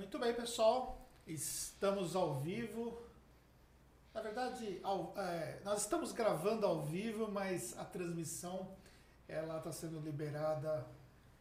Muito 0.00 0.18
bem, 0.18 0.32
pessoal. 0.32 1.06
Estamos 1.26 2.16
ao 2.16 2.40
vivo. 2.40 3.02
Na 4.14 4.22
verdade, 4.22 4.80
ao- 4.82 5.12
é, 5.14 5.60
nós 5.62 5.82
estamos 5.82 6.10
gravando 6.12 6.64
ao 6.64 6.80
vivo, 6.86 7.30
mas 7.30 7.76
a 7.78 7.84
transmissão 7.84 8.74
ela 9.28 9.58
está 9.58 9.70
sendo 9.70 10.00
liberada 10.00 10.86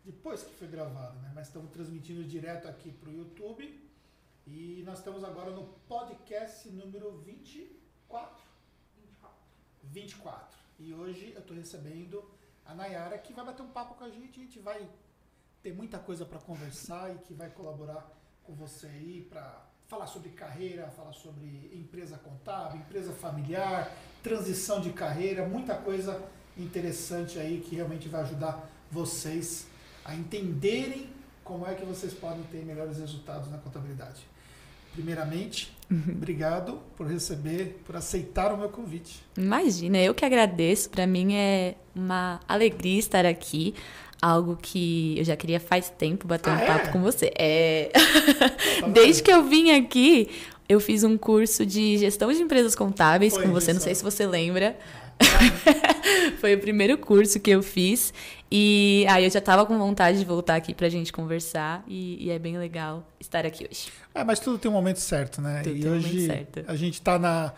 depois 0.04 0.44
que 0.44 0.54
foi 0.56 0.68
gravada, 0.68 1.18
né? 1.22 1.32
Mas 1.34 1.48
estamos 1.48 1.72
transmitindo 1.72 2.22
direto 2.26 2.68
aqui 2.68 2.92
para 2.92 3.08
o 3.10 3.14
YouTube. 3.14 3.64
E 4.46 4.84
nós 4.86 4.98
estamos 5.00 5.24
agora 5.24 5.52
no 5.52 5.64
podcast 5.88 6.70
número 6.70 7.18
24. 7.20 8.44
24. 9.84 10.58
E 10.80 10.94
hoje 10.94 11.32
eu 11.32 11.40
estou 11.40 11.56
recebendo 11.56 12.30
a 12.66 12.76
Nayara, 12.76 13.18
que 13.20 13.32
vai 13.32 13.46
bater 13.46 13.62
um 13.62 13.70
papo 13.72 13.96
com 13.96 14.04
a 14.04 14.10
gente. 14.10 14.38
A 14.38 14.44
gente 14.44 14.60
vai 14.60 14.86
ter 15.64 15.74
muita 15.74 15.98
coisa 15.98 16.26
para 16.26 16.40
conversar 16.40 17.16
e 17.16 17.20
que 17.20 17.34
vai 17.34 17.50
colaborar 17.52 18.19
você 18.54 18.88
aí 18.88 19.28
para 19.30 19.66
falar 19.88 20.08
sobre 20.08 20.30
carreira, 20.30 20.88
falar 20.96 21.14
sobre 21.14 21.72
empresa 21.74 22.18
contábil, 22.18 22.82
empresa 22.82 23.12
familiar, 23.12 23.92
transição 24.22 24.80
de 24.80 24.92
carreira, 24.92 25.48
muita 25.48 25.76
coisa 25.76 26.22
interessante 26.58 27.40
aí 27.40 27.60
que 27.60 27.76
realmente 27.76 28.08
vai 28.08 28.22
ajudar 28.22 28.70
vocês 28.92 29.68
a 30.06 30.14
entenderem 30.16 31.10
como 31.44 31.66
é 31.66 31.74
que 31.74 31.84
vocês 31.84 32.14
podem 32.14 32.44
ter 32.44 32.64
melhores 32.64 33.00
resultados 33.00 33.50
na 33.50 33.58
contabilidade. 33.58 34.28
Primeiramente, 34.94 35.76
obrigado 35.92 36.80
por 36.98 37.08
receber, 37.08 37.82
por 37.86 37.96
aceitar 37.96 38.54
o 38.54 38.58
meu 38.58 38.70
convite. 38.70 39.24
Imagina, 39.38 39.98
eu 39.98 40.14
que 40.14 40.26
agradeço. 40.26 40.90
Para 40.90 41.08
mim 41.08 41.36
é 41.36 41.76
uma 41.96 42.40
alegria 42.48 43.00
estar 43.00 43.26
aqui. 43.26 43.74
Algo 44.22 44.58
que 44.62 45.18
eu 45.18 45.24
já 45.24 45.36
queria 45.36 45.60
faz 45.60 45.90
tempo 45.90 46.28
bater 46.28 46.50
Ah, 46.50 46.54
um 46.54 46.58
é? 46.60 46.66
papo 46.66 46.92
com 46.92 47.02
você. 47.02 47.32
É. 47.38 47.92
Desde 48.94 49.24
que 49.24 49.32
eu 49.32 49.44
vim 49.44 49.72
aqui, 49.72 50.30
eu 50.68 50.80
fiz 50.80 51.04
um 51.04 51.18
curso 51.18 51.66
de 51.66 51.98
gestão 51.98 52.32
de 52.32 52.42
empresas 52.42 52.76
contábeis 52.76 53.34
Foi, 53.34 53.44
com 53.44 53.52
você, 53.52 53.74
não 53.74 53.82
sei 53.82 53.96
se 53.96 54.04
você 54.04 54.26
lembra. 54.28 54.78
Foi 56.40 56.56
o 56.56 56.60
primeiro 56.60 56.98
curso 56.98 57.40
que 57.40 57.50
eu 57.52 57.62
fiz. 57.62 58.14
E 58.52 59.06
aí 59.10 59.26
eu 59.26 59.30
já 59.30 59.42
tava 59.42 59.66
com 59.66 59.78
vontade 59.78 60.18
de 60.20 60.26
voltar 60.26 60.56
aqui 60.56 60.74
pra 60.74 60.90
gente 60.90 61.12
conversar. 61.12 61.84
E, 61.88 62.26
e 62.26 62.30
é 62.30 62.40
bem 62.40 62.58
legal 62.58 63.06
estar 63.20 63.46
aqui 63.46 63.68
hoje. 63.70 63.88
É, 64.16 64.24
mas 64.24 64.40
tudo 64.40 64.58
tem 64.58 64.72
um 64.72 64.74
momento 64.74 65.00
certo, 65.00 65.42
né? 65.42 65.62
Tudo 65.64 65.76
e 65.76 65.88
um 65.88 65.94
hoje 65.94 66.26
certo. 66.26 66.64
a 66.68 66.76
gente 66.76 66.96
está 66.96 67.20
na, 67.20 67.54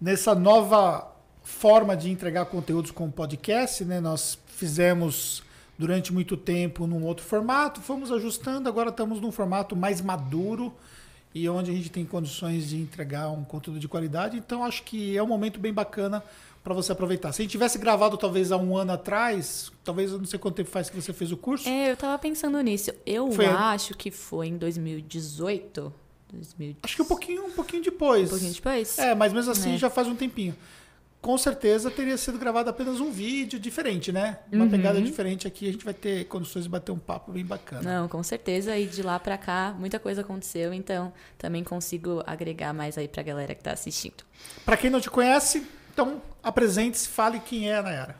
nessa 0.00 0.34
nova 0.34 1.12
forma 1.42 1.96
de 1.96 2.10
entregar 2.10 2.46
conteúdos 2.46 2.90
com 2.90 3.10
podcast, 3.10 3.84
né? 3.84 4.00
Nós 4.00 4.38
fizemos 4.46 5.42
durante 5.78 6.12
muito 6.12 6.36
tempo 6.36 6.86
num 6.86 7.04
outro 7.04 7.24
formato, 7.24 7.80
fomos 7.80 8.10
ajustando, 8.12 8.68
agora 8.68 8.90
estamos 8.90 9.20
num 9.20 9.32
formato 9.32 9.74
mais 9.74 10.00
maduro 10.00 10.72
e 11.34 11.48
onde 11.48 11.70
a 11.70 11.74
gente 11.74 11.90
tem 11.90 12.04
condições 12.04 12.68
de 12.68 12.76
entregar 12.76 13.28
um 13.30 13.42
conteúdo 13.44 13.80
de 13.80 13.88
qualidade. 13.88 14.36
Então 14.36 14.64
acho 14.64 14.82
que 14.84 15.16
é 15.16 15.22
um 15.22 15.26
momento 15.26 15.58
bem 15.58 15.72
bacana 15.72 16.22
para 16.62 16.72
você 16.72 16.92
aproveitar. 16.92 17.32
Se 17.32 17.42
a 17.42 17.44
gente 17.44 17.50
tivesse 17.52 17.76
gravado 17.76 18.16
talvez 18.16 18.50
há 18.52 18.56
um 18.56 18.76
ano 18.76 18.92
atrás, 18.92 19.70
talvez 19.84 20.12
eu 20.12 20.18
não 20.18 20.24
sei 20.26 20.38
quanto 20.38 20.54
tempo 20.54 20.70
faz 20.70 20.88
que 20.88 20.96
você 21.00 21.12
fez 21.12 21.30
o 21.32 21.36
curso. 21.36 21.68
É, 21.68 21.90
eu 21.90 21.96
tava 21.96 22.16
pensando 22.18 22.58
nisso. 22.60 22.90
Eu 23.04 23.30
Foi- 23.32 23.44
acho 23.46 23.94
que 23.96 24.10
foi 24.10 24.46
em 24.46 24.56
2018. 24.56 25.92
2000, 26.32 26.76
Acho 26.82 26.96
que 26.96 27.02
um 27.02 27.04
pouquinho, 27.04 27.44
um 27.46 27.50
pouquinho 27.52 27.82
depois. 27.82 28.26
um 28.26 28.30
pouquinho 28.30 28.52
depois. 28.54 28.98
É, 28.98 29.14
mas 29.14 29.32
mesmo 29.32 29.52
assim 29.52 29.74
É. 29.74 29.78
já 29.78 29.88
faz 29.88 30.08
um 30.08 30.16
tempinho. 30.16 30.54
Com 31.24 31.38
certeza 31.38 31.90
teria 31.90 32.18
sido 32.18 32.36
gravado 32.38 32.68
apenas 32.68 33.00
um 33.00 33.10
vídeo 33.10 33.58
diferente, 33.58 34.12
né? 34.12 34.40
Uma 34.52 34.64
Uhum. 34.66 34.70
pegada 34.70 35.00
diferente 35.00 35.46
aqui, 35.48 35.66
a 35.66 35.72
gente 35.72 35.82
vai 35.82 35.94
ter 35.94 36.24
condições 36.26 36.64
de 36.64 36.68
bater 36.68 36.92
um 36.92 36.98
papo 36.98 37.32
bem 37.32 37.42
bacana. 37.42 37.80
Não, 38.02 38.08
com 38.08 38.22
certeza. 38.22 38.76
E 38.76 38.84
de 38.86 39.02
lá 39.02 39.18
pra 39.18 39.38
cá, 39.38 39.74
muita 39.78 39.98
coisa 39.98 40.20
aconteceu. 40.20 40.74
Então, 40.74 41.10
também 41.38 41.64
consigo 41.64 42.22
agregar 42.26 42.74
mais 42.74 42.98
aí 42.98 43.08
pra 43.08 43.22
galera 43.22 43.54
que 43.54 43.62
tá 43.62 43.72
assistindo. 43.72 44.22
Pra 44.66 44.76
quem 44.76 44.90
não 44.90 45.00
te 45.00 45.08
conhece, 45.08 45.66
então 45.94 46.20
apresente-se, 46.42 47.08
fale 47.08 47.40
quem 47.40 47.70
é 47.70 47.76
a 47.78 47.82
Nayara. 47.82 48.16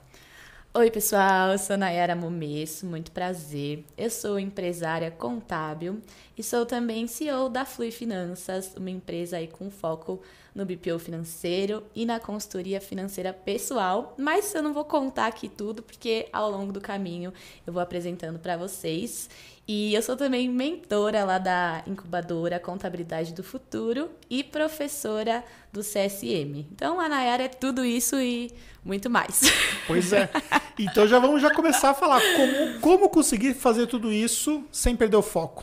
Oi, 0.76 0.90
pessoal. 0.90 1.52
Eu 1.52 1.58
sou 1.58 1.76
Nayara 1.76 2.16
Momesso. 2.16 2.84
Muito 2.84 3.12
prazer. 3.12 3.84
Eu 3.96 4.10
sou 4.10 4.40
empresária 4.40 5.08
contábil 5.08 6.00
e 6.36 6.42
sou 6.42 6.66
também 6.66 7.06
CEO 7.06 7.48
da 7.48 7.64
Flui 7.64 7.92
Finanças, 7.92 8.74
uma 8.76 8.90
empresa 8.90 9.36
aí 9.36 9.46
com 9.46 9.70
foco 9.70 10.20
no 10.52 10.66
BPO 10.66 10.98
financeiro 10.98 11.84
e 11.94 12.04
na 12.04 12.18
consultoria 12.18 12.80
financeira 12.80 13.32
pessoal. 13.32 14.16
Mas 14.18 14.52
eu 14.52 14.64
não 14.64 14.74
vou 14.74 14.84
contar 14.84 15.28
aqui 15.28 15.48
tudo, 15.48 15.80
porque 15.80 16.28
ao 16.32 16.50
longo 16.50 16.72
do 16.72 16.80
caminho 16.80 17.32
eu 17.64 17.72
vou 17.72 17.80
apresentando 17.80 18.40
para 18.40 18.56
vocês. 18.56 19.30
E 19.68 19.94
eu 19.94 20.02
sou 20.02 20.16
também 20.16 20.48
mentora 20.48 21.24
lá 21.24 21.38
da 21.38 21.84
incubadora 21.86 22.58
Contabilidade 22.58 23.32
do 23.32 23.44
Futuro 23.44 24.10
e 24.28 24.42
professora 24.42 25.44
do 25.74 25.80
CSM. 25.80 26.66
Então 26.72 27.00
a 27.00 27.08
Nayara 27.08 27.42
é 27.42 27.48
tudo 27.48 27.84
isso 27.84 28.16
e 28.18 28.50
muito 28.84 29.10
mais. 29.10 29.42
Pois 29.86 30.14
é. 30.14 30.30
Então 30.78 31.06
já 31.06 31.18
vamos 31.18 31.42
já 31.42 31.50
começar 31.54 31.90
a 31.90 31.94
falar 31.94 32.18
como, 32.36 32.80
como 32.80 33.10
conseguir 33.10 33.52
fazer 33.52 33.86
tudo 33.86 34.10
isso 34.10 34.64
sem 34.72 34.96
perder 34.96 35.16
o 35.16 35.22
foco. 35.22 35.62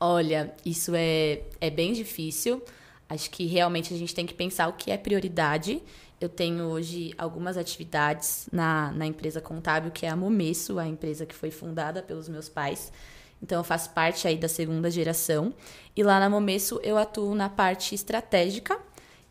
Olha, 0.00 0.52
isso 0.66 0.92
é, 0.96 1.42
é 1.60 1.70
bem 1.70 1.92
difícil. 1.92 2.60
Acho 3.08 3.30
que 3.30 3.46
realmente 3.46 3.94
a 3.94 3.96
gente 3.96 4.12
tem 4.12 4.26
que 4.26 4.34
pensar 4.34 4.66
o 4.66 4.72
que 4.72 4.90
é 4.90 4.96
prioridade. 4.96 5.80
Eu 6.20 6.28
tenho 6.28 6.64
hoje 6.64 7.14
algumas 7.16 7.56
atividades 7.56 8.48
na, 8.50 8.90
na 8.90 9.06
empresa 9.06 9.40
contábil, 9.40 9.92
que 9.92 10.04
é 10.04 10.08
a 10.08 10.16
Momesso, 10.16 10.80
a 10.80 10.86
empresa 10.86 11.24
que 11.24 11.34
foi 11.34 11.52
fundada 11.52 12.02
pelos 12.02 12.28
meus 12.28 12.48
pais. 12.48 12.90
Então, 13.40 13.60
eu 13.60 13.64
faço 13.64 13.90
parte 13.90 14.26
aí 14.26 14.36
da 14.36 14.48
segunda 14.48 14.90
geração. 14.90 15.54
E 15.96 16.02
lá 16.02 16.18
na 16.18 16.28
Momesso 16.28 16.80
eu 16.82 16.98
atuo 16.98 17.36
na 17.36 17.48
parte 17.48 17.94
estratégica. 17.94 18.78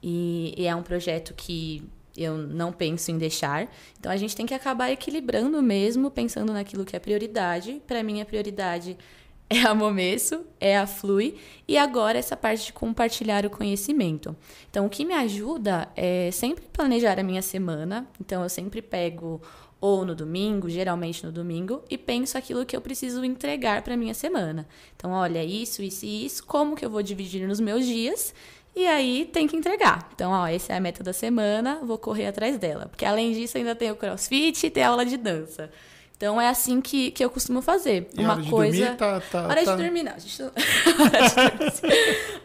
E, 0.01 0.53
e 0.57 0.67
é 0.67 0.75
um 0.75 0.83
projeto 0.83 1.33
que 1.33 1.83
eu 2.17 2.35
não 2.35 2.73
penso 2.73 3.11
em 3.11 3.17
deixar. 3.17 3.71
Então, 3.99 4.11
a 4.11 4.17
gente 4.17 4.35
tem 4.35 4.45
que 4.45 4.53
acabar 4.53 4.89
equilibrando 4.91 5.61
mesmo, 5.61 6.09
pensando 6.09 6.51
naquilo 6.51 6.83
que 6.83 6.95
é 6.95 6.99
prioridade. 6.99 7.81
Para 7.85 8.01
mim, 8.01 8.19
a 8.19 8.25
prioridade 8.25 8.97
é 9.49 9.61
a 9.61 9.73
Momesso, 9.73 10.45
é 10.59 10.77
a 10.77 10.87
Flui 10.87 11.37
e 11.67 11.77
agora 11.77 12.17
essa 12.17 12.35
parte 12.35 12.65
de 12.65 12.73
compartilhar 12.73 13.45
o 13.45 13.49
conhecimento. 13.49 14.35
Então, 14.69 14.87
o 14.87 14.89
que 14.89 15.05
me 15.05 15.13
ajuda 15.13 15.87
é 15.95 16.31
sempre 16.31 16.65
planejar 16.73 17.19
a 17.19 17.23
minha 17.23 17.41
semana. 17.41 18.07
Então, 18.19 18.43
eu 18.43 18.49
sempre 18.49 18.81
pego 18.81 19.41
ou 19.79 20.03
no 20.03 20.15
domingo, 20.15 20.67
geralmente 20.69 21.23
no 21.23 21.31
domingo, 21.31 21.83
e 21.87 21.97
penso 21.97 22.35
aquilo 22.35 22.65
que 22.65 22.75
eu 22.75 22.81
preciso 22.81 23.23
entregar 23.23 23.83
para 23.83 23.95
minha 23.95 24.13
semana. 24.13 24.67
Então, 24.95 25.11
olha, 25.11 25.43
isso, 25.43 25.83
isso 25.83 26.03
e 26.03 26.25
isso, 26.25 26.43
como 26.45 26.75
que 26.75 26.83
eu 26.83 26.89
vou 26.89 27.03
dividir 27.03 27.47
nos 27.47 27.59
meus 27.59 27.85
dias? 27.85 28.33
E 28.77 28.85
aí 28.85 29.27
tem 29.33 29.47
que 29.47 29.57
entregar. 29.57 30.07
Então, 30.13 30.31
ó, 30.31 30.45
essa 30.45 30.71
é 30.71 30.77
a 30.77 30.79
meta 30.79 31.03
da 31.03 31.11
semana, 31.11 31.79
vou 31.81 31.97
correr 31.97 32.27
atrás 32.27 32.59
dela. 32.59 32.85
Porque 32.85 33.03
além 33.03 33.33
disso, 33.33 33.57
ainda 33.57 33.73
tem 33.73 33.89
o 33.89 33.95
crossfit 33.95 34.67
e 34.67 34.69
tem 34.69 34.83
a 34.83 34.89
aula 34.89 35.03
de 35.03 35.17
dança. 35.17 35.71
Então 36.15 36.39
é 36.39 36.47
assim 36.47 36.79
que, 36.79 37.09
que 37.09 37.25
eu 37.25 37.29
costumo 37.31 37.59
fazer. 37.59 38.07
E 38.15 38.21
Uma 38.21 38.33
hora 38.33 38.41
de 38.43 38.49
dormir, 38.51 38.71
dormir, 38.71 38.97
tá, 38.97 39.19
tá, 39.19 39.47
hora 39.47 39.65
tá- 39.65 39.75
de 39.75 39.81
dormir, 39.81 40.03
não. 40.03 40.13
A 40.13 40.19
gente. 40.19 40.43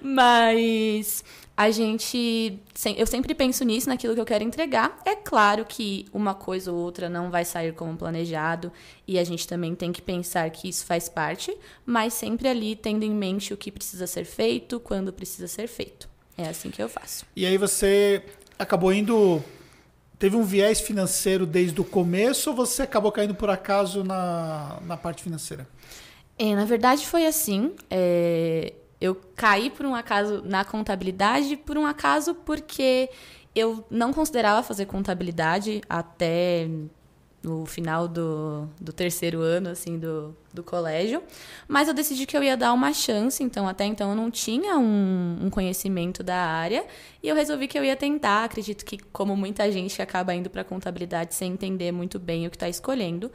Mas 0.01 1.23
a 1.55 1.71
gente. 1.71 2.59
Eu 2.97 3.07
sempre 3.07 3.35
penso 3.35 3.63
nisso, 3.63 3.91
naquilo 3.91 4.15
que 4.15 4.21
eu 4.21 4.25
quero 4.25 4.43
entregar. 4.43 5.01
É 5.05 5.15
claro 5.15 5.67
que 5.67 6.07
uma 6.15 6.33
coisa 6.33 6.73
ou 6.73 6.79
outra 6.79 7.11
não 7.11 7.31
vai 7.31 7.45
sair 7.45 7.75
como 7.75 7.95
planejado. 7.95 8.73
E 9.07 9.19
a 9.19 9.25
gente 9.25 9.47
também 9.47 9.75
tem 9.75 9.93
que 9.93 10.01
pensar 10.01 10.49
que 10.49 10.67
isso 10.67 10.87
faz 10.87 11.11
parte, 11.11 11.55
mas 11.85 12.15
sempre 12.15 12.49
ali 12.49 12.75
tendo 12.75 13.05
em 13.05 13.11
mente 13.11 13.53
o 13.53 13.57
que 13.59 13.71
precisa 13.71 14.07
ser 14.07 14.25
feito, 14.25 14.81
quando 14.81 15.13
precisa 15.13 15.47
ser 15.47 15.67
feito. 15.67 16.11
É 16.43 16.49
assim 16.49 16.71
que 16.71 16.83
eu 16.83 16.89
faço. 16.89 17.25
E 17.35 17.47
aí 17.47 17.57
você 17.57 18.23
acabou 18.59 18.93
indo. 18.93 19.43
Teve 20.19 20.37
um 20.37 20.45
viés 20.45 20.81
financeiro 20.81 21.45
desde 21.45 21.81
o 21.81 21.85
começo 21.85 22.51
ou 22.51 22.57
você 22.57 22.83
acabou 22.83 23.11
caindo 23.11 23.35
por 23.35 23.51
acaso 23.51 24.05
na, 24.05 24.79
na 24.87 24.97
parte 24.97 25.23
financeira? 25.23 25.67
É, 26.39 26.55
na 26.55 26.65
verdade 26.65 27.07
foi 27.07 27.27
assim. 27.27 27.75
é, 27.91 28.73
eu 29.03 29.17
caí 29.35 29.69
por 29.69 29.85
um 29.85 29.97
acaso 29.97 30.43
na 30.45 30.65
contabilidade, 30.65 31.57
por 31.57 31.77
um 31.77 31.85
acaso 31.85 32.37
porque 32.37 33.11
eu 33.53 33.85
não 33.91 34.13
considerava 34.13 34.63
fazer 34.63 34.87
contabilidade 34.87 35.83
até 35.89 36.69
no 37.43 37.67
final 37.67 38.07
do, 38.07 38.69
do 38.81 38.93
terceiro 38.93 39.41
ano, 39.41 39.71
assim, 39.71 39.99
do, 39.99 40.35
do 40.53 40.63
colégio. 40.63 41.23
Mas 41.67 41.89
eu 41.89 41.95
decidi 41.95 42.25
que 42.25 42.37
eu 42.37 42.43
ia 42.43 42.57
dar 42.57 42.73
uma 42.73 42.93
chance, 42.93 43.43
então 43.43 43.67
até 43.67 43.85
então 43.85 44.11
eu 44.11 44.17
não 44.17 44.31
tinha 44.31 44.79
um, 44.79 45.39
um 45.43 45.51
conhecimento 45.51 46.23
da 46.23 46.37
área. 46.37 46.85
E 47.23 47.29
eu 47.29 47.35
resolvi 47.35 47.67
que 47.67 47.79
eu 47.79 47.85
ia 47.85 47.97
tentar. 47.97 48.45
Acredito 48.45 48.85
que, 48.85 48.99
como 48.99 49.37
muita 49.37 49.71
gente 49.73 50.01
acaba 50.01 50.35
indo 50.35 50.49
para 50.49 50.63
contabilidade 50.63 51.35
sem 51.35 51.53
entender 51.53 51.91
muito 51.91 52.19
bem 52.19 52.47
o 52.47 52.51
que 52.51 52.57
está 52.57 52.69
escolhendo. 52.69 53.31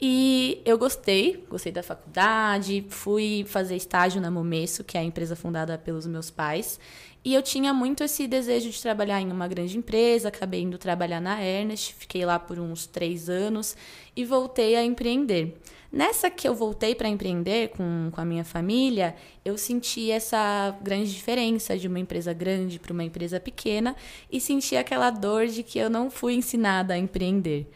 E 0.00 0.60
eu 0.64 0.76
gostei, 0.76 1.44
gostei 1.48 1.70
da 1.70 1.82
faculdade, 1.82 2.84
fui 2.88 3.44
fazer 3.46 3.76
estágio 3.76 4.20
na 4.20 4.30
Momesso, 4.30 4.82
que 4.82 4.98
é 4.98 5.00
a 5.00 5.04
empresa 5.04 5.36
fundada 5.36 5.78
pelos 5.78 6.06
meus 6.06 6.30
pais. 6.30 6.80
E 7.24 7.32
eu 7.32 7.40
tinha 7.40 7.72
muito 7.72 8.04
esse 8.04 8.26
desejo 8.26 8.68
de 8.68 8.82
trabalhar 8.82 9.18
em 9.18 9.32
uma 9.32 9.48
grande 9.48 9.78
empresa, 9.78 10.28
acabei 10.28 10.60
indo 10.60 10.76
trabalhar 10.76 11.20
na 11.20 11.42
Ernest, 11.42 11.94
fiquei 11.94 12.26
lá 12.26 12.38
por 12.38 12.58
uns 12.58 12.86
três 12.86 13.30
anos 13.30 13.74
e 14.14 14.26
voltei 14.26 14.76
a 14.76 14.84
empreender. 14.84 15.56
Nessa 15.90 16.28
que 16.28 16.46
eu 16.46 16.54
voltei 16.54 16.94
para 16.94 17.08
empreender 17.08 17.68
com, 17.68 18.10
com 18.12 18.20
a 18.20 18.24
minha 18.26 18.44
família, 18.44 19.14
eu 19.42 19.56
senti 19.56 20.10
essa 20.10 20.76
grande 20.82 21.14
diferença 21.14 21.78
de 21.78 21.88
uma 21.88 21.98
empresa 21.98 22.32
grande 22.34 22.78
para 22.78 22.92
uma 22.92 23.04
empresa 23.04 23.40
pequena 23.40 23.96
e 24.30 24.38
senti 24.38 24.76
aquela 24.76 25.08
dor 25.08 25.46
de 25.46 25.62
que 25.62 25.78
eu 25.78 25.88
não 25.88 26.10
fui 26.10 26.34
ensinada 26.34 26.92
a 26.92 26.98
empreender. 26.98 27.66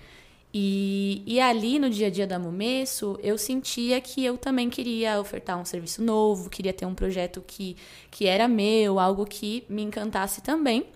E, 0.53 1.23
e 1.27 1.41
ali 1.41 1.79
no 1.79 1.91
dia 1.91 2.07
a 2.07 2.11
dia 2.11 2.27
da 2.27 2.39
Momesso, 2.39 3.19
eu 3.23 3.37
sentia 3.37 4.01
que 4.01 4.25
eu 4.25 4.39
também 4.39 4.71
queria 4.71 5.21
ofertar 5.21 5.59
um 5.59 5.65
serviço 5.65 6.03
novo, 6.03 6.49
queria 6.49 6.73
ter 6.73 6.87
um 6.87 6.95
projeto 6.95 7.43
que, 7.47 7.77
que 8.11 8.27
era 8.27 8.49
meu, 8.49 8.99
algo 8.99 9.27
que 9.27 9.65
me 9.69 9.83
encantasse 9.83 10.41
também. 10.41 10.87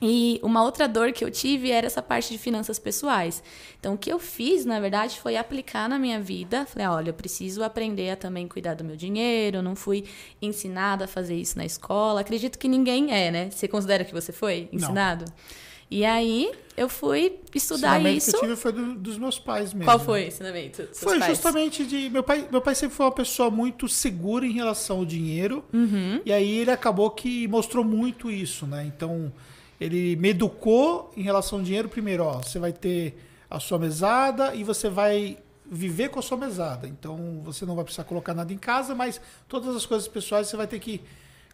E 0.00 0.38
uma 0.42 0.62
outra 0.62 0.86
dor 0.86 1.10
que 1.12 1.24
eu 1.24 1.30
tive 1.30 1.70
era 1.70 1.86
essa 1.86 2.02
parte 2.02 2.30
de 2.30 2.38
finanças 2.38 2.78
pessoais. 2.78 3.42
Então, 3.80 3.94
o 3.94 3.98
que 3.98 4.12
eu 4.12 4.18
fiz, 4.18 4.66
na 4.66 4.78
verdade, 4.78 5.18
foi 5.18 5.36
aplicar 5.36 5.88
na 5.88 5.98
minha 5.98 6.20
vida. 6.20 6.66
Falei, 6.66 6.86
olha, 6.86 7.10
eu 7.10 7.14
preciso 7.14 7.64
aprender 7.64 8.10
a 8.10 8.16
também 8.16 8.46
cuidar 8.46 8.74
do 8.74 8.84
meu 8.84 8.94
dinheiro. 8.94 9.58
Eu 9.58 9.62
não 9.62 9.74
fui 9.74 10.04
ensinada 10.40 11.06
a 11.06 11.08
fazer 11.08 11.34
isso 11.34 11.56
na 11.56 11.64
escola. 11.64 12.20
Acredito 12.20 12.58
que 12.58 12.68
ninguém 12.68 13.10
é, 13.10 13.30
né? 13.30 13.50
Você 13.50 13.66
considera 13.66 14.04
que 14.04 14.12
você 14.12 14.32
foi 14.32 14.68
ensinado? 14.70 15.24
Não. 15.26 15.65
E 15.90 16.04
aí 16.04 16.52
eu 16.76 16.88
fui 16.88 17.38
estudar 17.54 18.00
o 18.00 18.08
isso. 18.08 18.30
que 18.30 18.36
eu 18.36 18.40
tive 18.40 18.56
foi 18.56 18.72
do, 18.72 18.94
dos 18.94 19.16
meus 19.16 19.38
pais 19.38 19.72
mesmo. 19.72 19.84
Qual 19.84 19.98
foi 19.98 20.24
o 20.24 20.28
ensinamento? 20.28 20.88
Foi 20.92 21.18
pais? 21.18 21.32
justamente 21.32 21.86
de. 21.86 22.10
Meu 22.10 22.22
pai, 22.22 22.46
meu 22.50 22.60
pai 22.60 22.74
sempre 22.74 22.96
foi 22.96 23.06
uma 23.06 23.12
pessoa 23.12 23.50
muito 23.50 23.88
segura 23.88 24.44
em 24.44 24.52
relação 24.52 24.98
ao 24.98 25.04
dinheiro. 25.04 25.64
Uhum. 25.72 26.20
E 26.24 26.32
aí 26.32 26.58
ele 26.58 26.70
acabou 26.70 27.10
que 27.10 27.46
mostrou 27.48 27.84
muito 27.84 28.30
isso, 28.30 28.66
né? 28.66 28.84
Então, 28.84 29.32
ele 29.80 30.16
me 30.16 30.30
educou 30.30 31.12
em 31.16 31.22
relação 31.22 31.60
ao 31.60 31.64
dinheiro. 31.64 31.88
Primeiro, 31.88 32.24
ó, 32.24 32.42
você 32.42 32.58
vai 32.58 32.72
ter 32.72 33.16
a 33.48 33.60
sua 33.60 33.78
mesada 33.78 34.54
e 34.54 34.64
você 34.64 34.88
vai 34.88 35.38
viver 35.64 36.10
com 36.10 36.18
a 36.18 36.22
sua 36.22 36.36
mesada. 36.36 36.86
Então, 36.86 37.40
você 37.44 37.64
não 37.64 37.74
vai 37.74 37.84
precisar 37.84 38.04
colocar 38.04 38.34
nada 38.34 38.52
em 38.52 38.58
casa, 38.58 38.94
mas 38.94 39.20
todas 39.48 39.74
as 39.74 39.86
coisas 39.86 40.06
pessoais 40.06 40.48
você 40.48 40.56
vai 40.56 40.66
ter 40.66 40.78
que 40.78 41.00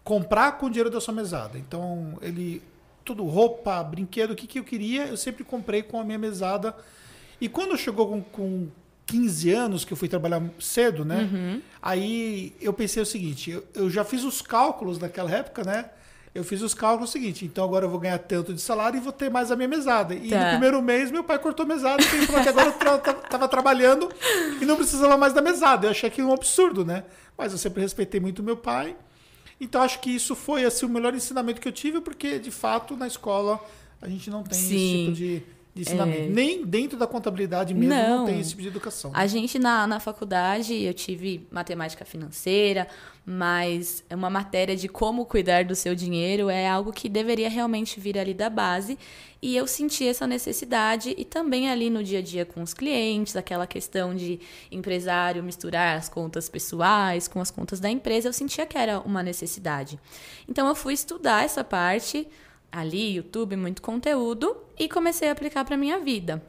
comprar 0.03 0.59
com 0.59 0.67
o 0.67 0.71
dinheiro 0.71 0.91
da 0.91 1.01
sua 1.01 1.15
mesada. 1.15 1.59
Então, 1.59 2.19
ele 2.21 2.63
tudo 3.05 3.25
roupa, 3.25 3.83
brinquedo, 3.83 4.33
o 4.33 4.37
que, 4.37 4.47
que 4.47 4.59
eu 4.59 4.65
queria, 4.65 5.07
eu 5.07 5.17
sempre 5.17 5.45
comprei 5.45 5.83
com 5.83 6.01
a 6.01 6.05
minha 6.05 6.19
mesada. 6.19 6.75
E 7.41 7.49
quando 7.49 7.77
chegou 7.77 8.09
com, 8.09 8.23
com 8.23 8.69
15 9.07 9.51
anos, 9.51 9.85
que 9.85 9.93
eu 9.93 9.97
fui 9.97 10.09
trabalhar 10.09 10.43
cedo, 10.61 11.05
né? 11.05 11.29
Uhum. 11.31 11.63
Aí 11.81 12.55
eu 12.61 12.73
pensei 12.73 13.03
o 13.03 13.07
seguinte, 13.07 13.51
eu, 13.51 13.65
eu, 13.75 13.91
já 13.91 14.05
fiz 14.05 14.25
os 14.25 14.41
cálculos 14.41 14.99
naquela 14.99 15.31
época, 15.31 15.63
né? 15.65 15.87
Eu 16.35 16.43
fiz 16.45 16.63
os 16.63 16.73
cálculos 16.73 17.11
o 17.11 17.13
seguinte, 17.13 17.45
então 17.45 17.63
agora 17.63 17.85
eu 17.85 17.91
vou 17.91 18.01
ganhar 18.01 18.19
tanto 18.19 18.55
de 18.55 18.61
salário 18.61 18.97
e 18.97 19.01
vou 19.01 19.13
ter 19.13 19.31
mais 19.31 19.51
a 19.51 19.57
minha 19.57 19.69
mesada. 19.69 20.15
E 20.15 20.31
tá. 20.31 20.45
no 20.45 20.51
primeiro 20.53 20.81
mês 20.81 21.11
meu 21.11 21.23
pai 21.23 21.39
cortou 21.39 21.65
a 21.65 21.69
mesada, 21.69 22.03
porque 22.03 22.17
ele 22.17 22.27
falou 22.27 22.43
que 22.43 22.49
agora 22.49 22.69
eu 22.69 22.73
tra 22.73 23.15
tava 23.15 23.47
trabalhando 23.49 24.09
e 24.59 24.65
não 24.65 24.77
precisava 24.77 25.19
mais 25.19 25.35
da 25.35 25.43
mesada. 25.43 25.87
Eu 25.87 25.91
achei 25.91 26.09
aquilo 26.09 26.31
um 26.31 26.33
absurdo, 26.33 26.87
né? 26.87 27.05
Mas 27.37 27.53
eu 27.53 27.59
sempre 27.59 27.83
respeitei 27.83 28.19
muito 28.19 28.43
meu 28.43 28.57
pai. 28.57 28.97
Então 29.61 29.83
acho 29.83 30.01
que 30.01 30.11
isso 30.11 30.35
foi 30.35 30.65
assim, 30.65 30.87
o 30.87 30.89
melhor 30.89 31.15
ensinamento 31.15 31.61
que 31.61 31.69
eu 31.69 31.73
tive, 31.73 32.01
porque 32.01 32.39
de 32.39 32.51
fato 32.51 32.97
na 32.97 33.07
escola 33.07 33.61
a 34.01 34.09
gente 34.09 34.29
não 34.31 34.43
tem 34.43 34.59
Sim. 34.59 34.75
esse 34.75 34.99
tipo 34.99 35.13
de, 35.13 35.39
de 35.39 35.45
ensinamento. 35.75 36.23
É... 36.23 36.29
Nem 36.29 36.65
dentro 36.65 36.99
da 36.99 37.07
contabilidade 37.07 37.73
mesmo 37.73 37.95
não, 37.95 38.19
não 38.19 38.27
tem 38.27 38.41
esse 38.41 38.51
tipo 38.51 38.63
de 38.63 38.69
educação. 38.69 39.11
A 39.15 39.27
gente 39.27 39.59
na, 39.59 39.87
na 39.87 39.99
faculdade, 39.99 40.75
eu 40.75 40.93
tive 40.93 41.47
matemática 41.51 42.05
financeira, 42.05 42.87
mas 43.25 44.05
é 44.11 44.15
uma 44.15 44.29
matéria 44.29 44.77
de 44.77 44.89
como 44.89 45.25
cuidar 45.25 45.65
do 45.65 45.75
seu 45.75 45.95
dinheiro 45.95 46.51
é 46.51 46.69
algo 46.69 46.93
que 46.93 47.09
deveria 47.09 47.49
realmente 47.49 47.99
vir 48.01 48.19
ali 48.19 48.35
da 48.35 48.51
base. 48.51 48.99
E 49.41 49.57
eu 49.57 49.67
senti 49.67 50.07
essa 50.07 50.27
necessidade 50.27 51.15
e 51.17 51.25
também 51.25 51.69
ali 51.69 51.89
no 51.89 52.03
dia 52.05 52.19
a 52.19 52.23
dia 52.23 52.45
com 52.45 52.63
os 52.63 52.75
clientes, 52.75 53.35
aquela 53.35 53.67
questão 53.67 54.15
de 54.15 54.39
empresário 54.71 55.43
misturar 55.43 55.97
as 55.97 56.09
contas 56.09 56.49
pessoais 56.49 57.27
com 57.27 57.41
as 57.41 57.51
contas 57.51 57.81
da 57.81 57.91
empresa, 57.91 58.29
eu 58.29 58.33
sentia 58.33 58.67
que 58.67 58.79
era 58.79 59.01
uma 59.01 59.23
necessidade. 59.23 59.99
Então 60.49 60.69
eu 60.69 60.75
fui 60.75 60.93
estudar 60.93 61.45
essa 61.45 61.65
parte 61.65 62.29
ali, 62.71 63.17
YouTube, 63.17 63.57
muito 63.57 63.83
conteúdo 63.83 64.57
e 64.79 64.89
comecei 64.89 65.29
a 65.29 65.33
aplicar 65.33 65.65
para 65.65 65.77
minha 65.77 65.99
vida. 65.99 66.43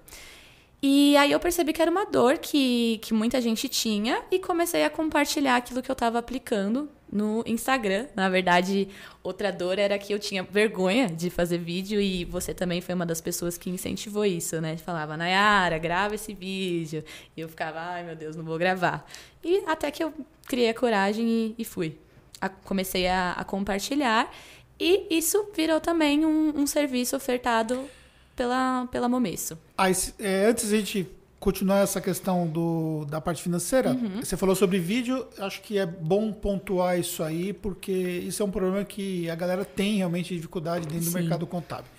E 0.85 1.15
aí 1.15 1.31
eu 1.31 1.39
percebi 1.39 1.71
que 1.71 1.81
era 1.81 1.89
uma 1.89 2.05
dor 2.05 2.37
que, 2.39 2.99
que 3.01 3.13
muita 3.13 3.39
gente 3.39 3.69
tinha 3.69 4.21
e 4.29 4.37
comecei 4.37 4.83
a 4.83 4.89
compartilhar 4.89 5.55
aquilo 5.55 5.81
que 5.81 5.89
eu 5.89 5.93
estava 5.93 6.19
aplicando 6.19 6.89
no 7.09 7.41
Instagram. 7.45 8.07
Na 8.13 8.27
verdade, 8.27 8.89
outra 9.23 9.49
dor 9.49 9.79
era 9.79 9.97
que 9.97 10.13
eu 10.13 10.19
tinha 10.19 10.43
vergonha 10.43 11.07
de 11.07 11.29
fazer 11.29 11.59
vídeo 11.59 12.01
e 12.01 12.25
você 12.25 12.53
também 12.53 12.81
foi 12.81 12.95
uma 12.95 13.05
das 13.05 13.21
pessoas 13.21 13.57
que 13.57 13.69
incentivou 13.69 14.25
isso, 14.25 14.59
né? 14.59 14.75
Falava, 14.75 15.15
Nayara, 15.15 15.77
grava 15.77 16.15
esse 16.15 16.33
vídeo. 16.33 17.01
E 17.37 17.39
eu 17.39 17.47
ficava, 17.47 17.79
ai 17.79 18.03
meu 18.03 18.17
Deus, 18.17 18.35
não 18.35 18.43
vou 18.43 18.57
gravar. 18.57 19.09
E 19.41 19.63
até 19.65 19.89
que 19.89 20.03
eu 20.03 20.13
criei 20.47 20.67
a 20.67 20.73
coragem 20.73 21.25
e, 21.25 21.55
e 21.59 21.63
fui. 21.63 21.97
A, 22.41 22.49
comecei 22.49 23.07
a, 23.07 23.31
a, 23.31 23.45
compartilhar 23.45 24.29
e 24.77 25.07
isso 25.09 25.47
virou 25.55 25.79
também 25.79 26.25
um, 26.25 26.51
um 26.59 26.67
serviço 26.67 27.15
ofertado 27.15 27.87
pela, 28.35 28.87
pela 28.91 29.09
Momesso. 29.09 29.57
Ah, 29.77 29.89
é, 30.19 30.45
antes 30.45 30.71
a 30.71 30.77
gente 30.77 31.07
continuar 31.39 31.79
essa 31.79 31.99
questão 31.99 32.47
do, 32.47 33.05
da 33.09 33.19
parte 33.19 33.43
financeira, 33.43 33.91
uhum. 33.91 34.21
você 34.23 34.37
falou 34.37 34.55
sobre 34.55 34.79
vídeo, 34.79 35.27
acho 35.37 35.61
que 35.61 35.77
é 35.77 35.85
bom 35.85 36.31
pontuar 36.31 36.97
isso 36.97 37.21
aí, 37.21 37.51
porque 37.51 37.91
isso 37.91 38.41
é 38.41 38.45
um 38.45 38.51
problema 38.51 38.85
que 38.85 39.29
a 39.29 39.35
galera 39.35 39.65
tem 39.65 39.97
realmente 39.97 40.33
dificuldade 40.33 40.87
dentro 40.87 41.03
Sim. 41.03 41.11
do 41.11 41.19
mercado 41.19 41.45
contábil. 41.45 41.91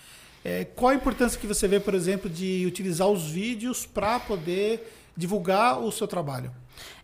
É, 0.42 0.64
qual 0.64 0.92
a 0.92 0.94
importância 0.94 1.38
que 1.38 1.46
você 1.46 1.68
vê, 1.68 1.78
por 1.78 1.94
exemplo, 1.94 2.28
de 2.28 2.64
utilizar 2.66 3.08
os 3.08 3.30
vídeos 3.30 3.84
para 3.84 4.18
poder 4.18 4.90
divulgar 5.16 5.78
o 5.78 5.92
seu 5.92 6.06
trabalho? 6.06 6.50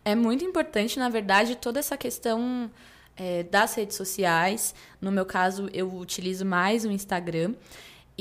É 0.03 0.15
muito 0.15 0.43
importante, 0.43 0.97
na 0.97 1.09
verdade, 1.09 1.55
toda 1.55 1.79
essa 1.79 1.95
questão 1.95 2.71
é, 3.15 3.43
das 3.43 3.75
redes 3.75 3.95
sociais. 3.95 4.73
No 4.99 5.11
meu 5.11 5.25
caso, 5.25 5.69
eu 5.73 5.93
utilizo 5.95 6.45
mais 6.45 6.85
o 6.85 6.91
Instagram. 6.91 7.53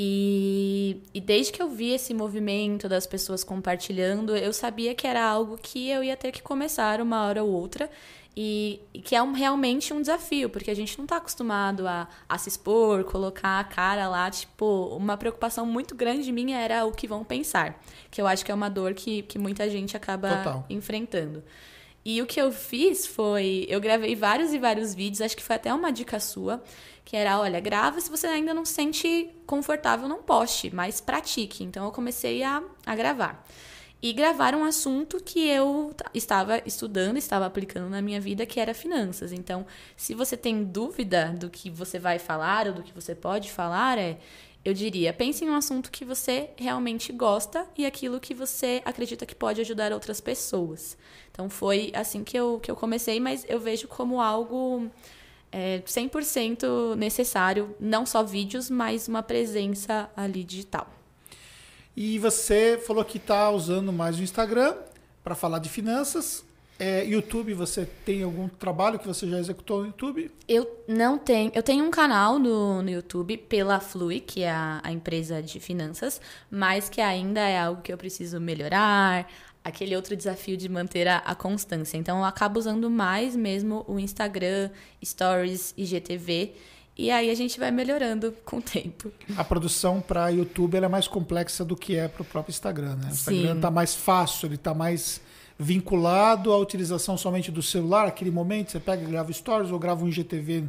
E, 0.03 0.97
e, 1.13 1.21
desde 1.21 1.53
que 1.53 1.61
eu 1.61 1.69
vi 1.69 1.91
esse 1.91 2.15
movimento 2.15 2.89
das 2.89 3.07
pessoas 3.07 3.45
compartilhando, 3.45 4.35
eu 4.35 4.51
sabia 4.51 4.95
que 4.95 5.07
era 5.07 5.23
algo 5.23 5.59
que 5.59 5.91
eu 5.91 6.03
ia 6.03 6.17
ter 6.17 6.33
que 6.33 6.41
começar 6.41 7.03
uma 7.03 7.27
hora 7.27 7.45
ou 7.45 7.51
outra. 7.51 7.91
E, 8.35 8.81
e 8.95 9.03
que 9.03 9.15
é 9.15 9.23
um, 9.23 9.33
realmente 9.33 9.93
um 9.93 10.01
desafio, 10.01 10.49
porque 10.49 10.71
a 10.71 10.75
gente 10.75 10.97
não 10.97 11.05
está 11.05 11.19
acostumado 11.19 11.87
a, 11.87 12.09
a 12.27 12.39
se 12.39 12.49
expor, 12.49 13.05
colocar 13.05 13.61
a 13.61 13.65
cara 13.65 14.09
lá. 14.09 14.31
Tipo, 14.31 14.87
uma 14.97 15.19
preocupação 15.19 15.67
muito 15.67 15.95
grande 15.95 16.33
minha 16.33 16.57
era 16.57 16.87
o 16.87 16.93
que 16.93 17.07
vão 17.07 17.23
pensar. 17.23 17.79
Que 18.11 18.23
eu 18.23 18.27
acho 18.27 18.43
que 18.43 18.51
é 18.51 18.55
uma 18.55 18.71
dor 18.71 18.95
que, 18.95 19.21
que 19.25 19.39
muita 19.39 19.69
gente 19.69 19.99
acaba 19.99 20.35
Total. 20.35 20.67
enfrentando. 20.71 21.45
E 22.03 22.23
o 22.23 22.27
que 22.27 22.41
eu 22.41 22.51
fiz 22.51 23.07
foi, 23.07 23.67
eu 23.69 23.79
gravei 23.79 24.17
vários 24.17 24.55
e 24.55 24.59
vários 24.59 24.95
vídeos, 24.95 25.21
acho 25.21 25.37
que 25.37 25.43
foi 25.43 25.57
até 25.57 25.75
uma 25.75 25.93
dica 25.93 26.19
sua, 26.19 26.63
que 27.11 27.17
era, 27.17 27.41
olha, 27.41 27.59
grava 27.59 28.01
se 28.01 28.09
você 28.09 28.29
ainda 28.29 28.55
não 28.55 28.65
se 28.65 28.73
sente 28.73 29.31
confortável, 29.45 30.09
não 30.09 30.23
poste, 30.23 30.73
mas 30.73 31.01
pratique. 31.01 31.65
Então 31.65 31.85
eu 31.85 31.91
comecei 31.91 32.41
a, 32.45 32.63
a 32.87 32.95
gravar. 32.95 33.45
E 34.01 34.13
gravar 34.13 34.55
um 34.55 34.63
assunto 34.63 35.21
que 35.21 35.45
eu 35.49 35.93
estava 36.15 36.63
estudando, 36.65 37.17
estava 37.17 37.47
aplicando 37.47 37.91
na 37.91 38.01
minha 38.01 38.21
vida, 38.21 38.47
que 38.47 38.61
era 38.61 38.73
finanças. 38.73 39.33
Então, 39.33 39.67
se 39.97 40.15
você 40.15 40.37
tem 40.37 40.63
dúvida 40.63 41.35
do 41.37 41.51
que 41.51 41.69
você 41.69 41.99
vai 41.99 42.21
falar 42.21 42.69
ou 42.69 42.75
do 42.75 42.83
que 42.85 42.95
você 42.95 43.13
pode 43.13 43.51
falar, 43.51 43.99
é 43.99 44.17
eu 44.65 44.73
diria, 44.73 45.13
pense 45.13 45.45
em 45.45 45.51
um 45.51 45.57
assunto 45.57 45.91
que 45.91 46.05
você 46.05 46.51
realmente 46.57 47.13
gosta 47.13 47.67
e 47.77 47.85
aquilo 47.85 48.21
que 48.21 48.35
você 48.35 48.83
acredita 48.85 49.27
que 49.27 49.35
pode 49.35 49.61
ajudar 49.61 49.93
outras 49.93 50.21
pessoas. 50.21 50.97
Então 51.33 51.51
foi 51.51 51.91
assim 51.93 52.23
que 52.23 52.39
eu, 52.39 52.61
que 52.61 52.71
eu 52.71 52.77
comecei, 52.77 53.19
mas 53.19 53.45
eu 53.49 53.59
vejo 53.59 53.89
como 53.89 54.21
algo 54.21 54.89
é, 55.53 55.81
100% 55.81 56.95
necessário, 56.97 57.75
não 57.81 58.07
só 58.07 58.23
vídeos, 58.23 58.71
mas 58.71 59.09
uma 59.09 59.23
presença 59.23 60.11
ali 60.17 60.45
digital. 60.45 60.89
E 61.97 62.19
você 62.19 62.81
falou 62.87 63.05
que 63.05 63.19
está 63.19 63.51
usando 63.51 63.93
mais 63.93 64.19
o 64.19 64.23
Instagram 64.23 64.75
para 65.23 65.35
falar 65.35 65.59
de 65.59 65.69
finanças. 65.69 66.45
É, 66.79 67.05
YouTube, 67.05 67.53
você 67.53 67.87
tem 68.07 68.23
algum 68.23 68.49
trabalho 68.49 68.99
que 68.99 69.07
você 69.07 69.29
já 69.29 69.39
executou 69.39 69.81
no 69.81 69.89
YouTube? 69.89 70.31
Eu 70.49 70.67
não 70.89 71.19
tenho. 71.19 71.53
Eu 71.55 71.63
tenho 71.63 71.85
um 71.85 71.91
canal 71.91 72.39
no, 72.39 72.81
no 72.81 72.89
YouTube 72.89 73.37
pela 73.37 73.81
Flui, 73.81 74.19
que 74.19 74.45
é 74.45 74.51
a, 74.51 74.81
a 74.83 74.91
empresa 74.91 75.43
de 75.43 75.61
finanças, 75.61 76.23
mas 76.51 76.89
que 76.89 77.03
ainda 77.03 77.41
é 77.41 77.61
algo 77.61 77.83
que 77.83 77.93
eu 77.93 77.99
preciso 77.99 78.41
melhorar. 78.41 79.31
Aquele 79.63 79.95
outro 79.95 80.17
desafio 80.17 80.57
de 80.57 80.69
manter 80.69 81.07
a, 81.07 81.19
a 81.19 81.35
constância. 81.35 81.97
Então, 81.97 82.19
eu 82.19 82.25
acabo 82.25 82.59
usando 82.59 82.89
mais 82.91 83.37
mesmo 83.37 83.85
o 83.87 83.99
Instagram, 83.99 84.71
Stories, 85.05 85.75
IGTV. 85.77 86.55
E 86.97 87.11
aí 87.11 87.31
a 87.31 87.35
gente 87.35 87.59
vai 87.59 87.71
melhorando 87.71 88.35
com 88.45 88.59
o 88.59 88.63
tempo. 88.63 89.11
A 89.37 89.45
produção 89.45 90.01
para 90.01 90.29
YouTube 90.29 90.77
é 90.77 90.89
mais 90.89 91.09
complexa 91.09 91.65
do 91.65 91.77
que 91.77 91.97
é 91.97 92.09
para 92.09 92.23
o 92.23 92.25
próprio 92.25 92.53
Instagram, 92.53 92.97
né? 92.97 93.09
O 93.09 93.13
Instagram 93.13 93.57
está 93.57 93.71
mais 93.71 93.95
fácil, 93.95 94.47
ele 94.47 94.57
está 94.57 94.75
mais 94.75 95.21
vinculado 95.61 96.55
à 96.55 96.57
utilização 96.57 97.19
somente 97.19 97.51
do 97.51 97.63
celular, 97.63 98.07
aquele 98.07 98.31
momento, 98.31 98.73
você 98.73 98.81
pega 98.81 99.03
e 99.03 99.07
grava 99.07 99.31
stories 99.31 99.71
ou 99.71 99.79
grava 99.79 100.03
um 100.03 100.09
IGTV 100.09 100.65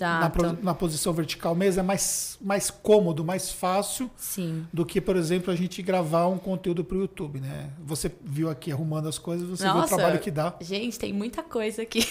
na, 0.00 0.32
na 0.62 0.74
posição 0.74 1.12
vertical 1.12 1.52
mesmo, 1.52 1.80
é 1.80 1.82
mais, 1.82 2.38
mais 2.40 2.70
cômodo, 2.70 3.24
mais 3.24 3.50
fácil 3.50 4.08
Sim. 4.16 4.64
do 4.72 4.86
que, 4.86 5.00
por 5.00 5.16
exemplo, 5.16 5.52
a 5.52 5.56
gente 5.56 5.82
gravar 5.82 6.28
um 6.28 6.38
conteúdo 6.38 6.84
para 6.84 6.96
o 6.96 7.00
YouTube, 7.00 7.40
né? 7.40 7.70
Você 7.84 8.08
viu 8.22 8.48
aqui 8.48 8.70
arrumando 8.70 9.08
as 9.08 9.18
coisas, 9.18 9.48
você 9.48 9.64
viu 9.64 9.72
o 9.72 9.78
Nossa. 9.78 9.96
trabalho 9.96 10.20
que 10.20 10.30
dá. 10.30 10.54
Gente, 10.60 10.96
tem 10.96 11.12
muita 11.12 11.42
coisa 11.42 11.82
aqui. 11.82 12.06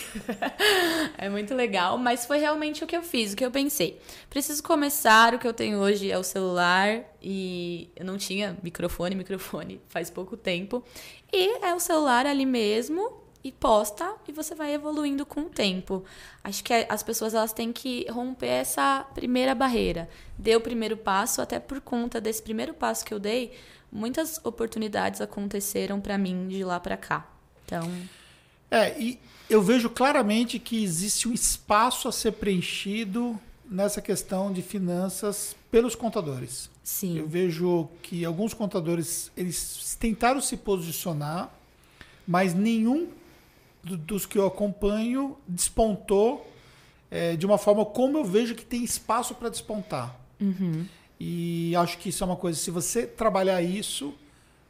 é 1.18 1.30
muito 1.30 1.56
legal, 1.56 1.98
mas 1.98 2.26
foi 2.26 2.40
realmente 2.40 2.84
o 2.84 2.88
que 2.88 2.98
eu 2.98 3.02
fiz, 3.02 3.32
o 3.32 3.38
que 3.38 3.46
eu 3.46 3.52
pensei. 3.52 3.98
Preciso 4.30 4.62
começar, 4.62 5.34
o 5.34 5.40
que 5.40 5.48
eu 5.48 5.54
tenho 5.54 5.80
hoje 5.80 6.12
é 6.12 6.18
o 6.18 6.24
celular 6.24 7.00
e 7.22 7.90
eu 7.96 8.06
não 8.06 8.18
tinha 8.18 8.56
microfone, 8.62 9.16
microfone 9.16 9.82
faz 9.88 10.12
pouco 10.12 10.36
tempo. 10.36 10.84
E 11.32 11.66
é 11.66 11.74
o 11.74 11.80
celular 11.80 12.26
ali 12.26 12.46
mesmo 12.46 13.26
e 13.44 13.52
posta 13.52 14.14
e 14.28 14.32
você 14.32 14.56
vai 14.56 14.74
evoluindo 14.74 15.26
com 15.26 15.42
o 15.42 15.50
tempo. 15.50 16.04
Acho 16.44 16.64
que 16.64 16.74
as 16.74 17.04
pessoas 17.04 17.34
elas 17.34 17.54
têm 17.54 17.72
que 17.72 18.10
romper 18.10 18.48
essa 18.48 19.06
primeira 19.14 19.54
barreira. 19.54 20.10
Deu 20.38 20.58
o 20.58 20.62
primeiro 20.62 20.98
passo, 20.98 21.42
até 21.42 21.60
por 21.60 21.80
conta 21.80 22.20
desse 22.20 22.42
primeiro 22.42 22.74
passo 22.74 23.06
que 23.06 23.14
eu 23.14 23.20
dei, 23.20 23.54
muitas 23.92 24.40
oportunidades 24.44 25.22
aconteceram 25.22 26.02
pra 26.02 26.18
mim 26.18 26.48
de 26.48 26.64
lá 26.64 26.80
pra 26.80 26.98
cá. 26.98 27.28
Então, 27.66 27.92
É, 28.72 29.00
e 29.00 29.20
eu 29.48 29.62
vejo 29.62 29.90
claramente 29.90 30.58
que 30.58 30.84
existe 30.84 31.28
um 31.28 31.34
espaço 31.34 32.08
a 32.08 32.12
ser 32.12 32.32
preenchido 32.32 33.40
nessa 33.64 34.02
questão 34.02 34.52
de 34.52 34.62
finanças 34.62 35.56
pelos 35.70 35.96
contadores. 35.96 36.70
Sim. 36.86 37.18
Eu 37.18 37.28
vejo 37.28 37.90
que 38.02 38.24
alguns 38.24 38.54
contadores 38.54 39.30
eles 39.36 39.98
tentaram 40.00 40.40
se 40.40 40.56
posicionar, 40.56 41.52
mas 42.26 42.54
nenhum 42.54 43.08
do- 43.84 43.98
dos 43.98 44.26
que 44.26 44.38
eu 44.38 44.46
acompanho 44.48 45.36
despontou 45.48 46.50
é, 47.12 47.36
de 47.36 47.46
uma 47.46 47.58
forma 47.58 47.86
como 47.86 48.18
eu 48.18 48.24
vejo 48.26 48.56
que 48.56 48.64
tem 48.66 48.84
espaço 48.84 49.36
para 49.36 49.50
despontar. 49.50 50.18
Uhum. 50.42 50.86
E 51.20 51.74
acho 51.78 51.98
que 51.98 52.10
isso 52.10 52.24
é 52.24 52.28
uma 52.28 52.36
coisa. 52.36 52.58
Se 52.60 52.72
você 52.72 53.06
trabalhar 53.06 53.62
isso, 53.62 54.14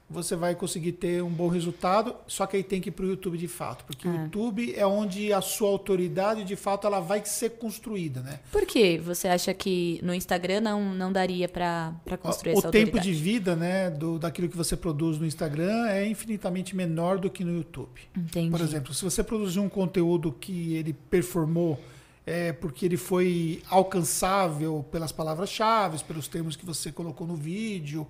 você 0.08 0.36
vai 0.36 0.54
conseguir 0.54 0.92
ter 0.92 1.24
um 1.24 1.30
bom 1.30 1.48
resultado. 1.48 2.16
Só 2.28 2.46
que 2.46 2.58
aí 2.58 2.64
tem 2.64 2.80
que 2.80 2.90
ir 2.90 2.92
para 2.92 3.06
o 3.06 3.10
YouTube 3.10 3.38
de 3.40 3.48
fato, 3.48 3.84
porque 3.86 4.08
o 4.08 4.12
É. 4.14 4.24
YouTube 4.24 4.74
é 4.76 4.86
onde 4.86 5.34
a 5.34 5.42
sua 5.42 5.68
autoridade 5.70 6.44
de 6.44 6.56
fato 6.56 6.86
ela 6.86 7.00
vai 7.00 7.26
ser 7.26 7.52
construída, 7.52 8.22
né? 8.22 8.40
Por 8.52 8.66
que 8.68 9.00
você 9.00 9.28
acha 9.28 9.52
que 9.54 10.00
no 10.04 10.14
Instagram 10.14 10.62
não, 10.62 10.94
não 10.94 11.12
daria 11.12 11.50
pra 11.50 11.94
construir 12.22 12.54
o 12.54 12.60
essa 12.60 12.70
tempo 12.70 12.98
autoridade? 12.98 13.12
de 13.12 13.14
vida, 13.14 13.56
né, 13.56 13.90
do, 13.90 14.20
daquilo 14.20 14.48
que 14.48 14.56
você 14.56 14.78
produz 14.78 15.18
no 15.18 15.26
Instagram 15.26 15.88
é 15.88 16.08
infinitamente 16.08 16.76
menor 16.76 17.18
do 17.18 17.30
que 17.30 17.44
no 17.44 17.56
YouTube. 17.56 18.00
Entendi. 18.16 18.52
Por 18.52 18.62
exemplo, 18.62 18.94
se 18.94 19.04
você 19.04 19.24
produzir 19.24 19.60
um 19.60 19.70
conteúdo 19.70 20.32
que 20.32 20.76
ele 20.76 20.94
performou 20.94 21.80
é, 22.28 22.52
porque 22.54 22.86
ele 22.86 22.98
foi 22.98 23.62
alcançável 23.70 24.86
pelas 24.92 25.12
palavras-chave, 25.12 26.04
pelos 26.04 26.28
termos 26.28 26.56
que 26.56 26.66
você 26.66 26.92
colocou 26.92 27.26
no 27.28 27.36
vídeo, 27.36 28.08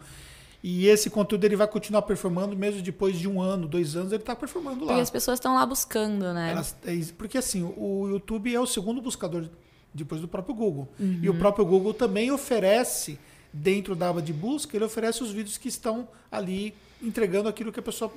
e 0.67 0.87
esse 0.87 1.09
conteúdo 1.11 1.43
ele 1.45 1.55
vai 1.55 1.67
continuar 1.67 2.01
performando 2.01 2.55
mesmo 2.57 2.81
depois 2.81 3.19
de 3.19 3.27
um 3.27 3.39
ano, 3.39 3.67
dois 3.67 3.95
anos, 3.95 4.11
ele 4.11 4.23
está 4.23 4.35
performando 4.35 4.81
lá. 4.81 4.87
Porque 4.87 5.01
as 5.01 5.09
pessoas 5.11 5.37
estão 5.37 5.53
lá 5.53 5.63
buscando, 5.65 6.33
né? 6.33 6.51
Elas- 6.51 6.75
porque 7.17 7.37
assim, 7.37 7.61
o 7.77 8.07
YouTube 8.07 8.53
é 8.53 8.59
o 8.59 8.65
segundo 8.65 8.99
buscador 9.01 9.47
depois 9.93 10.19
do 10.19 10.27
próprio 10.27 10.55
Google. 10.55 10.87
E 10.99 11.29
o 11.29 11.33
Uhum. 11.33 11.37
próprio 11.39 11.63
Google 11.65 11.93
também 11.93 12.31
oferece, 12.31 13.19
dentro 13.53 13.95
da 13.95 14.09
aba 14.09 14.21
de 14.21 14.33
busca, 14.33 14.75
ele 14.75 14.83
oferece 14.85 15.21
os 15.23 15.31
vídeos 15.31 15.57
que 15.57 15.67
estão 15.67 16.07
ali 16.31 16.73
entregando 17.01 17.47
aquilo 17.47 17.71
que 17.71 17.79
a 17.79 17.83
pessoa 17.83 18.11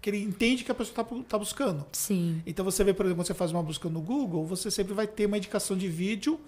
que 0.00 0.10
ele 0.10 0.20
entende 0.20 0.64
que 0.64 0.72
a 0.72 0.74
pessoa 0.74 1.06
está 1.20 1.38
buscando. 1.38 1.84
Sim. 1.92 2.42
Então 2.44 2.64
você 2.64 2.82
vê, 2.82 2.92
por 2.92 3.06
exemplo, 3.06 3.18
quando 3.20 3.26
você 3.28 3.34
faz 3.34 3.52
uma 3.52 3.62
busca 3.62 3.88
no 3.88 4.00
Google, 4.00 4.44
você 4.44 4.68
sempre 4.68 4.92
vai 4.94 5.06
ter 5.06 5.26
uma 5.26 5.36
indicação 5.36 5.76
de 5.76 5.86
vídeo 5.88 6.40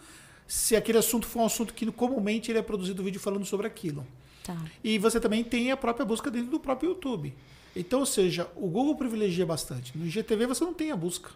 se 0.48 0.74
aquele 0.74 0.98
assunto 0.98 1.24
for 1.26 1.40
um 1.42 1.44
assunto 1.46 1.72
que 1.72 1.86
comumente 1.92 2.50
ele 2.50 2.58
é 2.58 2.62
produzido 2.62 3.00
vídeo 3.04 3.20
falando 3.20 3.44
sobre 3.44 3.66
aquilo. 3.68 4.04
Tá. 4.44 4.56
E 4.84 4.98
você 4.98 5.18
também 5.18 5.42
tem 5.42 5.72
a 5.72 5.76
própria 5.76 6.04
busca 6.04 6.30
dentro 6.30 6.50
do 6.50 6.60
próprio 6.60 6.90
YouTube. 6.90 7.34
Então, 7.74 8.00
ou 8.00 8.06
seja, 8.06 8.48
o 8.54 8.68
Google 8.68 8.94
privilegia 8.94 9.44
bastante. 9.44 9.96
No 9.96 10.06
IGTV 10.06 10.46
você 10.46 10.62
não 10.62 10.74
tem 10.74 10.92
a 10.92 10.96
busca. 10.96 11.30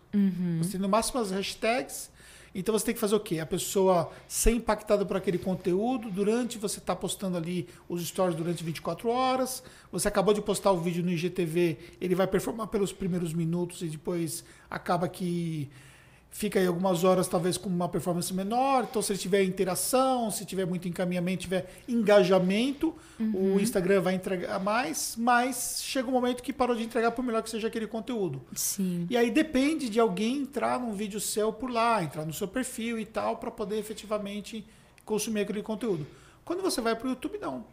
Você 0.62 0.72
tem 0.72 0.80
no 0.80 0.88
máximo 0.88 1.18
as 1.18 1.30
hashtags. 1.30 2.10
Então 2.54 2.76
você 2.76 2.86
tem 2.86 2.94
que 2.94 3.00
fazer 3.00 3.14
o 3.14 3.20
quê? 3.20 3.40
A 3.40 3.46
pessoa 3.46 4.10
ser 4.26 4.52
impactada 4.52 5.04
por 5.04 5.16
aquele 5.16 5.38
conteúdo 5.38 6.10
durante 6.10 6.58
você 6.58 6.78
está 6.78 6.94
postando 6.94 7.36
ali 7.36 7.68
os 7.88 8.06
stories 8.06 8.36
durante 8.36 8.62
24 8.62 9.08
horas. 9.08 9.62
Você 9.90 10.08
acabou 10.08 10.32
de 10.32 10.40
postar 10.40 10.72
o 10.72 10.80
vídeo 10.80 11.02
no 11.02 11.10
IGTV, 11.10 11.78
ele 12.00 12.14
vai 12.14 12.26
performar 12.26 12.68
pelos 12.68 12.92
primeiros 12.92 13.32
minutos 13.32 13.82
e 13.82 13.86
depois 13.86 14.44
acaba 14.70 15.08
que 15.08 15.68
fica 16.30 16.58
aí 16.58 16.66
algumas 16.66 17.04
horas 17.04 17.26
talvez 17.26 17.56
com 17.56 17.68
uma 17.68 17.88
performance 17.88 18.32
menor. 18.32 18.86
Então, 18.88 19.02
se 19.02 19.12
ele 19.12 19.18
tiver 19.18 19.42
interação, 19.42 20.30
se 20.30 20.44
tiver 20.44 20.66
muito 20.66 20.86
encaminhamento, 20.88 21.42
tiver 21.42 21.70
engajamento, 21.88 22.94
o 23.18 23.58
Instagram 23.58 24.00
vai 24.00 24.14
entregar 24.14 24.60
mais, 24.60 25.14
mas 25.16 25.80
chega 25.82 26.08
um 26.08 26.12
momento 26.12 26.42
que 26.42 26.52
parou 26.52 26.76
de 26.76 26.84
entregar 26.84 27.10
por 27.10 27.24
melhor 27.24 27.42
que 27.42 27.50
seja 27.50 27.68
aquele 27.68 27.86
conteúdo. 27.86 28.40
Sim. 28.54 29.06
E 29.10 29.16
aí 29.16 29.30
depende 29.30 29.88
de 29.88 29.98
alguém 29.98 30.38
entrar 30.38 30.78
num 30.78 30.92
vídeo 30.92 31.20
seu 31.20 31.52
por 31.52 31.70
lá, 31.70 32.02
entrar 32.02 32.24
no 32.24 32.32
seu 32.32 32.46
perfil 32.46 32.98
e 32.98 33.06
tal, 33.06 33.36
para 33.36 33.50
poder 33.50 33.78
efetivamente 33.78 34.64
consumir 35.04 35.40
aquele 35.40 35.62
conteúdo. 35.62 36.06
Quando 36.44 36.62
você 36.62 36.80
vai 36.80 36.94
para 36.94 37.06
o 37.06 37.10
YouTube, 37.10 37.38
não. 37.38 37.64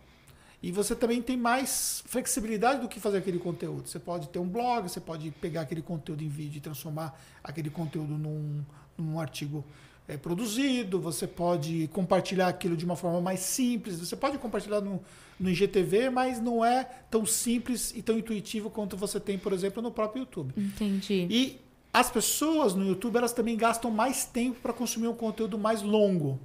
E 0.66 0.72
você 0.72 0.96
também 0.96 1.22
tem 1.22 1.38
mais 1.38 2.02
flexibilidade 2.08 2.82
do 2.82 2.88
que 2.88 3.00
fazer 3.00 3.20
aquele 3.20 3.38
conteúdo. 3.38 3.88
Você 3.88 4.00
pode 4.00 4.28
ter 4.30 4.40
um 4.40 4.48
blog, 4.48 4.90
você 4.90 5.00
pode 5.00 5.30
pegar 5.30 5.62
aquele 5.62 5.84
conteúdo 5.84 6.24
em 6.24 6.28
vídeo 6.28 6.58
e 6.58 6.60
transformar 6.60 7.22
aquele 7.44 7.70
conteúdo 7.70 8.18
num, 8.18 8.66
num 8.98 9.20
artigo 9.20 9.64
eh, 10.08 10.18
produzido, 10.18 11.00
você 11.00 11.28
pode 11.28 11.88
compartilhar 11.94 12.48
aquilo 12.48 12.76
de 12.76 12.84
uma 12.84 12.96
forma 12.96 13.22
mais 13.22 13.42
simples, 13.42 14.00
você 14.00 14.16
pode 14.16 14.40
compartilhar 14.40 14.82
no, 14.82 15.00
no 15.40 15.52
IGTV, 15.52 16.10
mas 16.10 16.42
não 16.42 16.66
é 16.66 16.84
tão 17.12 17.28
simples 17.28 17.94
e 17.96 18.02
tão 18.02 18.18
intuitivo 18.18 18.72
quanto 18.72 18.98
você 18.98 19.20
tem, 19.20 19.38
por 19.38 19.54
exemplo, 19.54 19.84
no 19.84 19.92
próprio 19.92 20.22
YouTube. 20.22 20.52
Entendi. 20.58 21.28
E 21.30 21.62
as 21.94 22.10
pessoas 22.10 22.74
no 22.74 22.88
YouTube, 22.88 23.18
elas 23.18 23.34
também 23.34 23.56
gastam 23.56 23.92
mais 23.92 24.26
tempo 24.26 24.60
para 24.62 24.74
consumir 24.74 25.10
um 25.10 25.16
conteúdo 25.16 25.60
mais 25.60 25.84
longo. 25.84 26.40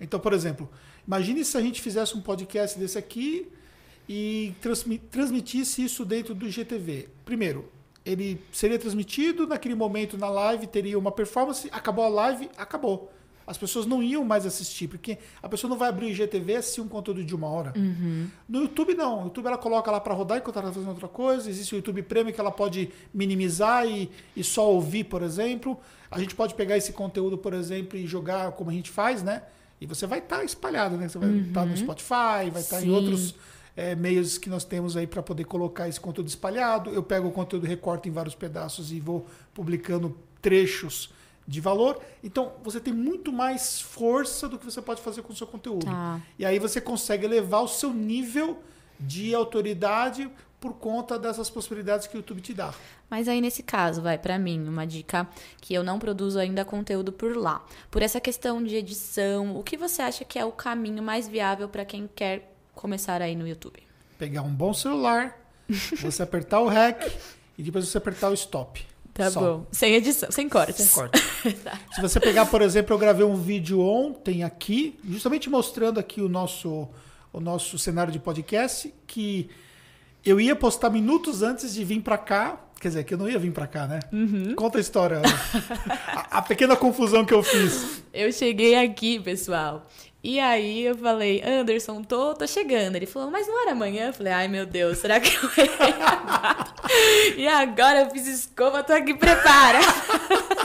Então, 0.00 0.18
por 0.18 0.32
exemplo, 0.32 0.68
imagine 1.06 1.44
se 1.44 1.56
a 1.56 1.60
gente 1.60 1.80
fizesse 1.80 2.16
um 2.16 2.20
podcast 2.20 2.76
desse 2.76 2.98
aqui 2.98 3.46
e 4.12 4.52
transmi- 4.60 4.98
transmitisse 4.98 5.84
isso 5.84 6.04
dentro 6.04 6.34
do 6.34 6.44
IGTV. 6.44 7.08
Primeiro, 7.24 7.70
ele 8.04 8.42
seria 8.50 8.76
transmitido 8.76 9.46
naquele 9.46 9.76
momento 9.76 10.18
na 10.18 10.28
live, 10.28 10.66
teria 10.66 10.98
uma 10.98 11.12
performance, 11.12 11.68
acabou 11.70 12.04
a 12.04 12.08
live, 12.08 12.50
acabou. 12.58 13.12
As 13.46 13.56
pessoas 13.56 13.86
não 13.86 14.02
iam 14.02 14.24
mais 14.24 14.44
assistir, 14.44 14.88
porque 14.88 15.16
a 15.40 15.48
pessoa 15.48 15.68
não 15.70 15.76
vai 15.76 15.88
abrir 15.90 16.06
o 16.06 16.08
IGTV 16.08 16.52
e 16.52 16.56
assistir 16.56 16.80
um 16.80 16.88
conteúdo 16.88 17.22
de 17.24 17.34
uma 17.36 17.46
hora. 17.48 17.72
No 18.48 18.62
YouTube, 18.62 18.94
não. 18.94 19.20
O 19.20 19.24
YouTube 19.26 19.46
ela 19.46 19.58
coloca 19.58 19.88
lá 19.92 20.00
para 20.00 20.12
rodar 20.12 20.38
enquanto 20.38 20.56
ela 20.58 20.68
está 20.68 20.74
fazendo 20.80 20.90
outra 20.90 21.08
coisa. 21.08 21.48
Existe 21.48 21.74
o 21.74 21.76
YouTube 21.76 22.02
Premium 22.02 22.32
que 22.32 22.40
ela 22.40 22.50
pode 22.50 22.90
minimizar 23.14 23.86
e, 23.86 24.10
e 24.36 24.42
só 24.42 24.68
ouvir, 24.72 25.04
por 25.04 25.22
exemplo. 25.22 25.78
A 26.10 26.18
gente 26.18 26.34
pode 26.34 26.54
pegar 26.54 26.76
esse 26.76 26.92
conteúdo, 26.92 27.38
por 27.38 27.52
exemplo, 27.54 27.96
e 27.96 28.08
jogar 28.08 28.50
como 28.52 28.70
a 28.70 28.72
gente 28.72 28.90
faz, 28.90 29.22
né? 29.22 29.42
E 29.80 29.86
você 29.86 30.04
vai 30.06 30.18
estar 30.18 30.44
espalhado, 30.44 30.96
né? 30.96 31.08
Você 31.08 31.18
vai 31.18 31.30
estar 31.38 31.64
no 31.64 31.76
Spotify, 31.76 32.50
vai 32.52 32.60
estar 32.60 32.78
em 32.80 32.84
Sim. 32.86 32.90
outros 32.90 33.34
é, 33.76 33.94
meios 33.94 34.38
que 34.38 34.50
nós 34.50 34.64
temos 34.64 34.96
aí 34.96 35.06
para 35.06 35.22
poder 35.22 35.44
colocar 35.44 35.88
esse 35.88 36.00
conteúdo 36.00 36.28
espalhado. 36.28 36.90
Eu 36.90 37.02
pego 37.02 37.28
o 37.28 37.32
conteúdo, 37.32 37.66
recorto 37.66 38.08
em 38.08 38.12
vários 38.12 38.34
pedaços 38.34 38.92
e 38.92 39.00
vou 39.00 39.26
publicando 39.54 40.16
trechos 40.40 41.12
de 41.46 41.60
valor. 41.60 42.00
Então, 42.22 42.52
você 42.62 42.78
tem 42.78 42.92
muito 42.92 43.32
mais 43.32 43.80
força 43.80 44.48
do 44.48 44.58
que 44.58 44.64
você 44.64 44.80
pode 44.80 45.00
fazer 45.02 45.22
com 45.22 45.32
o 45.32 45.36
seu 45.36 45.46
conteúdo. 45.46 45.86
Tá. 45.86 46.20
E 46.38 46.44
aí 46.44 46.58
você 46.58 46.80
consegue 46.80 47.24
elevar 47.24 47.62
o 47.62 47.68
seu 47.68 47.92
nível 47.92 48.62
de 48.98 49.34
autoridade 49.34 50.30
por 50.60 50.74
conta 50.74 51.18
dessas 51.18 51.48
possibilidades 51.48 52.06
que 52.06 52.16
o 52.16 52.18
YouTube 52.18 52.42
te 52.42 52.52
dá. 52.52 52.74
Mas 53.08 53.26
aí 53.26 53.40
nesse 53.40 53.62
caso, 53.62 54.02
vai 54.02 54.18
pra 54.18 54.38
mim, 54.38 54.68
uma 54.68 54.86
dica 54.86 55.26
que 55.60 55.72
eu 55.72 55.82
não 55.82 55.98
produzo 55.98 56.38
ainda 56.38 56.64
conteúdo 56.64 57.10
por 57.10 57.36
lá. 57.36 57.64
Por 57.90 58.02
essa 58.02 58.20
questão 58.20 58.62
de 58.62 58.76
edição, 58.76 59.56
o 59.56 59.62
que 59.62 59.76
você 59.76 60.02
acha 60.02 60.24
que 60.24 60.38
é 60.38 60.44
o 60.44 60.52
caminho 60.52 61.02
mais 61.02 61.26
viável 61.26 61.68
pra 61.68 61.84
quem 61.84 62.08
quer 62.14 62.54
começar 62.80 63.20
aí 63.20 63.36
no 63.36 63.46
YouTube? 63.46 63.78
Pegar 64.18 64.42
um 64.42 64.50
bom 64.50 64.72
celular, 64.72 65.38
você 66.00 66.22
apertar 66.22 66.60
o 66.60 66.68
REC 66.68 67.12
e 67.58 67.62
depois 67.62 67.86
você 67.86 67.98
apertar 67.98 68.30
o 68.30 68.34
stop. 68.34 68.84
Tá 69.12 69.30
Só. 69.30 69.40
bom. 69.40 69.66
Sem 69.70 69.94
edição, 69.94 70.30
sem 70.30 70.48
cortes. 70.48 70.76
Sem 70.76 70.88
corte. 70.88 71.20
Se 71.94 72.00
você 72.00 72.18
pegar, 72.18 72.46
por 72.46 72.62
exemplo, 72.62 72.94
eu 72.94 72.98
gravei 72.98 73.24
um 73.24 73.36
vídeo 73.36 73.80
ontem 73.80 74.42
aqui, 74.42 74.98
justamente 75.04 75.50
mostrando 75.50 76.00
aqui 76.00 76.22
o 76.22 76.28
nosso, 76.28 76.88
o 77.32 77.40
nosso 77.40 77.78
cenário 77.78 78.12
de 78.12 78.18
podcast, 78.18 78.92
que 79.06 79.50
eu 80.24 80.40
ia 80.40 80.56
postar 80.56 80.90
minutos 80.90 81.42
antes 81.42 81.74
de 81.74 81.84
vir 81.84 82.00
para 82.00 82.16
cá 82.16 82.60
Quer 82.80 82.88
dizer, 82.88 83.04
que 83.04 83.12
eu 83.12 83.18
não 83.18 83.28
ia 83.28 83.38
vir 83.38 83.52
pra 83.52 83.66
cá, 83.66 83.86
né? 83.86 84.00
Conta 84.56 84.78
a 84.78 84.80
história. 84.80 85.20
a, 86.08 86.38
a 86.38 86.42
pequena 86.42 86.74
confusão 86.74 87.26
que 87.26 87.34
eu 87.34 87.42
fiz. 87.42 88.02
Eu 88.10 88.32
cheguei 88.32 88.74
aqui, 88.74 89.20
pessoal. 89.20 89.86
E 90.22 90.38
aí 90.38 90.82
eu 90.84 90.94
falei, 90.96 91.42
Anderson, 91.42 92.02
tô, 92.02 92.34
tô 92.34 92.46
chegando. 92.46 92.94
Ele 92.96 93.06
falou, 93.06 93.30
mas 93.30 93.46
não 93.46 93.62
era 93.62 93.72
amanhã? 93.72 94.08
Eu 94.08 94.12
falei, 94.12 94.32
ai 94.32 94.48
meu 94.48 94.66
Deus, 94.66 94.98
será 94.98 95.18
que 95.18 95.34
eu 95.34 95.50
errei 95.64 96.02
a 96.02 96.14
data? 96.16 96.74
E 97.36 97.48
agora 97.48 98.00
eu 98.02 98.10
fiz 98.10 98.26
escova, 98.26 98.82
tô 98.82 98.92
aqui, 98.92 99.14
prepara. 99.14 99.78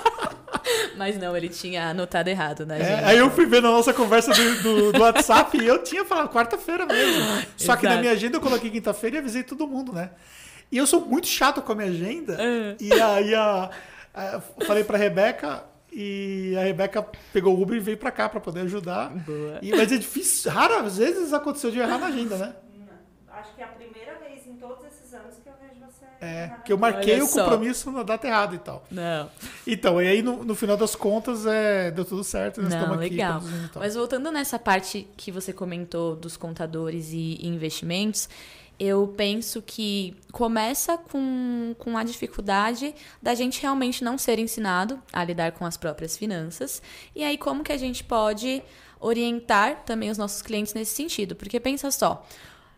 Mas 0.98 1.18
não, 1.18 1.36
ele 1.36 1.50
tinha 1.50 1.90
anotado 1.90 2.30
errado, 2.30 2.66
né, 2.66 2.80
É, 2.82 3.06
aí 3.06 3.18
eu 3.18 3.30
fui 3.30 3.46
ver 3.46 3.62
na 3.62 3.70
nossa 3.70 3.94
conversa 3.94 4.32
do, 4.32 4.62
do- 4.64 4.92
do 4.94 5.02
WhatsApp 5.02 5.58
e 5.62 5.66
eu 5.68 5.84
tinha 5.84 6.06
falado 6.06 6.30
quarta-feira 6.30 6.86
mesmo. 6.86 7.22
Só 7.58 7.76
que 7.76 7.86
na 7.86 7.98
minha 7.98 8.14
agenda 8.14 8.38
eu 8.38 8.42
coloquei 8.42 8.70
quinta-feira 8.72 9.18
e 9.18 9.20
avisei 9.20 9.44
todo 9.44 9.68
mundo, 9.68 9.92
né? 9.94 10.10
E 10.72 10.78
eu 10.78 10.88
sou 10.88 11.02
muito 11.02 11.28
chato 11.28 11.62
com 11.62 11.72
a 11.74 11.76
minha 11.76 11.90
agenda. 11.90 12.38
Ah. 12.40 12.76
E 12.80 12.94
aí 12.94 13.36
a, 13.36 13.70
a- 14.14 14.42
falei 14.66 14.84
pra 14.84 14.98
Rebeca 14.98 15.64
e 15.98 16.56
a 16.58 16.64
Rebeca 16.64 17.02
pegou 17.32 17.58
o 17.58 17.62
Uber 17.62 17.78
e 17.78 17.80
veio 17.80 17.98
pra 17.98 18.12
cá 18.12 18.28
pra 18.28 18.42
poder 18.42 18.62
ajudar. 18.62 19.10
Boa. 19.12 19.60
E, 19.62 19.72
mas 19.72 19.92
é 19.92 19.98
difícil, 19.98 20.52
raras 20.52 20.98
vezes 20.98 21.32
aconteceu 21.32 21.72
de 21.72 21.80
errar 21.80 21.98
na 21.98 22.08
agenda, 22.08 22.38
né? 22.38 22.54
Não, 22.78 23.34
Acho 23.40 23.56
que 23.56 23.62
é 23.62 23.64
a 23.64 23.68
primeira 23.70 24.20
vez 24.20 24.46
em 24.46 24.58
todos 24.58 24.84
esses 24.86 25.14
anos 25.14 25.36
que 25.42 25.48
eu 25.48 25.54
vejo 25.62 25.80
você. 25.86 26.06
É, 26.20 26.44
errado. 26.44 26.64
que 26.64 26.74
eu 26.74 26.78
marquei 26.78 27.14
Olha 27.16 27.24
o 27.24 27.28
só. 27.28 27.44
compromisso 27.44 27.92
na 27.92 28.04
data 28.04 28.28
errada 28.28 28.56
e 28.56 28.60
tal. 28.60 28.84
Não. 28.92 29.30
Então, 29.66 30.02
e 30.02 30.08
aí 30.08 30.22
no, 30.22 30.44
no 30.44 30.54
final 30.56 30.76
das 30.76 30.96
contas 30.96 31.46
é, 31.46 31.92
deu 31.92 32.04
tudo 32.04 32.24
certo. 32.26 32.62
Nós 32.62 32.72
Não, 32.72 32.78
estamos 32.80 33.00
aqui 33.00 33.10
legal. 33.12 33.42
e 33.42 33.68
tal. 33.70 33.82
Mas 33.82 33.96
voltando 33.96 34.30
nessa 34.32 34.60
parte 34.60 35.08
que 35.16 35.32
você 35.32 35.54
comentou 35.54 36.16
dos 36.16 36.36
contadores 36.36 37.12
e 37.14 37.38
investimentos, 37.42 38.28
eu 38.80 39.14
penso 39.16 39.62
que 39.62 40.16
começa 40.32 40.98
com, 40.98 41.76
com 41.78 41.98
a 41.98 42.04
dificuldade 42.04 42.94
da 43.22 43.34
gente 43.34 43.62
realmente 43.62 44.04
não 44.04 44.18
ser 44.18 44.40
ensinado 44.40 45.02
a 45.14 45.24
lidar 45.24 45.54
com 45.54 45.66
as 45.66 45.78
próprias 45.78 46.18
finanças. 46.18 46.82
E 47.16 47.24
aí, 47.24 47.38
como 47.38 47.64
que 47.64 47.72
a 47.72 47.78
gente 47.78 48.04
pode 48.04 48.62
orientar 49.00 49.84
também 49.86 50.10
os 50.10 50.18
nossos 50.18 50.42
clientes 50.42 50.74
nesse 50.74 50.94
sentido? 50.96 51.36
Porque 51.36 51.60
pensa 51.60 51.90
só. 51.92 52.26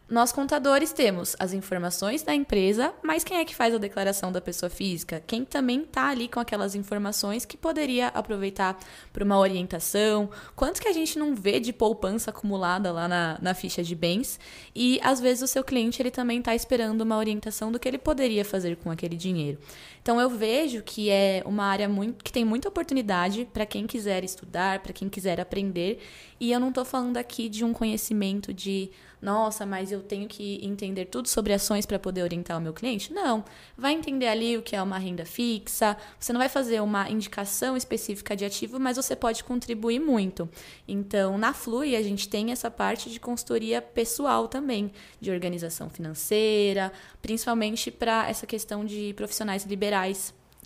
Nós 0.10 0.32
contadores 0.32 0.94
temos 0.94 1.36
as 1.38 1.52
informações 1.52 2.24
da 2.24 2.34
empresa, 2.34 2.94
mas 3.04 3.26
quem 3.26 3.40
é 3.40 3.46
que 3.46 3.54
faz 3.54 3.76
a 3.76 3.78
declaração 3.78 4.32
da 4.32 4.40
pessoa 4.40 4.70
física? 4.70 5.22
Quem 5.28 5.44
também 5.44 5.82
está 5.82 6.08
ali 6.08 6.30
com 6.30 6.40
aquelas 6.40 6.76
informações 6.76 7.44
que 7.44 7.58
poderia 7.58 8.08
aproveitar 8.08 8.80
para 9.12 9.26
uma 9.26 9.38
orientação? 9.38 10.30
Quanto 10.56 10.82
que 10.82 10.88
a 10.88 10.94
gente 10.94 11.20
não 11.20 11.36
vê 11.36 11.60
de 11.60 11.74
poupança 11.74 12.30
acumulada 12.30 12.90
lá 12.90 13.06
na, 13.06 13.38
na 13.42 13.54
ficha 13.54 13.84
de 13.84 13.96
bens? 13.96 14.40
E 14.74 14.98
às 15.04 15.20
vezes 15.20 15.44
o 15.44 15.48
seu 15.48 15.62
cliente 15.62 16.02
ele 16.02 16.12
também 16.12 16.40
está 16.40 16.56
esperando 16.56 17.02
uma 17.02 17.18
orientação 17.18 17.70
do 17.70 17.78
que 17.78 17.86
ele 17.86 17.98
poderia 17.98 18.46
fazer 18.46 18.78
com 18.78 18.90
aquele 18.90 19.18
dinheiro. 19.18 19.60
Então 20.08 20.22
eu 20.22 20.30
vejo 20.30 20.82
que 20.84 21.10
é 21.10 21.44
uma 21.46 21.66
área 21.66 21.90
muito, 21.90 22.24
que 22.24 22.32
tem 22.32 22.46
muita 22.46 22.70
oportunidade 22.70 23.44
para 23.52 23.66
quem 23.66 23.86
quiser 23.86 24.24
estudar, 24.24 24.80
para 24.80 24.94
quem 24.94 25.10
quiser 25.10 25.38
aprender. 25.38 26.00
E 26.40 26.50
eu 26.50 26.62
não 26.62 26.70
estou 26.70 26.86
falando 26.86 27.18
aqui 27.18 27.50
de 27.50 27.66
um 27.66 27.74
conhecimento 27.74 28.54
de, 28.54 28.90
nossa, 29.22 29.66
mas 29.66 29.92
eu 29.92 30.02
tenho 30.02 30.28
que 30.28 30.64
entender 30.64 31.06
tudo 31.06 31.28
sobre 31.28 31.52
ações 31.52 31.86
para 31.86 32.00
poder 32.00 32.24
orientar 32.24 32.58
o 32.58 32.62
meu 32.62 32.72
cliente. 32.72 33.12
Não. 33.12 33.44
Vai 33.76 33.92
entender 33.92 34.28
ali 34.28 34.56
o 34.56 34.62
que 34.62 34.78
é 34.78 34.82
uma 34.82 34.98
renda 34.98 35.26
fixa. 35.26 35.98
Você 36.18 36.32
não 36.32 36.40
vai 36.40 36.48
fazer 36.48 36.80
uma 36.80 37.10
indicação 37.10 37.76
específica 37.76 38.34
de 38.34 38.46
ativo, 38.46 38.80
mas 38.80 38.96
você 38.96 39.14
pode 39.14 39.44
contribuir 39.44 40.00
muito. 40.00 40.48
Então, 40.88 41.38
na 41.38 41.54
Flui, 41.54 41.98
a 41.98 42.02
gente 42.02 42.30
tem 42.30 42.52
essa 42.52 42.72
parte 42.72 43.10
de 43.10 43.20
consultoria 43.20 43.82
pessoal 43.82 44.48
também, 44.48 44.90
de 45.20 45.32
organização 45.32 45.90
financeira, 45.90 46.94
principalmente 47.22 47.92
para 47.92 48.30
essa 48.30 48.46
questão 48.46 48.86
de 48.86 49.14
profissionais 49.16 49.66
liberais 49.66 49.97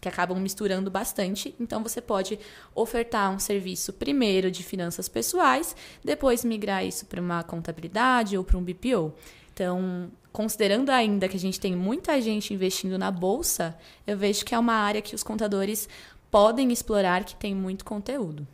que 0.01 0.09
acabam 0.09 0.39
misturando 0.39 0.89
bastante. 0.89 1.55
Então 1.59 1.83
você 1.83 2.01
pode 2.01 2.39
ofertar 2.73 3.31
um 3.31 3.37
serviço 3.37 3.93
primeiro 3.93 4.49
de 4.49 4.63
finanças 4.63 5.07
pessoais, 5.07 5.75
depois 6.03 6.43
migrar 6.43 6.83
isso 6.83 7.05
para 7.05 7.21
uma 7.21 7.43
contabilidade 7.43 8.35
ou 8.35 8.43
para 8.43 8.57
um 8.57 8.63
BPO. 8.63 9.13
Então, 9.53 10.11
considerando 10.33 10.89
ainda 10.89 11.27
que 11.27 11.37
a 11.37 11.39
gente 11.39 11.59
tem 11.59 11.75
muita 11.75 12.19
gente 12.19 12.53
investindo 12.53 12.97
na 12.97 13.11
bolsa, 13.11 13.77
eu 14.07 14.17
vejo 14.17 14.43
que 14.43 14.55
é 14.55 14.59
uma 14.59 14.73
área 14.73 15.01
que 15.01 15.13
os 15.13 15.21
contadores 15.21 15.87
podem 16.31 16.71
explorar 16.71 17.23
que 17.23 17.35
tem 17.35 17.53
muito 17.53 17.85
conteúdo. 17.85 18.47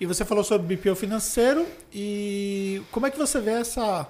E 0.00 0.06
você 0.06 0.24
falou 0.24 0.44
sobre 0.44 0.76
BPO 0.76 0.94
financeiro 0.94 1.66
e 1.92 2.82
como 2.92 3.06
é 3.06 3.10
que 3.10 3.18
você 3.18 3.40
vê 3.40 3.52
essa, 3.52 4.08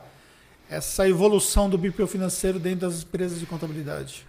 essa 0.69 1.09
evolução 1.09 1.71
do 1.71 1.79
BPO 1.79 2.07
financeiro 2.07 2.59
dentro 2.59 2.81
das 2.81 3.03
empresas 3.03 3.39
de 3.39 3.47
contabilidade? 3.47 4.27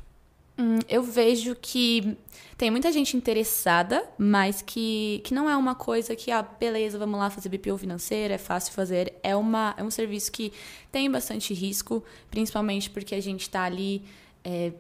Hum, 0.58 0.78
eu 0.88 1.02
vejo 1.02 1.56
que 1.56 2.16
tem 2.58 2.70
muita 2.70 2.92
gente 2.92 3.18
interessada, 3.18 4.08
mas 4.18 4.62
que, 4.62 5.20
que 5.24 5.34
não 5.34 5.50
é 5.50 5.58
uma 5.58 5.74
coisa 5.74 6.16
que, 6.16 6.30
ah, 6.30 6.44
beleza, 6.44 6.98
vamos 7.00 7.20
lá 7.20 7.30
fazer 7.30 7.50
BPO 7.50 7.78
financeiro, 7.78 8.34
é 8.34 8.38
fácil 8.38 8.72
fazer. 8.72 9.14
É, 9.24 9.36
uma, 9.36 9.74
é 9.78 9.84
um 9.84 9.90
serviço 9.90 10.32
que 10.32 10.54
tem 10.92 11.10
bastante 11.10 11.54
risco, 11.54 12.04
principalmente 12.30 12.90
porque 12.90 13.16
a 13.16 13.22
gente 13.22 13.42
está 13.42 13.64
ali 13.64 14.04
é, 14.44 14.74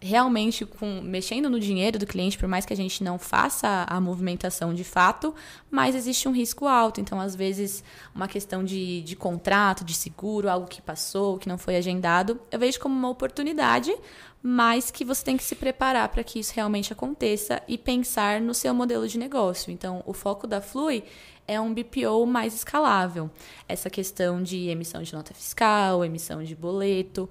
realmente 0.00 0.64
com, 0.64 1.00
mexendo 1.02 1.50
no 1.50 1.58
dinheiro 1.58 1.98
do 1.98 2.06
cliente, 2.06 2.38
por 2.38 2.48
mais 2.48 2.64
que 2.64 2.72
a 2.72 2.76
gente 2.76 3.02
não 3.02 3.18
faça 3.18 3.84
a 3.88 4.00
movimentação 4.00 4.72
de 4.72 4.84
fato, 4.84 5.34
mas 5.70 5.94
existe 5.94 6.28
um 6.28 6.32
risco 6.32 6.66
alto. 6.66 7.00
Então, 7.00 7.20
às 7.20 7.34
vezes, 7.34 7.82
uma 8.14 8.28
questão 8.28 8.64
de, 8.64 9.02
de 9.02 9.16
contrato, 9.16 9.84
de 9.84 9.94
seguro, 9.94 10.48
algo 10.48 10.66
que 10.66 10.80
passou, 10.80 11.38
que 11.38 11.48
não 11.48 11.58
foi 11.58 11.76
agendado, 11.76 12.40
eu 12.50 12.58
vejo 12.58 12.78
como 12.80 12.94
uma 12.94 13.08
oportunidade, 13.08 13.94
mas 14.42 14.90
que 14.90 15.04
você 15.04 15.24
tem 15.24 15.36
que 15.36 15.42
se 15.42 15.56
preparar 15.56 16.08
para 16.08 16.22
que 16.22 16.38
isso 16.38 16.52
realmente 16.54 16.92
aconteça 16.92 17.60
e 17.66 17.76
pensar 17.76 18.40
no 18.40 18.54
seu 18.54 18.72
modelo 18.72 19.08
de 19.08 19.18
negócio. 19.18 19.72
Então, 19.72 20.02
o 20.06 20.12
foco 20.12 20.46
da 20.46 20.60
Flui 20.60 21.02
é 21.48 21.58
um 21.58 21.72
BPO 21.72 22.26
mais 22.26 22.54
escalável. 22.54 23.30
Essa 23.66 23.88
questão 23.88 24.42
de 24.42 24.68
emissão 24.68 25.02
de 25.02 25.14
nota 25.14 25.32
fiscal, 25.32 26.04
emissão 26.04 26.44
de 26.44 26.54
boleto, 26.54 27.28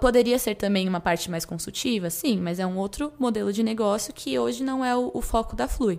Poderia 0.00 0.38
ser 0.38 0.54
também 0.54 0.88
uma 0.88 1.00
parte 1.00 1.30
mais 1.30 1.44
consultiva, 1.44 2.08
sim, 2.08 2.38
mas 2.40 2.58
é 2.58 2.66
um 2.66 2.78
outro 2.78 3.12
modelo 3.18 3.52
de 3.52 3.62
negócio 3.62 4.14
que 4.14 4.38
hoje 4.38 4.62
não 4.62 4.84
é 4.84 4.96
o, 4.96 5.10
o 5.12 5.20
foco 5.20 5.56
da 5.56 5.66
Flui. 5.66 5.96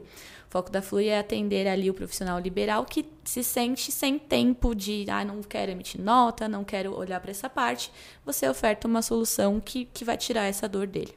O 0.47 0.51
foco 0.51 0.71
da 0.71 0.81
Flui 0.81 1.07
é 1.07 1.19
atender 1.19 1.67
ali 1.67 1.89
o 1.89 1.93
profissional 1.93 2.39
liberal 2.39 2.85
que 2.85 3.05
se 3.25 3.43
sente 3.43 3.91
sem 3.91 4.17
tempo 4.17 4.73
de, 4.73 5.05
ah, 5.09 5.25
não 5.25 5.43
quero 5.43 5.71
emitir 5.71 5.99
nota, 6.01 6.47
não 6.47 6.63
quero 6.63 6.97
olhar 6.97 7.19
para 7.19 7.31
essa 7.31 7.49
parte. 7.49 7.91
Você 8.25 8.47
oferta 8.47 8.87
uma 8.87 9.01
solução 9.01 9.59
que, 9.59 9.85
que 9.93 10.05
vai 10.05 10.17
tirar 10.17 10.45
essa 10.45 10.69
dor 10.69 10.87
dele. 10.87 11.13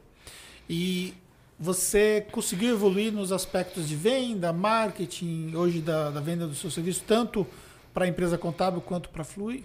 E 0.69 1.15
você 1.59 2.27
conseguiu 2.33 2.75
evoluir 2.75 3.13
nos 3.13 3.31
aspectos 3.31 3.89
de 3.89 3.95
venda, 3.95 4.53
marketing, 4.53 5.55
hoje 5.55 5.81
da, 5.81 6.11
da 6.11 6.21
venda 6.21 6.47
do 6.47 6.55
seu 6.55 6.71
serviço, 6.71 7.05
tanto 7.07 7.47
para 7.95 8.05
a 8.05 8.09
empresa 8.09 8.37
contábil 8.37 8.81
quanto 8.81 9.09
para 9.09 9.23
a 9.23 9.25
Flui? 9.25 9.65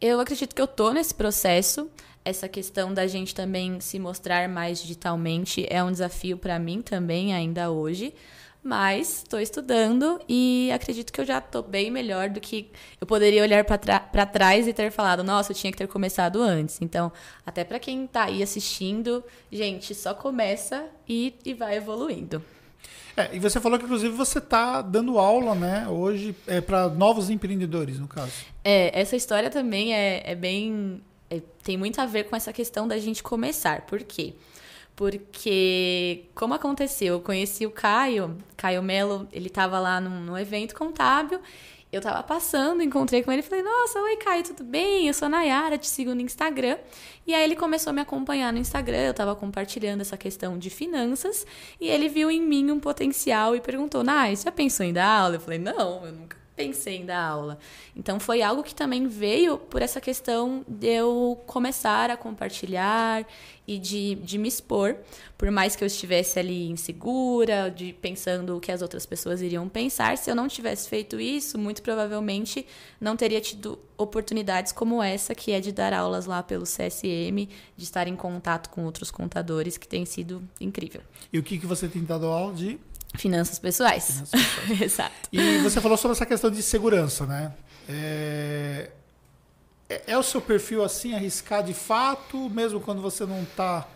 Eu 0.00 0.20
acredito 0.20 0.54
que 0.54 0.60
eu 0.60 0.66
tô 0.66 0.92
nesse 0.92 1.14
processo. 1.14 1.90
Essa 2.26 2.48
questão 2.48 2.92
da 2.92 3.06
gente 3.06 3.32
também 3.32 3.78
se 3.78 4.00
mostrar 4.00 4.48
mais 4.48 4.82
digitalmente 4.82 5.64
é 5.70 5.84
um 5.84 5.92
desafio 5.92 6.36
para 6.36 6.58
mim 6.58 6.82
também 6.82 7.32
ainda 7.32 7.70
hoje. 7.70 8.12
Mas 8.60 9.18
estou 9.18 9.38
estudando 9.38 10.20
e 10.28 10.68
acredito 10.74 11.12
que 11.12 11.20
eu 11.20 11.24
já 11.24 11.38
estou 11.38 11.62
bem 11.62 11.88
melhor 11.88 12.28
do 12.28 12.40
que 12.40 12.68
eu 13.00 13.06
poderia 13.06 13.40
olhar 13.42 13.64
para 13.64 14.26
trás 14.26 14.66
e 14.66 14.72
ter 14.72 14.90
falado, 14.90 15.22
nossa, 15.22 15.52
eu 15.52 15.56
tinha 15.56 15.70
que 15.70 15.78
ter 15.78 15.86
começado 15.86 16.42
antes. 16.42 16.82
Então, 16.82 17.12
até 17.46 17.62
para 17.62 17.78
quem 17.78 18.06
está 18.06 18.24
aí 18.24 18.42
assistindo, 18.42 19.22
gente, 19.52 19.94
só 19.94 20.12
começa 20.12 20.84
e, 21.08 21.32
e 21.44 21.54
vai 21.54 21.76
evoluindo. 21.76 22.42
É, 23.16 23.30
e 23.36 23.38
você 23.38 23.60
falou 23.60 23.78
que 23.78 23.84
inclusive 23.84 24.16
você 24.16 24.38
está 24.38 24.82
dando 24.82 25.16
aula, 25.16 25.54
né, 25.54 25.86
hoje 25.88 26.34
é, 26.44 26.60
para 26.60 26.88
novos 26.88 27.30
empreendedores, 27.30 28.00
no 28.00 28.08
caso. 28.08 28.32
É, 28.64 29.00
essa 29.00 29.14
história 29.14 29.48
também 29.48 29.94
é, 29.94 30.22
é 30.28 30.34
bem. 30.34 31.00
É, 31.28 31.40
tem 31.62 31.76
muito 31.76 32.00
a 32.00 32.06
ver 32.06 32.24
com 32.24 32.36
essa 32.36 32.52
questão 32.52 32.86
da 32.86 32.98
gente 32.98 33.22
começar. 33.22 33.82
Por 33.82 34.02
quê? 34.02 34.34
Porque, 34.94 36.24
como 36.34 36.54
aconteceu, 36.54 37.14
eu 37.14 37.20
conheci 37.20 37.66
o 37.66 37.70
Caio, 37.70 38.38
Caio 38.56 38.82
Melo, 38.82 39.28
ele 39.30 39.48
estava 39.48 39.78
lá 39.78 40.00
num, 40.00 40.20
num 40.20 40.38
evento 40.38 40.74
contábil. 40.74 41.38
Eu 41.92 42.00
tava 42.00 42.22
passando, 42.22 42.82
encontrei 42.82 43.22
com 43.22 43.30
ele 43.30 43.40
e 43.40 43.44
falei: 43.44 43.62
Nossa, 43.62 44.00
oi 44.00 44.16
Caio, 44.16 44.42
tudo 44.42 44.64
bem? 44.64 45.06
Eu 45.06 45.14
sou 45.14 45.26
a 45.26 45.28
Nayara, 45.28 45.78
te 45.78 45.86
sigo 45.86 46.14
no 46.14 46.20
Instagram. 46.20 46.78
E 47.26 47.34
aí 47.34 47.44
ele 47.44 47.54
começou 47.54 47.90
a 47.90 47.92
me 47.92 48.00
acompanhar 48.00 48.52
no 48.52 48.58
Instagram, 48.58 48.98
eu 48.98 49.14
tava 49.14 49.36
compartilhando 49.36 50.00
essa 50.00 50.16
questão 50.16 50.58
de 50.58 50.70
finanças. 50.70 51.46
E 51.80 51.88
ele 51.88 52.08
viu 52.08 52.30
em 52.30 52.40
mim 52.40 52.70
um 52.70 52.80
potencial 52.80 53.54
e 53.54 53.60
perguntou: 53.60 54.02
Nay, 54.02 54.34
você 54.34 54.44
já 54.44 54.52
pensou 54.52 54.84
em 54.84 54.92
dar 54.92 55.06
aula? 55.06 55.36
Eu 55.36 55.40
falei: 55.40 55.58
Não, 55.58 56.04
eu 56.06 56.12
nunca 56.12 56.45
pensei 56.56 56.96
em 56.96 57.06
dar 57.06 57.22
aula. 57.22 57.58
Então 57.94 58.18
foi 58.18 58.40
algo 58.40 58.62
que 58.62 58.74
também 58.74 59.06
veio 59.06 59.58
por 59.58 59.82
essa 59.82 60.00
questão 60.00 60.64
de 60.66 60.88
eu 60.88 61.38
começar 61.46 62.10
a 62.10 62.16
compartilhar 62.16 63.26
e 63.68 63.78
de, 63.78 64.14
de 64.16 64.38
me 64.38 64.48
expor, 64.48 64.96
por 65.36 65.50
mais 65.50 65.76
que 65.76 65.82
eu 65.84 65.86
estivesse 65.86 66.38
ali 66.38 66.68
insegura, 66.68 67.70
de 67.70 67.92
pensando 67.92 68.56
o 68.56 68.60
que 68.60 68.72
as 68.72 68.80
outras 68.80 69.04
pessoas 69.04 69.42
iriam 69.42 69.68
pensar, 69.68 70.16
se 70.16 70.30
eu 70.30 70.34
não 70.34 70.48
tivesse 70.48 70.88
feito 70.88 71.20
isso, 71.20 71.58
muito 71.58 71.82
provavelmente 71.82 72.64
não 73.00 73.16
teria 73.16 73.40
tido 73.40 73.78
oportunidades 73.98 74.72
como 74.72 75.02
essa, 75.02 75.34
que 75.34 75.52
é 75.52 75.60
de 75.60 75.72
dar 75.72 75.92
aulas 75.92 76.26
lá 76.26 76.42
pelo 76.42 76.64
CSM, 76.64 77.48
de 77.76 77.84
estar 77.84 78.06
em 78.06 78.14
contato 78.14 78.70
com 78.70 78.84
outros 78.84 79.10
contadores, 79.10 79.76
que 79.76 79.88
tem 79.88 80.04
sido 80.04 80.42
incrível. 80.60 81.00
E 81.32 81.38
o 81.38 81.42
que, 81.42 81.58
que 81.58 81.66
você 81.66 81.88
tem 81.88 82.04
dado 82.04 82.26
aula 82.26 82.54
de? 82.54 82.78
Finanças 83.18 83.58
pessoais. 83.58 84.04
Finanças 84.04 84.30
pessoais. 84.30 84.80
Exato. 84.82 85.28
E 85.32 85.58
você 85.58 85.80
falou 85.80 85.96
sobre 85.96 86.12
essa 86.16 86.26
questão 86.26 86.50
de 86.50 86.62
segurança, 86.62 87.26
né? 87.26 87.52
É... 87.88 88.90
é, 89.88 90.02
é 90.08 90.18
o 90.18 90.22
seu 90.22 90.40
perfil 90.40 90.82
assim, 90.82 91.14
arriscar 91.14 91.62
de 91.62 91.74
fato, 91.74 92.48
mesmo 92.50 92.80
quando 92.80 93.00
você 93.00 93.24
não 93.24 93.42
está 93.42 93.86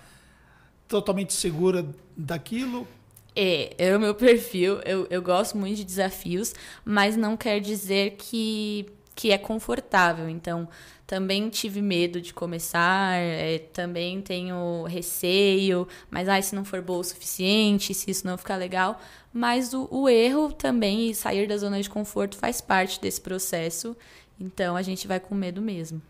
totalmente 0.88 1.32
segura 1.32 1.86
daquilo? 2.16 2.86
É, 3.34 3.74
é 3.78 3.96
o 3.96 4.00
meu 4.00 4.14
perfil. 4.14 4.80
Eu, 4.84 5.06
eu 5.08 5.22
gosto 5.22 5.56
muito 5.56 5.76
de 5.76 5.84
desafios, 5.84 6.52
mas 6.84 7.16
não 7.16 7.36
quer 7.36 7.60
dizer 7.60 8.16
que, 8.18 8.86
que 9.14 9.30
é 9.30 9.38
confortável. 9.38 10.28
Então, 10.28 10.68
também 11.10 11.50
tive 11.50 11.82
medo 11.82 12.20
de 12.20 12.32
começar, 12.32 13.16
é, 13.16 13.58
também 13.58 14.22
tenho 14.22 14.84
receio, 14.84 15.88
mas 16.08 16.28
ah, 16.28 16.40
se 16.40 16.54
não 16.54 16.64
for 16.64 16.80
boa 16.80 17.00
o 17.00 17.04
suficiente, 17.04 17.92
se 17.92 18.12
isso 18.12 18.24
não 18.24 18.38
ficar 18.38 18.54
legal. 18.54 19.00
Mas 19.32 19.74
o, 19.74 19.88
o 19.90 20.08
erro 20.08 20.52
também 20.52 21.10
e 21.10 21.14
sair 21.16 21.48
da 21.48 21.56
zona 21.56 21.82
de 21.82 21.90
conforto 21.90 22.36
faz 22.36 22.60
parte 22.60 23.00
desse 23.00 23.20
processo. 23.20 23.96
Então 24.38 24.76
a 24.76 24.82
gente 24.82 25.08
vai 25.08 25.18
com 25.18 25.34
medo 25.34 25.60
mesmo. 25.60 26.00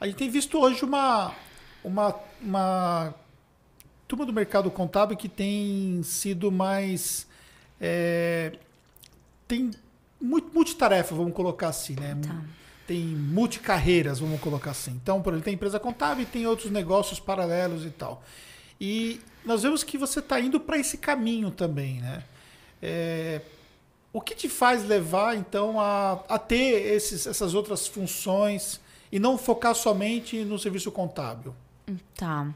A 0.00 0.08
gente 0.08 0.16
tem 0.16 0.28
visto 0.28 0.58
hoje 0.58 0.84
uma, 0.84 1.32
uma, 1.84 2.16
uma 2.42 3.14
turma 4.08 4.26
do 4.26 4.32
mercado 4.32 4.72
contábil 4.72 5.16
que 5.16 5.28
tem 5.28 6.02
sido 6.02 6.50
mais. 6.50 7.28
É, 7.80 8.58
tem 9.46 9.70
multitarefa, 10.20 11.14
vamos 11.14 11.32
colocar 11.32 11.68
assim, 11.68 11.94
né? 11.94 12.18
Tá 12.20 12.59
tem 12.90 13.04
multicarreiras, 13.04 14.18
vamos 14.18 14.40
colocar 14.40 14.72
assim. 14.72 14.90
Então, 14.90 15.22
por 15.22 15.32
exemplo, 15.32 15.44
tem 15.44 15.54
empresa 15.54 15.78
contábil 15.78 16.24
e 16.24 16.26
tem 16.26 16.44
outros 16.44 16.72
negócios 16.72 17.20
paralelos 17.20 17.86
e 17.86 17.90
tal. 17.90 18.20
E 18.80 19.20
nós 19.44 19.62
vemos 19.62 19.84
que 19.84 19.96
você 19.96 20.18
está 20.18 20.40
indo 20.40 20.58
para 20.58 20.76
esse 20.76 20.98
caminho 20.98 21.52
também, 21.52 22.00
né? 22.00 22.24
É, 22.82 23.42
o 24.12 24.20
que 24.20 24.34
te 24.34 24.48
faz 24.48 24.84
levar, 24.84 25.36
então, 25.36 25.80
a, 25.80 26.14
a 26.28 26.36
ter 26.36 26.92
esses, 26.92 27.28
essas 27.28 27.54
outras 27.54 27.86
funções 27.86 28.80
e 29.12 29.20
não 29.20 29.38
focar 29.38 29.76
somente 29.76 30.42
no 30.42 30.58
serviço 30.58 30.90
contábil? 30.90 31.54
Tá. 32.16 32.52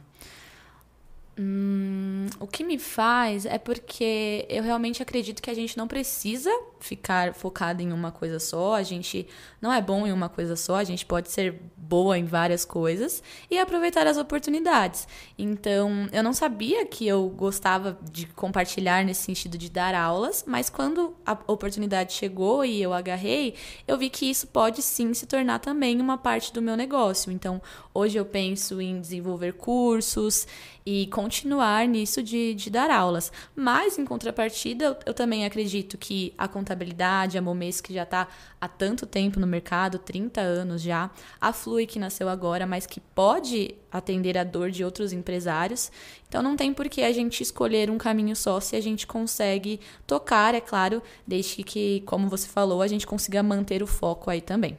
Hum, 1.36 2.28
o 2.38 2.46
que 2.46 2.62
me 2.62 2.78
faz 2.78 3.44
é 3.44 3.58
porque 3.58 4.46
eu 4.48 4.62
realmente 4.62 5.02
acredito 5.02 5.42
que 5.42 5.50
a 5.50 5.54
gente 5.54 5.76
não 5.76 5.88
precisa 5.88 6.48
ficar 6.78 7.34
focado 7.34 7.82
em 7.82 7.92
uma 7.92 8.12
coisa 8.12 8.38
só, 8.38 8.74
a 8.74 8.84
gente 8.84 9.26
não 9.60 9.72
é 9.72 9.82
bom 9.82 10.06
em 10.06 10.12
uma 10.12 10.28
coisa 10.28 10.54
só, 10.54 10.76
a 10.76 10.84
gente 10.84 11.04
pode 11.04 11.30
ser 11.32 11.60
boa 11.76 12.16
em 12.16 12.24
várias 12.24 12.64
coisas 12.64 13.22
e 13.50 13.58
aproveitar 13.58 14.06
as 14.06 14.16
oportunidades. 14.16 15.08
Então, 15.36 16.08
eu 16.12 16.22
não 16.22 16.32
sabia 16.32 16.86
que 16.86 17.06
eu 17.06 17.28
gostava 17.30 17.98
de 18.12 18.26
compartilhar 18.26 19.04
nesse 19.04 19.22
sentido 19.22 19.58
de 19.58 19.68
dar 19.68 19.94
aulas, 19.94 20.44
mas 20.46 20.70
quando 20.70 21.16
a 21.26 21.36
oportunidade 21.46 22.12
chegou 22.12 22.64
e 22.64 22.80
eu 22.80 22.92
agarrei, 22.92 23.54
eu 23.88 23.98
vi 23.98 24.08
que 24.08 24.30
isso 24.30 24.46
pode 24.46 24.82
sim 24.82 25.12
se 25.14 25.26
tornar 25.26 25.58
também 25.58 26.00
uma 26.00 26.16
parte 26.16 26.52
do 26.52 26.62
meu 26.62 26.76
negócio. 26.76 27.32
Então, 27.32 27.60
hoje 27.92 28.18
eu 28.18 28.24
penso 28.24 28.80
em 28.80 29.00
desenvolver 29.00 29.54
cursos 29.54 30.46
e 30.86 31.06
continuar 31.06 31.88
nisso 31.88 32.22
de, 32.22 32.54
de 32.54 32.68
dar 32.68 32.90
aulas. 32.90 33.32
Mas, 33.56 33.98
em 33.98 34.04
contrapartida, 34.04 34.84
eu, 34.84 34.96
eu 35.06 35.14
também 35.14 35.46
acredito 35.46 35.96
que 35.96 36.34
a 36.36 36.46
contabilidade, 36.46 37.38
a 37.38 37.42
Momes, 37.42 37.80
que 37.80 37.94
já 37.94 38.02
está 38.02 38.28
há 38.60 38.68
tanto 38.68 39.06
tempo 39.06 39.40
no 39.40 39.46
mercado 39.46 39.98
30 39.98 40.40
anos 40.42 40.82
já, 40.82 41.10
a 41.40 41.52
Flui, 41.52 41.86
que 41.86 41.98
nasceu 41.98 42.28
agora, 42.28 42.66
mas 42.66 42.86
que 42.86 43.00
pode 43.00 43.74
atender 43.90 44.36
a 44.36 44.44
dor 44.44 44.70
de 44.70 44.84
outros 44.84 45.12
empresários. 45.12 45.90
Então, 46.28 46.42
não 46.42 46.56
tem 46.56 46.74
por 46.74 46.88
que 46.88 47.02
a 47.02 47.12
gente 47.12 47.42
escolher 47.42 47.90
um 47.90 47.96
caminho 47.96 48.36
só 48.36 48.60
se 48.60 48.76
a 48.76 48.80
gente 48.80 49.06
consegue 49.06 49.80
tocar, 50.06 50.54
é 50.54 50.60
claro, 50.60 51.02
desde 51.26 51.62
que, 51.62 52.02
como 52.02 52.28
você 52.28 52.46
falou, 52.46 52.82
a 52.82 52.88
gente 52.88 53.06
consiga 53.06 53.42
manter 53.42 53.82
o 53.82 53.86
foco 53.86 54.28
aí 54.30 54.42
também. 54.42 54.76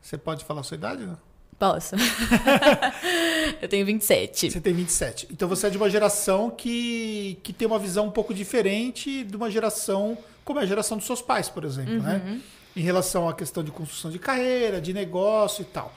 Você 0.00 0.18
pode 0.18 0.44
falar 0.44 0.62
a 0.62 0.64
sua 0.64 0.76
idade, 0.76 1.06
não? 1.06 1.27
Posso. 1.58 1.96
eu 3.60 3.68
tenho 3.68 3.84
27. 3.84 4.50
Você 4.50 4.60
tem 4.60 4.72
27. 4.72 5.28
Então 5.30 5.48
você 5.48 5.66
é 5.66 5.70
de 5.70 5.76
uma 5.76 5.90
geração 5.90 6.50
que, 6.50 7.38
que 7.42 7.52
tem 7.52 7.66
uma 7.66 7.78
visão 7.78 8.06
um 8.06 8.10
pouco 8.10 8.32
diferente 8.32 9.24
de 9.24 9.36
uma 9.36 9.50
geração 9.50 10.16
como 10.48 10.60
é 10.60 10.62
a 10.62 10.66
geração 10.66 10.96
dos 10.96 11.06
seus 11.06 11.20
pais, 11.20 11.50
por 11.50 11.62
exemplo, 11.62 12.02
né? 12.02 12.22
uhum. 12.24 12.32
né? 12.32 12.40
Em 12.74 12.80
relação 12.80 13.28
à 13.28 13.34
questão 13.34 13.62
de 13.62 13.70
construção 13.70 14.10
de 14.10 14.18
carreira, 14.18 14.80
de 14.80 14.94
negócio 14.94 15.60
e 15.60 15.66
tal. 15.66 15.94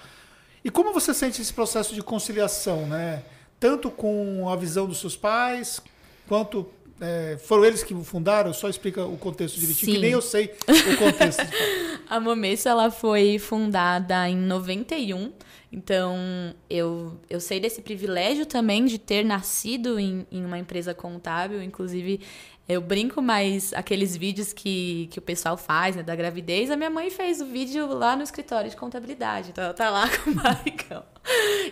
E 0.62 0.70
como 0.70 0.92
você 0.92 1.14
sente 1.14 1.42
esse 1.42 1.54
processo 1.54 1.96
de 1.96 2.02
conciliação, 2.02 2.86
né? 2.86 3.24
Tanto 3.58 3.90
com 3.90 4.50
a 4.50 4.58
visão 4.58 4.88
dos 4.88 5.00
seus 5.00 5.16
pais, 5.16 5.80
quanto 6.28 6.70
é, 7.00 7.38
foram 7.38 7.64
eles 7.64 7.82
que 7.82 7.96
fundaram? 8.04 8.54
Só 8.54 8.68
explica 8.68 9.06
o 9.06 9.18
contexto 9.18 9.58
direitinho, 9.58 9.94
Sim. 9.94 9.96
que 9.96 10.02
nem 10.02 10.12
eu 10.12 10.22
sei 10.22 10.54
o 10.68 10.98
contexto. 10.98 11.44
a 12.10 12.20
Momesso, 12.20 12.68
ela 12.68 12.92
foi 12.92 13.40
fundada 13.40 14.28
em 14.28 14.36
91 14.36 15.32
então, 15.72 16.54
eu, 16.70 17.18
eu 17.30 17.40
sei 17.40 17.60
desse 17.60 17.82
privilégio 17.82 18.46
também 18.46 18.84
de 18.86 18.98
ter 18.98 19.24
nascido 19.24 19.98
em, 19.98 20.28
em 20.30 20.44
uma 20.44 20.60
empresa 20.60 20.94
contábil. 20.94 21.64
Inclusive, 21.64 22.20
eu 22.68 22.82
brinco 22.82 23.22
mais 23.22 23.72
aqueles 23.74 24.18
vídeos 24.18 24.52
que, 24.52 25.08
que 25.12 25.20
o 25.20 25.22
pessoal 25.22 25.56
faz, 25.56 25.96
né, 25.96 26.04
da 26.04 26.14
gravidez. 26.14 26.70
A 26.70 26.76
minha 26.76 26.90
mãe 26.90 27.10
fez 27.10 27.40
o 27.40 27.46
vídeo 27.46 27.88
lá 27.88 28.18
no 28.18 28.24
escritório 28.24 28.70
de 28.70 28.76
contabilidade. 28.76 29.52
Então, 29.52 29.64
ela 29.64 29.74
tá 29.74 29.90
lá 29.90 30.10
com 30.20 30.32
o 30.32 30.36
barrigão. 30.36 31.06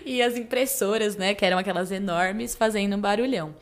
E 0.05 0.21
as 0.21 0.37
impressoras, 0.37 1.17
né, 1.17 1.33
que 1.33 1.45
eram 1.45 1.57
aquelas 1.57 1.91
enormes, 1.91 2.55
fazendo 2.55 2.95
um 2.95 3.01
barulhão. 3.01 3.53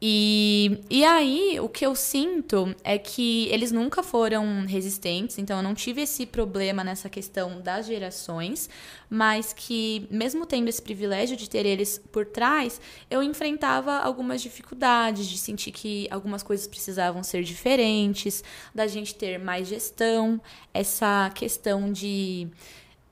E, 0.00 0.80
e 0.88 1.04
aí, 1.04 1.58
o 1.58 1.68
que 1.68 1.84
eu 1.84 1.92
sinto 1.96 2.72
é 2.84 2.96
que 2.96 3.48
eles 3.48 3.72
nunca 3.72 4.00
foram 4.00 4.64
resistentes, 4.64 5.38
então 5.38 5.56
eu 5.56 5.62
não 5.62 5.74
tive 5.74 6.02
esse 6.02 6.24
problema 6.24 6.84
nessa 6.84 7.08
questão 7.08 7.60
das 7.60 7.86
gerações, 7.86 8.70
mas 9.10 9.52
que, 9.52 10.06
mesmo 10.08 10.46
tendo 10.46 10.68
esse 10.68 10.80
privilégio 10.80 11.36
de 11.36 11.50
ter 11.50 11.66
eles 11.66 12.00
por 12.12 12.24
trás, 12.26 12.80
eu 13.10 13.24
enfrentava 13.24 13.98
algumas 13.98 14.40
dificuldades, 14.40 15.26
de 15.26 15.36
sentir 15.36 15.72
que 15.72 16.06
algumas 16.12 16.44
coisas 16.44 16.68
precisavam 16.68 17.24
ser 17.24 17.42
diferentes, 17.42 18.44
da 18.72 18.86
gente 18.86 19.16
ter 19.16 19.36
mais 19.36 19.66
gestão, 19.66 20.40
essa 20.72 21.28
questão 21.34 21.90
de 21.92 22.48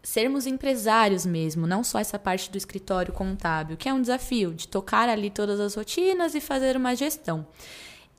sermos 0.06 0.46
empresários 0.46 1.26
mesmo, 1.26 1.66
não 1.66 1.82
só 1.82 1.98
essa 1.98 2.16
parte 2.16 2.48
do 2.48 2.56
escritório 2.56 3.12
contábil, 3.12 3.76
que 3.76 3.88
é 3.88 3.92
um 3.92 4.00
desafio 4.00 4.54
de 4.54 4.68
tocar 4.68 5.08
ali 5.08 5.30
todas 5.30 5.58
as 5.58 5.74
rotinas 5.74 6.32
e 6.36 6.40
fazer 6.40 6.76
uma 6.76 6.94
gestão. 6.94 7.44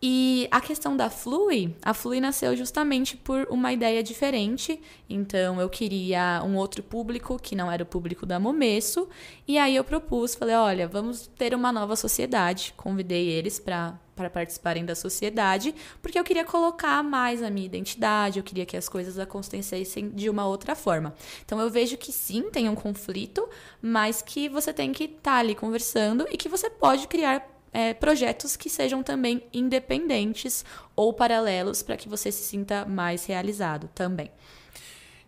E 0.01 0.49
a 0.51 0.59
questão 0.59 0.97
da 0.97 1.09
Flui, 1.09 1.73
a 1.81 1.93
Flui 1.93 2.19
nasceu 2.19 2.57
justamente 2.57 3.15
por 3.15 3.47
uma 3.49 3.71
ideia 3.71 4.03
diferente. 4.03 4.81
Então 5.09 5.61
eu 5.61 5.69
queria 5.69 6.43
um 6.45 6.57
outro 6.57 6.83
público 6.83 7.39
que 7.41 7.55
não 7.55 7.71
era 7.71 7.83
o 7.83 7.85
público 7.85 8.25
da 8.25 8.37
Momesso, 8.37 9.07
e 9.47 9.57
aí 9.57 9.73
eu 9.73 9.83
propus, 9.85 10.35
falei, 10.35 10.55
olha, 10.55 10.89
vamos 10.89 11.27
ter 11.37 11.55
uma 11.55 11.71
nova 11.71 11.95
sociedade. 11.95 12.73
Convidei 12.75 13.29
eles 13.29 13.61
para 13.61 13.97
para 14.17 14.29
participarem 14.29 14.83
da 14.83 14.95
sociedade, 14.95 15.73
porque 16.01 16.19
eu 16.19 16.23
queria 16.23 16.43
colocar 16.43 17.03
mais 17.03 17.41
a 17.41 17.49
minha 17.49 17.67
identidade, 17.67 18.39
eu 18.39 18.43
queria 18.43 18.65
que 18.65 18.75
as 18.75 18.89
coisas 18.89 19.17
acontecessem 19.19 20.09
de 20.09 20.29
uma 20.29 20.45
outra 20.45 20.75
forma. 20.75 21.13
Então 21.45 21.61
eu 21.61 21.69
vejo 21.69 21.95
que 21.95 22.11
sim, 22.11 22.49
tem 22.49 22.67
um 22.67 22.75
conflito, 22.75 23.47
mas 23.81 24.21
que 24.21 24.49
você 24.49 24.73
tem 24.73 24.91
que 24.91 25.05
estar 25.05 25.21
tá 25.21 25.37
ali 25.37 25.55
conversando 25.55 26.27
e 26.31 26.35
que 26.35 26.49
você 26.49 26.69
pode 26.69 27.07
criar 27.07 27.47
é, 27.71 27.93
projetos 27.93 28.57
que 28.57 28.69
sejam 28.69 29.03
também 29.03 29.43
independentes 29.53 30.65
ou 30.95 31.13
paralelos 31.13 31.83
para 31.83 31.95
que 31.95 32.09
você 32.09 32.31
se 32.31 32.43
sinta 32.43 32.85
mais 32.85 33.25
realizado 33.25 33.87
também. 33.93 34.31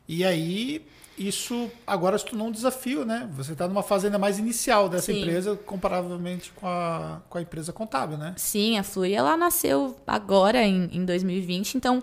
E 0.07 0.25
aí, 0.25 0.83
isso 1.19 1.69
agora 1.85 2.17
se 2.17 2.25
tornou 2.25 2.47
um 2.47 2.51
desafio, 2.51 3.03
né? 3.03 3.29
Você 3.33 3.51
está 3.51 3.67
numa 3.67 3.83
fase 3.83 4.07
ainda 4.07 4.17
mais 4.17 4.39
inicial 4.39 4.87
dessa 4.87 5.11
Sim. 5.11 5.19
empresa, 5.19 5.55
comparavelmente 5.55 6.51
com 6.55 6.65
a, 6.65 7.21
com 7.29 7.37
a 7.37 7.41
empresa 7.41 7.73
contábil, 7.73 8.17
né? 8.17 8.33
Sim, 8.37 8.77
a 8.77 8.83
Flui, 8.83 9.13
ela 9.13 9.35
nasceu 9.35 9.97
agora, 10.07 10.63
em, 10.63 10.89
em 10.93 11.03
2020, 11.03 11.75
então 11.75 12.01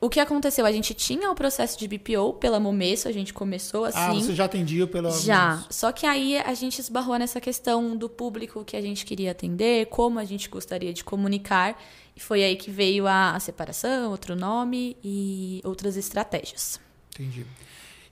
o 0.00 0.08
que 0.08 0.20
aconteceu? 0.20 0.66
A 0.66 0.72
gente 0.72 0.92
tinha 0.92 1.30
o 1.30 1.34
processo 1.34 1.78
de 1.78 1.88
BPO 1.88 2.34
pela 2.34 2.60
Momesso, 2.60 3.08
a 3.08 3.12
gente 3.12 3.32
começou 3.32 3.86
ah, 3.86 3.88
assim. 3.88 3.98
Ah, 3.98 4.14
você 4.14 4.34
já 4.34 4.44
atendia 4.44 4.86
pela 4.86 5.10
Já. 5.10 5.64
Só 5.70 5.90
que 5.92 6.06
aí 6.06 6.36
a 6.38 6.54
gente 6.54 6.78
esbarrou 6.78 7.18
nessa 7.18 7.40
questão 7.40 7.96
do 7.96 8.08
público 8.08 8.64
que 8.64 8.76
a 8.76 8.80
gente 8.80 9.04
queria 9.04 9.30
atender, 9.30 9.86
como 9.86 10.18
a 10.18 10.24
gente 10.24 10.48
gostaria 10.48 10.92
de 10.92 11.02
comunicar. 11.02 11.80
E 12.14 12.20
foi 12.20 12.44
aí 12.44 12.54
que 12.54 12.70
veio 12.70 13.06
a, 13.06 13.34
a 13.34 13.40
separação, 13.40 14.10
outro 14.10 14.36
nome 14.36 14.96
e 15.02 15.60
outras 15.64 15.96
estratégias. 15.96 16.78
Entendi. 17.14 17.46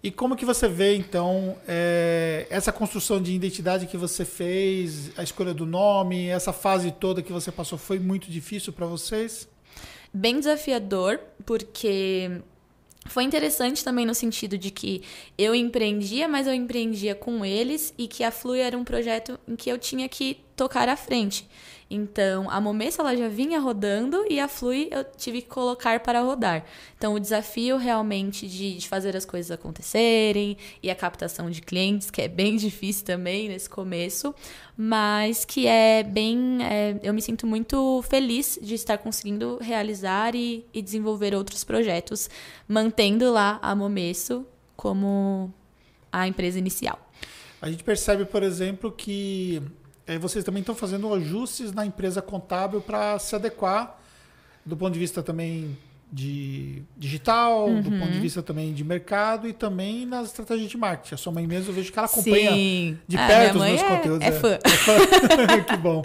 E 0.03 0.11
como 0.11 0.35
que 0.35 0.45
você 0.45 0.69
vê, 0.69 0.97
então, 0.97 1.57
é, 1.67 2.47
essa 2.51 2.73
construção 2.73 3.23
de 3.23 3.33
identidade 3.33 3.87
que 3.87 3.97
você 3.97 4.25
fez, 4.25 5.17
a 5.17 5.23
escolha 5.23 5.55
do 5.55 5.65
nome, 5.65 6.27
essa 6.27 6.53
fase 6.53 6.91
toda 6.91 7.23
que 7.23 7.33
você 7.33 7.53
passou, 7.53 7.79
foi 7.79 8.01
muito 8.01 8.29
difícil 8.29 8.73
para 8.73 8.85
vocês? 8.85 9.49
Bem 10.13 10.41
desafiador, 10.41 11.21
porque 11.47 12.43
foi 13.07 13.23
interessante 13.23 13.85
também 13.85 14.05
no 14.05 14.15
sentido 14.15 14.59
de 14.59 14.73
que 14.73 15.03
eu 15.39 15.55
empreendia, 15.55 16.27
mas 16.27 16.49
eu 16.49 16.53
empreendia 16.53 17.15
com 17.15 17.45
eles 17.45 17.95
e 17.97 18.09
que 18.09 18.25
a 18.25 18.33
Flui 18.33 18.59
era 18.59 18.77
um 18.77 18.85
projeto 18.85 19.39
em 19.47 19.55
que 19.55 19.71
eu 19.71 19.79
tinha 19.79 20.09
que 20.09 20.39
tocar 20.57 20.89
à 20.89 20.97
frente. 20.97 21.49
Então, 21.95 22.49
a 22.49 22.59
Momessa 22.59 23.03
ela 23.03 23.15
já 23.15 23.29
vinha 23.29 23.61
rodando 23.61 24.25
e 24.31 24.41
a 24.41 24.49
Flui 24.49 24.89
eu 24.91 25.05
tive 25.05 25.43
que 25.43 25.49
colocar 25.49 26.01
para 26.01 26.23
rodar. 26.23 26.65
Então, 26.97 27.13
o 27.13 27.21
desafio 27.21 27.77
realmente 27.77 28.49
de, 28.49 28.79
de, 28.79 28.89
fazer 28.89 29.15
as 29.15 29.27
coisas 29.27 29.51
acontecerem 29.51 30.57
e 30.83 30.91
a 30.91 30.95
captação 30.95 31.51
de 31.51 31.61
clientes, 31.61 32.11
que 32.11 32.23
é 32.23 32.29
bem 32.29 32.57
difícil 32.57 33.05
também 33.05 33.47
nesse 33.47 33.69
começo, 33.69 34.35
mas 34.75 35.45
que 35.45 35.67
é 35.67 36.03
bem. 36.03 36.61
É, 36.63 36.99
eu 37.03 37.13
me 37.13 37.21
sinto 37.21 37.47
muito 37.47 38.01
feliz 38.09 38.59
de 38.63 38.75
estar 38.75 38.97
conseguindo 38.97 39.59
realizar 39.61 40.35
e, 40.35 40.65
e 40.73 40.81
desenvolver 40.81 41.35
outros 41.35 41.63
projetos, 41.63 42.31
mantendo 42.67 43.31
lá 43.31 43.59
a 43.61 43.77
Momesso 43.77 44.47
como 44.75 45.53
a 46.11 46.27
empresa 46.27 46.59
inicial. 46.59 46.99
A 47.61 47.71
gente 47.71 47.85
percebe, 47.85 48.25
por 48.25 48.43
exemplo, 48.43 48.91
que 48.91 49.63
é, 50.07 50.19
vocês 50.19 50.45
também 50.45 50.61
estão 50.61 50.75
fazendo 50.75 51.13
ajustes 51.15 51.73
na 51.73 51.87
empresa 51.87 52.21
contábil 52.21 52.81
para 52.81 53.19
se 53.19 53.35
adequar 53.35 53.99
do 54.65 54.77
ponto 54.77 54.93
de 54.93 54.99
vista 54.99 55.23
também 55.23 55.77
de 56.13 56.83
digital, 56.95 57.69
uhum. 57.69 57.81
do 57.81 57.91
ponto 57.91 58.13
de 58.13 58.21
vista 58.21 58.43
também 58.43 58.75
de 58.75 58.85
mercado 58.85 59.49
e 59.49 59.53
também 59.53 60.05
nas 60.05 60.29
estratégias 60.29 60.71
de 60.71 60.77
marketing. 60.77 61.15
A 61.15 61.17
sua 61.17 61.33
mãe 61.33 61.47
mesmo, 61.47 61.71
eu 61.71 61.75
vejo 61.75 61.91
que 61.91 61.99
ela 61.99 62.07
acompanha 62.07 62.51
Sim. 62.51 62.99
de 63.09 63.17
ah, 63.17 63.27
perto 63.27 63.59
os 63.59 63.65
meus 63.65 63.81
é, 63.81 63.89
conteúdos. 63.89 64.27
É, 64.27 64.29
é 64.29 64.33
fã. 64.33 64.59
que 65.67 65.77
bom. 65.79 66.03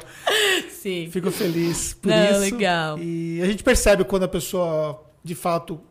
Sim. 0.70 1.10
Fico 1.12 1.30
feliz 1.30 1.94
por 1.94 2.10
Não, 2.10 2.32
isso. 2.32 2.56
legal. 2.56 2.98
E 3.00 3.42
a 3.42 3.46
gente 3.46 3.64
percebe 3.64 4.06
quando 4.06 4.24
a 4.24 4.28
pessoa, 4.30 5.04
de 5.22 5.36
fato, 5.36 5.82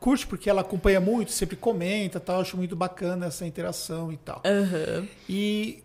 curte, 0.00 0.26
porque 0.26 0.48
ela 0.48 0.62
acompanha 0.62 1.00
muito, 1.00 1.30
sempre 1.30 1.54
comenta 1.54 2.18
tal. 2.18 2.40
acho 2.40 2.56
muito 2.56 2.74
bacana 2.74 3.26
essa 3.26 3.44
interação 3.44 4.10
e 4.10 4.16
tal. 4.16 4.42
Uhum. 4.46 5.06
E 5.28 5.84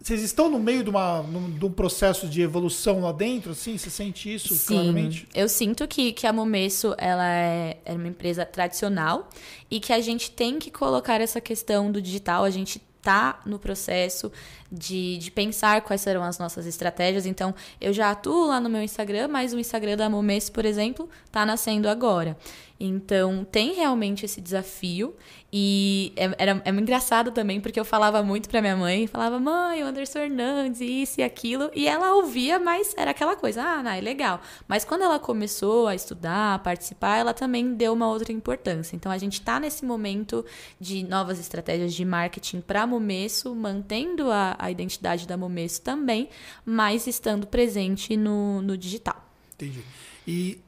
vocês 0.00 0.22
estão 0.22 0.48
no 0.50 0.58
meio 0.58 0.84
de, 0.84 0.90
uma, 0.90 1.24
de 1.58 1.64
um 1.64 1.72
processo 1.72 2.28
de 2.28 2.40
evolução 2.40 3.00
lá 3.00 3.12
dentro, 3.12 3.52
assim? 3.52 3.76
Você 3.76 3.90
sente 3.90 4.32
isso 4.32 4.54
Sim, 4.54 4.74
claramente? 4.74 5.26
eu 5.34 5.48
sinto 5.48 5.86
que, 5.88 6.12
que 6.12 6.26
a 6.26 6.32
Momesso 6.32 6.94
ela 6.98 7.28
é, 7.28 7.78
é 7.84 7.92
uma 7.92 8.06
empresa 8.06 8.44
tradicional 8.44 9.28
e 9.70 9.80
que 9.80 9.92
a 9.92 10.00
gente 10.00 10.30
tem 10.30 10.58
que 10.58 10.70
colocar 10.70 11.20
essa 11.20 11.40
questão 11.40 11.90
do 11.90 12.00
digital, 12.00 12.44
a 12.44 12.50
gente 12.50 12.80
está 12.98 13.40
no 13.46 13.58
processo 13.58 14.30
de, 14.76 15.18
de 15.18 15.30
pensar 15.30 15.80
quais 15.80 16.00
serão 16.00 16.22
as 16.22 16.38
nossas 16.38 16.66
estratégias. 16.66 17.26
Então, 17.26 17.54
eu 17.80 17.92
já 17.92 18.10
atuo 18.10 18.46
lá 18.46 18.60
no 18.60 18.68
meu 18.68 18.82
Instagram, 18.82 19.28
mas 19.28 19.52
o 19.52 19.58
Instagram 19.58 19.96
da 19.96 20.08
Momesso, 20.08 20.52
por 20.52 20.64
exemplo, 20.64 21.08
está 21.24 21.44
nascendo 21.46 21.88
agora. 21.88 22.36
Então, 22.78 23.44
tem 23.44 23.74
realmente 23.74 24.24
esse 24.24 24.40
desafio. 24.40 25.14
E 25.52 26.12
é, 26.16 26.34
era, 26.38 26.62
é 26.64 26.70
engraçado 26.70 27.30
também, 27.30 27.60
porque 27.60 27.78
eu 27.78 27.84
falava 27.84 28.22
muito 28.22 28.48
pra 28.48 28.60
minha 28.60 28.76
mãe, 28.76 29.06
falava, 29.06 29.38
mãe, 29.38 29.82
o 29.82 29.86
Anderson 29.86 30.18
Hernandes, 30.18 30.80
isso 30.80 31.20
e 31.20 31.24
aquilo, 31.24 31.70
e 31.74 31.86
ela 31.86 32.14
ouvia, 32.14 32.58
mas 32.58 32.92
era 32.96 33.12
aquela 33.12 33.36
coisa, 33.36 33.62
ah, 33.62 33.82
não, 33.82 33.90
é 33.92 34.00
legal. 34.00 34.40
Mas 34.68 34.84
quando 34.84 35.02
ela 35.02 35.18
começou 35.18 35.86
a 35.86 35.94
estudar, 35.94 36.56
a 36.56 36.58
participar, 36.58 37.16
ela 37.16 37.32
também 37.32 37.74
deu 37.74 37.92
uma 37.92 38.08
outra 38.08 38.32
importância. 38.32 38.96
Então 38.96 39.10
a 39.10 39.16
gente 39.16 39.40
tá 39.40 39.58
nesse 39.58 39.84
momento 39.84 40.44
de 40.80 41.04
novas 41.04 41.38
estratégias 41.38 41.94
de 41.94 42.04
marketing 42.04 42.60
para 42.60 42.86
Momesso, 42.86 43.54
mantendo 43.54 44.30
a, 44.30 44.56
a 44.58 44.65
identidade 44.70 45.26
da 45.26 45.36
Momesso 45.36 45.82
também, 45.82 46.28
mas 46.64 47.06
estando 47.06 47.46
presente 47.46 48.16
no, 48.16 48.62
no 48.62 48.76
digital. 48.76 49.24
Entendi. 49.54 49.82
E 50.26 50.58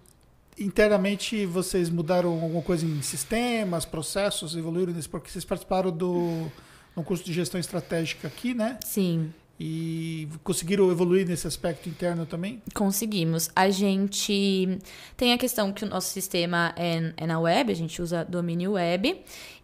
internamente 0.58 1.46
vocês 1.46 1.88
mudaram 1.88 2.32
alguma 2.40 2.62
coisa 2.62 2.84
em 2.84 3.00
sistemas, 3.02 3.84
processos, 3.84 4.56
evoluíram 4.56 4.92
nesse 4.92 5.08
porque 5.08 5.30
vocês 5.30 5.44
participaram 5.44 5.90
do 5.90 6.50
um 6.96 7.02
curso 7.02 7.24
de 7.24 7.32
gestão 7.32 7.60
estratégica 7.60 8.26
aqui, 8.26 8.54
né? 8.54 8.78
Sim. 8.84 9.32
E 9.60 10.28
conseguiram 10.44 10.90
evoluir 10.90 11.26
nesse 11.26 11.46
aspecto 11.46 11.88
interno 11.88 12.24
também? 12.24 12.62
Conseguimos. 12.74 13.50
A 13.56 13.70
gente 13.70 14.78
tem 15.16 15.32
a 15.32 15.38
questão 15.38 15.72
que 15.72 15.84
o 15.84 15.88
nosso 15.88 16.08
sistema 16.10 16.72
é, 16.76 17.12
é 17.16 17.26
na 17.26 17.40
web, 17.40 17.72
a 17.72 17.74
gente 17.74 18.00
usa 18.00 18.24
domínio 18.24 18.72
web. 18.72 19.20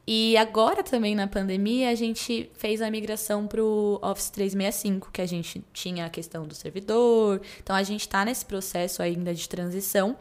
E 0.07 0.37
agora 0.37 0.83
também 0.83 1.15
na 1.15 1.27
pandemia 1.27 1.89
a 1.89 1.95
gente 1.95 2.51
fez 2.55 2.83
a 2.83 2.91
migração 2.91 3.47
para 3.47 3.63
o 3.63 3.99
Office 4.03 4.29
365, 4.31 5.11
que 5.11 5.23
a 5.23 5.27
gente 5.27 5.65
tinha 5.73 6.05
a 6.07 6.11
questão 6.11 6.47
do 6.47 6.55
servidor. 6.55 7.41
Então 7.63 7.75
a 7.75 7.83
gente 7.83 8.03
está 8.03 8.25
nesse 8.25 8.45
processo 8.45 9.01
ainda 9.01 9.33
de 9.33 9.49
transição. 9.49 10.17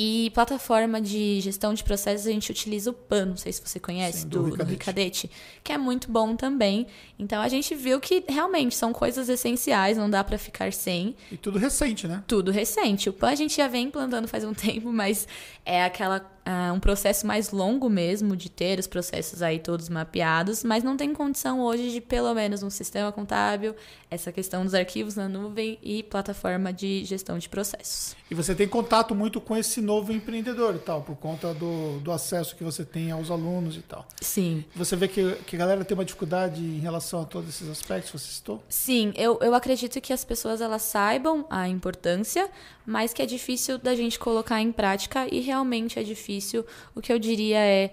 E 0.00 0.30
plataforma 0.30 1.00
de 1.00 1.40
gestão 1.40 1.74
de 1.74 1.82
processos 1.82 2.24
a 2.24 2.30
gente 2.30 2.52
utiliza 2.52 2.88
o 2.88 2.92
PAN, 2.92 3.24
não 3.24 3.36
sei 3.36 3.52
se 3.52 3.60
você 3.60 3.80
conhece, 3.80 4.20
Sim, 4.20 4.28
do, 4.28 4.38
do, 4.38 4.44
Ricadete. 4.44 4.70
Ricadete, 4.70 5.30
que 5.64 5.72
é 5.72 5.76
muito 5.76 6.08
bom 6.08 6.36
também. 6.36 6.86
Então 7.18 7.42
a 7.42 7.48
gente 7.48 7.74
viu 7.74 7.98
que 7.98 8.22
realmente 8.28 8.76
são 8.76 8.92
coisas 8.92 9.28
essenciais, 9.28 9.98
não 9.98 10.08
dá 10.08 10.22
para 10.22 10.38
ficar 10.38 10.72
sem. 10.72 11.16
E 11.32 11.36
tudo 11.36 11.58
recente, 11.58 12.06
né? 12.06 12.22
Tudo 12.28 12.52
recente. 12.52 13.10
O 13.10 13.12
PAN 13.12 13.30
a 13.30 13.34
gente 13.34 13.56
já 13.56 13.66
vem 13.66 13.86
implantando 13.86 14.28
faz 14.28 14.44
um 14.44 14.54
tempo, 14.54 14.92
mas 14.92 15.26
é 15.64 15.82
aquela 15.82 16.20
uh, 16.48 16.72
um 16.72 16.80
processo 16.80 17.26
mais 17.26 17.50
longo 17.50 17.90
mesmo 17.90 18.34
de 18.34 18.48
ter 18.48 18.78
os 18.78 18.86
processos 18.86 19.42
aí 19.42 19.58
todos 19.58 19.88
mapeados, 19.90 20.64
mas 20.64 20.82
não 20.82 20.96
tem 20.96 21.12
condição 21.12 21.60
hoje 21.60 21.90
de 21.90 22.00
pelo 22.00 22.32
menos 22.34 22.62
um 22.62 22.70
sistema 22.70 23.12
contábil, 23.12 23.76
essa 24.10 24.32
questão 24.32 24.64
dos 24.64 24.72
arquivos 24.72 25.14
na 25.14 25.28
nuvem 25.28 25.78
e 25.82 26.02
plataforma 26.02 26.72
de 26.72 27.04
gestão 27.04 27.38
de 27.38 27.48
processos. 27.48 28.16
E 28.30 28.34
você 28.34 28.54
tem 28.54 28.66
contato 28.66 29.14
muito 29.14 29.40
com 29.40 29.56
esse 29.56 29.80
novo 29.82 30.12
empreendedor 30.12 30.74
e 30.74 30.78
tal, 30.78 31.02
por 31.02 31.16
conta 31.16 31.52
do, 31.52 31.98
do 32.00 32.10
acesso 32.10 32.56
que 32.56 32.64
você 32.64 32.84
tem 32.84 33.10
aos 33.10 33.30
alunos 33.30 33.76
e 33.76 33.82
tal. 33.82 34.06
Sim. 34.20 34.64
Você 34.74 34.96
vê 34.96 35.08
que, 35.08 35.34
que 35.46 35.56
a 35.56 35.58
galera 35.58 35.84
tem 35.84 35.96
uma 35.96 36.04
dificuldade 36.04 36.62
em 36.62 36.78
relação 36.78 37.22
a 37.22 37.24
todos 37.24 37.50
esses 37.50 37.68
aspectos 37.68 38.10
que 38.10 38.18
você 38.18 38.32
citou? 38.32 38.62
Sim, 38.68 39.12
eu, 39.16 39.38
eu 39.42 39.54
acredito 39.54 40.00
que 40.00 40.12
as 40.12 40.24
pessoas 40.24 40.60
elas 40.60 40.82
saibam 40.82 41.44
a 41.50 41.68
importância, 41.68 42.48
mas 42.86 43.12
que 43.12 43.20
é 43.20 43.26
difícil 43.26 43.76
da 43.76 43.94
gente 43.94 44.18
colocar 44.18 44.60
em 44.60 44.72
prática 44.72 45.26
e 45.30 45.40
realmente 45.40 45.98
é 45.98 46.02
difícil. 46.38 46.64
O 46.94 47.00
que 47.00 47.12
eu 47.12 47.18
diria 47.18 47.58
é 47.58 47.90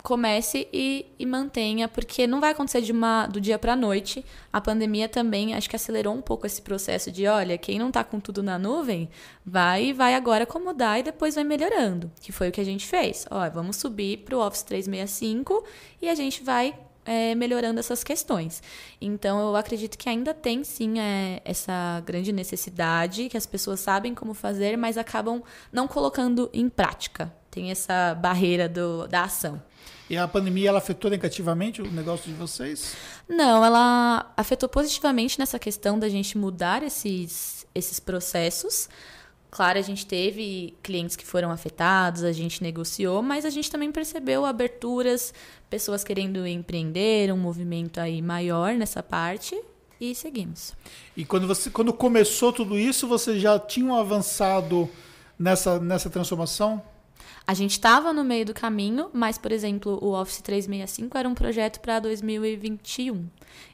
comece 0.00 0.68
e, 0.72 1.06
e 1.18 1.26
mantenha, 1.26 1.88
porque 1.88 2.26
não 2.26 2.40
vai 2.40 2.52
acontecer 2.52 2.80
de 2.80 2.92
uma, 2.92 3.26
do 3.26 3.40
dia 3.40 3.58
para 3.58 3.72
a 3.72 3.76
noite. 3.76 4.24
A 4.52 4.60
pandemia 4.60 5.08
também 5.08 5.54
acho 5.54 5.68
que 5.68 5.74
acelerou 5.74 6.14
um 6.14 6.22
pouco 6.22 6.46
esse 6.46 6.62
processo 6.62 7.10
de, 7.10 7.26
olha, 7.26 7.58
quem 7.58 7.78
não 7.78 7.88
está 7.88 8.04
com 8.04 8.20
tudo 8.20 8.42
na 8.42 8.58
nuvem, 8.58 9.10
vai 9.44 9.92
vai 9.92 10.14
agora 10.14 10.44
acomodar 10.44 11.00
e 11.00 11.02
depois 11.02 11.34
vai 11.34 11.44
melhorando, 11.44 12.10
que 12.20 12.30
foi 12.30 12.48
o 12.48 12.52
que 12.52 12.60
a 12.60 12.64
gente 12.64 12.86
fez. 12.86 13.26
Ó, 13.30 13.50
vamos 13.50 13.76
subir 13.76 14.18
para 14.18 14.36
o 14.36 14.46
Office 14.46 14.62
365 14.62 15.64
e 16.00 16.08
a 16.08 16.14
gente 16.14 16.44
vai 16.44 16.74
é, 17.08 17.34
melhorando 17.34 17.80
essas 17.80 18.04
questões. 18.04 18.62
Então, 19.00 19.40
eu 19.48 19.56
acredito 19.56 19.96
que 19.96 20.10
ainda 20.10 20.34
tem 20.34 20.62
sim 20.62 21.00
é, 21.00 21.40
essa 21.42 22.02
grande 22.04 22.32
necessidade, 22.32 23.30
que 23.30 23.36
as 23.36 23.46
pessoas 23.46 23.80
sabem 23.80 24.14
como 24.14 24.34
fazer, 24.34 24.76
mas 24.76 24.98
acabam 24.98 25.42
não 25.72 25.88
colocando 25.88 26.50
em 26.52 26.68
prática. 26.68 27.32
Tem 27.58 27.72
essa 27.72 28.14
barreira 28.14 28.68
do, 28.68 29.08
da 29.08 29.24
ação. 29.24 29.60
E 30.08 30.16
a 30.16 30.28
pandemia 30.28 30.68
ela 30.68 30.78
afetou 30.78 31.10
negativamente 31.10 31.82
o 31.82 31.90
negócio 31.90 32.30
de 32.30 32.38
vocês? 32.38 32.94
Não, 33.28 33.64
ela 33.64 34.32
afetou 34.36 34.68
positivamente 34.68 35.40
nessa 35.40 35.58
questão 35.58 35.98
da 35.98 36.08
gente 36.08 36.38
mudar 36.38 36.84
esses, 36.84 37.66
esses 37.74 37.98
processos. 37.98 38.88
Claro, 39.50 39.76
a 39.76 39.82
gente 39.82 40.06
teve 40.06 40.76
clientes 40.84 41.16
que 41.16 41.26
foram 41.26 41.50
afetados, 41.50 42.22
a 42.22 42.30
gente 42.30 42.62
negociou, 42.62 43.22
mas 43.22 43.44
a 43.44 43.50
gente 43.50 43.68
também 43.68 43.90
percebeu 43.90 44.44
aberturas, 44.44 45.34
pessoas 45.68 46.04
querendo 46.04 46.46
empreender, 46.46 47.32
um 47.32 47.36
movimento 47.36 47.98
aí 47.98 48.22
maior 48.22 48.74
nessa 48.74 49.02
parte 49.02 49.60
e 50.00 50.14
seguimos. 50.14 50.74
E 51.16 51.24
quando 51.24 51.48
você 51.48 51.70
quando 51.70 51.92
começou 51.92 52.52
tudo 52.52 52.78
isso, 52.78 53.08
vocês 53.08 53.42
já 53.42 53.58
tinham 53.58 53.96
avançado 53.96 54.88
nessa 55.36 55.80
nessa 55.80 56.08
transformação? 56.08 56.80
A 57.46 57.54
gente 57.54 57.72
estava 57.72 58.12
no 58.12 58.22
meio 58.22 58.44
do 58.44 58.52
caminho, 58.52 59.08
mas, 59.12 59.38
por 59.38 59.52
exemplo, 59.52 59.98
o 60.02 60.12
Office 60.12 60.40
365 60.42 61.16
era 61.16 61.28
um 61.28 61.34
projeto 61.34 61.80
para 61.80 61.98
2021. 61.98 63.26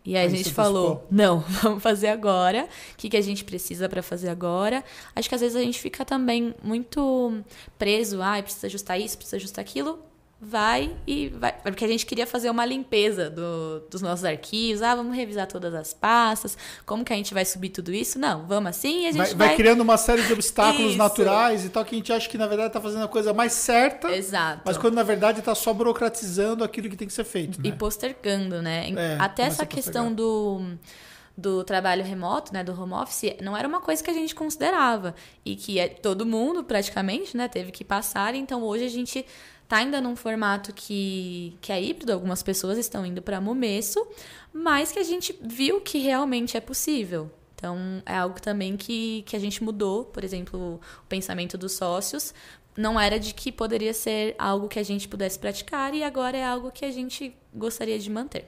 E 0.04 0.16
aí, 0.16 0.22
aí 0.22 0.26
a 0.26 0.28
gente 0.28 0.52
falou: 0.52 1.06
não, 1.10 1.40
vamos 1.62 1.82
fazer 1.82 2.08
agora. 2.08 2.68
O 2.92 2.96
que, 2.96 3.08
que 3.08 3.16
a 3.16 3.20
gente 3.20 3.44
precisa 3.44 3.88
para 3.88 4.02
fazer 4.02 4.28
agora? 4.28 4.84
Acho 5.14 5.28
que 5.28 5.34
às 5.34 5.40
vezes 5.40 5.56
a 5.56 5.60
gente 5.60 5.80
fica 5.80 6.04
também 6.04 6.54
muito 6.62 7.42
preso. 7.78 8.22
Ah, 8.22 8.40
precisa 8.42 8.66
ajustar 8.66 9.00
isso, 9.00 9.16
precisa 9.16 9.36
ajustar 9.36 9.64
aquilo. 9.64 9.98
Vai 10.44 10.94
e 11.06 11.28
vai. 11.28 11.52
Porque 11.52 11.84
a 11.84 11.88
gente 11.88 12.04
queria 12.04 12.26
fazer 12.26 12.50
uma 12.50 12.64
limpeza 12.66 13.30
do, 13.30 13.80
dos 13.90 14.02
nossos 14.02 14.24
arquivos. 14.24 14.82
Ah, 14.82 14.94
vamos 14.94 15.16
revisar 15.16 15.46
todas 15.46 15.74
as 15.74 15.92
pastas. 15.94 16.56
Como 16.84 17.04
que 17.04 17.12
a 17.12 17.16
gente 17.16 17.32
vai 17.32 17.44
subir 17.44 17.70
tudo 17.70 17.92
isso? 17.92 18.18
Não, 18.18 18.46
vamos 18.46 18.70
assim 18.70 19.02
e 19.04 19.06
a 19.06 19.12
gente 19.12 19.16
Vai, 19.16 19.34
vai. 19.34 19.46
vai 19.48 19.56
criando 19.56 19.80
uma 19.80 19.96
série 19.96 20.22
de 20.22 20.32
obstáculos 20.32 20.90
Isso. 20.90 20.98
naturais 20.98 21.64
e 21.64 21.68
tal, 21.70 21.84
que 21.84 21.94
a 21.94 21.98
gente 21.98 22.12
acha 22.12 22.28
que 22.28 22.36
na 22.38 22.46
verdade 22.46 22.68
está 22.68 22.80
fazendo 22.80 23.04
a 23.04 23.08
coisa 23.08 23.32
mais 23.32 23.52
certa, 23.52 24.14
Exato. 24.14 24.62
mas 24.64 24.76
quando 24.76 24.94
na 24.94 25.02
verdade 25.02 25.38
está 25.38 25.54
só 25.54 25.72
burocratizando 25.72 26.62
aquilo 26.62 26.88
que 26.88 26.96
tem 26.96 27.08
que 27.08 27.14
ser 27.14 27.24
feito. 27.24 27.58
E 27.64 27.70
Né? 27.70 27.76
postergando, 27.76 28.60
né? 28.62 28.90
É, 28.96 29.16
Até 29.18 29.44
essa 29.44 29.64
questão 29.64 30.12
do, 30.12 30.60
do 31.36 31.64
trabalho 31.64 32.04
remoto, 32.04 32.52
né? 32.52 32.62
Do 32.62 32.78
home 32.80 32.92
office, 32.92 33.34
não 33.42 33.56
era 33.56 33.66
uma 33.66 33.80
coisa 33.80 34.02
que 34.02 34.10
a 34.10 34.14
gente 34.14 34.34
considerava. 34.34 35.14
E 35.44 35.56
que 35.56 35.78
é, 35.78 35.88
todo 35.88 36.24
mundo, 36.26 36.62
praticamente, 36.64 37.36
né? 37.36 37.48
Teve 37.48 37.72
que 37.72 37.84
passar. 37.84 38.34
Então, 38.34 38.62
hoje 38.62 38.84
a 38.84 38.88
gente 38.88 39.24
tá 39.74 39.78
ainda 39.78 40.00
num 40.00 40.14
formato 40.14 40.72
que, 40.72 41.56
que 41.60 41.72
é 41.72 41.82
híbrido. 41.82 42.12
Algumas 42.12 42.44
pessoas 42.44 42.78
estão 42.78 43.04
indo 43.04 43.20
para 43.20 43.40
Momesso, 43.40 44.06
mas 44.52 44.92
que 44.92 45.00
a 45.00 45.02
gente 45.02 45.36
viu 45.42 45.80
que 45.80 45.98
realmente 45.98 46.56
é 46.56 46.60
possível. 46.60 47.28
Então, 47.56 48.00
é 48.06 48.14
algo 48.14 48.40
também 48.40 48.76
que, 48.76 49.22
que 49.26 49.34
a 49.34 49.38
gente 49.38 49.64
mudou. 49.64 50.04
Por 50.04 50.22
exemplo, 50.22 50.80
o 51.02 51.06
pensamento 51.08 51.58
dos 51.58 51.72
sócios 51.72 52.32
não 52.76 53.00
era 53.00 53.18
de 53.18 53.34
que 53.34 53.50
poderia 53.50 53.92
ser 53.92 54.36
algo 54.38 54.68
que 54.68 54.78
a 54.78 54.82
gente 54.84 55.08
pudesse 55.08 55.38
praticar 55.40 55.92
e 55.92 56.04
agora 56.04 56.36
é 56.36 56.44
algo 56.44 56.70
que 56.70 56.84
a 56.84 56.90
gente 56.92 57.34
gostaria 57.52 57.98
de 57.98 58.08
manter. 58.08 58.44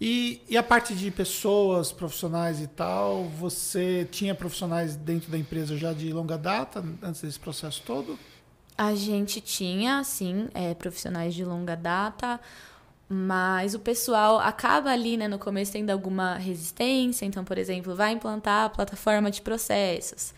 E, 0.00 0.42
e 0.48 0.56
a 0.56 0.62
parte 0.62 0.92
de 0.92 1.08
pessoas, 1.12 1.92
profissionais 1.92 2.60
e 2.60 2.66
tal, 2.66 3.24
você 3.24 4.08
tinha 4.10 4.34
profissionais 4.34 4.96
dentro 4.96 5.30
da 5.30 5.38
empresa 5.38 5.76
já 5.76 5.92
de 5.92 6.12
longa 6.12 6.36
data, 6.36 6.84
antes 7.00 7.20
desse 7.20 7.38
processo 7.38 7.80
todo? 7.86 8.18
A 8.76 8.94
gente 8.94 9.40
tinha, 9.40 10.02
sim, 10.02 10.48
é, 10.54 10.74
profissionais 10.74 11.34
de 11.34 11.44
longa 11.44 11.76
data, 11.76 12.40
mas 13.08 13.74
o 13.74 13.78
pessoal 13.78 14.38
acaba 14.38 14.90
ali, 14.90 15.16
né, 15.16 15.28
no 15.28 15.38
começo 15.38 15.72
tendo 15.72 15.90
alguma 15.90 16.36
resistência. 16.36 17.26
Então, 17.26 17.44
por 17.44 17.58
exemplo, 17.58 17.94
vai 17.94 18.12
implantar 18.12 18.64
a 18.66 18.68
plataforma 18.70 19.30
de 19.30 19.42
processos. 19.42 20.32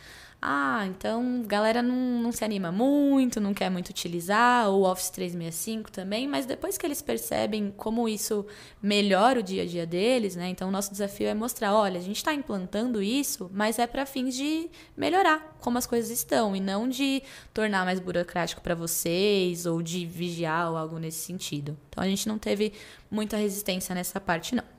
Ah, 0.46 0.84
então 0.86 1.42
galera 1.46 1.80
não, 1.80 1.96
não 2.20 2.30
se 2.30 2.44
anima 2.44 2.70
muito, 2.70 3.40
não 3.40 3.54
quer 3.54 3.70
muito 3.70 3.88
utilizar, 3.88 4.68
o 4.68 4.82
Office 4.82 5.08
365 5.08 5.90
também, 5.90 6.28
mas 6.28 6.44
depois 6.44 6.76
que 6.76 6.84
eles 6.84 7.00
percebem 7.00 7.72
como 7.74 8.06
isso 8.06 8.44
melhora 8.82 9.40
o 9.40 9.42
dia 9.42 9.62
a 9.62 9.66
dia 9.66 9.86
deles, 9.86 10.36
né? 10.36 10.50
Então 10.50 10.68
o 10.68 10.70
nosso 10.70 10.90
desafio 10.90 11.28
é 11.28 11.32
mostrar, 11.32 11.74
olha, 11.74 11.98
a 11.98 12.02
gente 12.02 12.16
está 12.16 12.34
implantando 12.34 13.02
isso, 13.02 13.50
mas 13.54 13.78
é 13.78 13.86
para 13.86 14.04
fins 14.04 14.36
de 14.36 14.68
melhorar 14.94 15.56
como 15.62 15.78
as 15.78 15.86
coisas 15.86 16.10
estão 16.10 16.54
e 16.54 16.60
não 16.60 16.90
de 16.90 17.22
tornar 17.54 17.86
mais 17.86 17.98
burocrático 17.98 18.60
para 18.60 18.74
vocês 18.74 19.64
ou 19.64 19.80
de 19.80 20.04
vigiar 20.04 20.70
ou 20.70 20.76
algo 20.76 20.98
nesse 20.98 21.20
sentido. 21.20 21.74
Então 21.88 22.04
a 22.04 22.06
gente 22.06 22.28
não 22.28 22.38
teve 22.38 22.74
muita 23.10 23.38
resistência 23.38 23.94
nessa 23.94 24.20
parte, 24.20 24.54
não. 24.54 24.74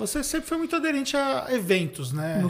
Você 0.00 0.24
sempre 0.24 0.48
foi 0.48 0.58
muito 0.58 0.74
aderente 0.74 1.16
a 1.16 1.46
eventos, 1.50 2.10
né? 2.12 2.42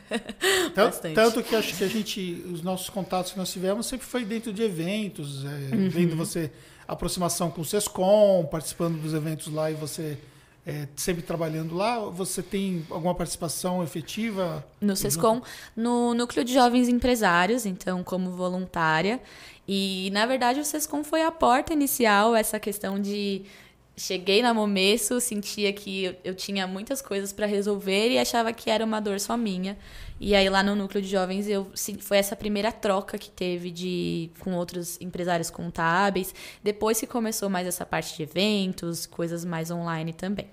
Tan- 0.74 0.86
Bastante. 0.86 1.14
Tanto 1.14 1.42
que 1.42 1.54
acho 1.54 1.76
que 1.76 1.84
a 1.84 1.88
gente, 1.88 2.44
os 2.52 2.62
nossos 2.62 2.88
contatos 2.88 3.32
que 3.32 3.38
nós 3.38 3.52
tivemos 3.52 3.86
sempre 3.86 4.06
foi 4.06 4.24
dentro 4.24 4.52
de 4.52 4.62
eventos, 4.62 5.44
é, 5.44 5.74
Uhum. 5.74 5.90
vendo 5.90 6.16
você 6.16 6.50
aproximação 6.86 7.50
com 7.50 7.60
o 7.62 7.64
Sescom, 7.64 8.46
participando 8.50 9.00
dos 9.00 9.12
eventos 9.14 9.52
lá 9.52 9.70
e 9.70 9.74
você 9.74 10.18
é, 10.66 10.86
sempre 10.96 11.22
trabalhando 11.22 11.74
lá. 11.74 11.98
Você 12.10 12.42
tem 12.42 12.86
alguma 12.90 13.14
participação 13.14 13.82
efetiva? 13.82 14.64
No 14.80 14.94
SESCOM, 14.96 15.42
no 15.76 16.14
Núcleo 16.14 16.44
de 16.44 16.54
Jovens 16.54 16.88
Empresários, 16.88 17.66
então, 17.66 18.02
como 18.02 18.30
voluntária. 18.30 19.20
E, 19.66 20.10
na 20.12 20.24
verdade, 20.26 20.60
o 20.60 20.64
SESCOM 20.64 21.02
foi 21.04 21.22
a 21.22 21.30
porta 21.32 21.72
inicial, 21.72 22.34
essa 22.36 22.58
questão 22.60 23.00
de. 23.00 23.42
Cheguei 23.96 24.42
na 24.42 24.52
Momesso, 24.52 25.20
sentia 25.20 25.72
que 25.72 26.04
eu, 26.04 26.16
eu 26.24 26.34
tinha 26.34 26.66
muitas 26.66 27.00
coisas 27.00 27.32
para 27.32 27.46
resolver 27.46 28.10
e 28.10 28.18
achava 28.18 28.52
que 28.52 28.68
era 28.68 28.84
uma 28.84 29.00
dor 29.00 29.20
só 29.20 29.36
minha. 29.36 29.78
E 30.18 30.34
aí, 30.34 30.48
lá 30.48 30.62
no 30.62 30.74
Núcleo 30.74 31.00
de 31.00 31.08
Jovens, 31.08 31.46
eu 31.46 31.70
foi 32.00 32.16
essa 32.16 32.34
primeira 32.34 32.72
troca 32.72 33.16
que 33.18 33.30
teve 33.30 33.70
de 33.70 34.30
com 34.40 34.54
outros 34.54 35.00
empresários 35.00 35.48
contábeis. 35.48 36.34
Depois 36.62 36.98
que 36.98 37.06
começou 37.06 37.48
mais 37.48 37.66
essa 37.68 37.86
parte 37.86 38.16
de 38.16 38.24
eventos, 38.24 39.06
coisas 39.06 39.44
mais 39.44 39.70
online 39.70 40.12
também. 40.12 40.46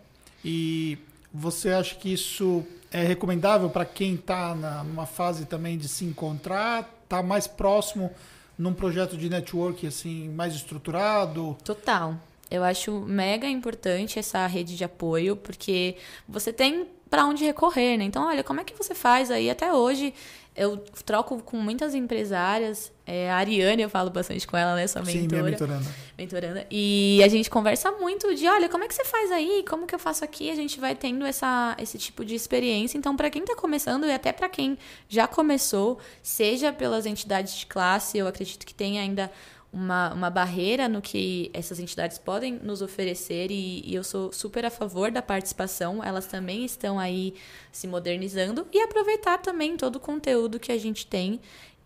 E 0.45 0.99
você 1.33 1.69
acha 1.69 1.95
que 1.95 2.13
isso 2.13 2.63
é 2.91 3.03
recomendável 3.03 3.69
para 3.69 3.85
quem 3.85 4.15
está 4.15 4.53
numa 4.83 5.05
fase 5.05 5.45
também 5.45 5.77
de 5.77 5.87
se 5.87 6.05
encontrar, 6.05 7.03
tá 7.07 7.23
mais 7.23 7.47
próximo 7.47 8.11
num 8.57 8.73
projeto 8.73 9.17
de 9.17 9.29
network 9.29 9.87
assim 9.87 10.29
mais 10.29 10.53
estruturado? 10.53 11.57
Total. 11.63 12.19
Eu 12.51 12.63
acho 12.63 12.91
mega 12.99 13.47
importante 13.47 14.19
essa 14.19 14.45
rede 14.45 14.75
de 14.75 14.83
apoio, 14.83 15.37
porque 15.37 15.95
você 16.27 16.51
tem 16.51 16.85
para 17.09 17.25
onde 17.25 17.43
recorrer, 17.43 17.97
né? 17.97 18.03
Então, 18.03 18.25
olha, 18.25 18.43
como 18.43 18.59
é 18.59 18.63
que 18.63 18.73
você 18.75 18.93
faz 18.93 19.31
aí? 19.31 19.49
Até 19.49 19.73
hoje, 19.73 20.13
eu 20.55 20.77
troco 21.05 21.41
com 21.43 21.57
muitas 21.57 21.95
empresárias. 21.95 22.91
É, 23.05 23.29
a 23.31 23.37
Ariane, 23.37 23.81
eu 23.81 23.89
falo 23.89 24.09
bastante 24.09 24.45
com 24.45 24.55
ela, 24.55 24.75
né? 24.75 24.85
Sua 24.87 25.03
Sim, 25.03 25.11
minha 25.11 25.23
mentora. 25.23 25.43
mentoranda. 25.43 25.95
mentoranda. 26.17 26.67
E 26.69 27.21
a 27.23 27.27
gente 27.27 27.49
conversa 27.49 27.91
muito 27.91 28.33
de, 28.35 28.47
olha, 28.47 28.69
como 28.69 28.83
é 28.83 28.87
que 28.87 28.93
você 28.93 29.03
faz 29.05 29.31
aí? 29.31 29.65
Como 29.67 29.87
que 29.87 29.95
eu 29.95 29.99
faço 29.99 30.23
aqui? 30.23 30.49
A 30.49 30.55
gente 30.55 30.79
vai 30.79 30.93
tendo 30.93 31.25
essa, 31.25 31.75
esse 31.79 31.97
tipo 31.97 32.23
de 32.23 32.35
experiência. 32.35 32.97
Então, 32.97 33.15
para 33.15 33.29
quem 33.29 33.41
está 33.41 33.55
começando 33.55 34.05
e 34.05 34.11
até 34.11 34.31
para 34.31 34.49
quem 34.49 34.77
já 35.07 35.27
começou, 35.27 35.99
seja 36.21 36.71
pelas 36.71 37.05
entidades 37.05 37.55
de 37.57 37.65
classe, 37.65 38.17
eu 38.17 38.27
acredito 38.27 38.65
que 38.65 38.73
tem 38.73 38.99
ainda 38.99 39.31
uma, 39.71 40.13
uma 40.13 40.29
barreira 40.29 40.89
no 40.89 41.01
que 41.01 41.49
essas 41.53 41.79
entidades 41.79 42.17
podem 42.17 42.53
nos 42.61 42.81
oferecer 42.81 43.49
e, 43.49 43.81
e 43.85 43.95
eu 43.95 44.03
sou 44.03 44.31
super 44.33 44.65
a 44.65 44.69
favor 44.69 45.11
da 45.11 45.21
participação. 45.21 46.03
Elas 46.03 46.25
também 46.25 46.65
estão 46.65 46.99
aí 46.99 47.33
se 47.71 47.87
modernizando 47.87 48.67
e 48.73 48.79
aproveitar 48.81 49.37
também 49.37 49.77
todo 49.77 49.95
o 49.95 49.99
conteúdo 49.99 50.59
que 50.59 50.71
a 50.71 50.77
gente 50.77 51.07
tem 51.07 51.39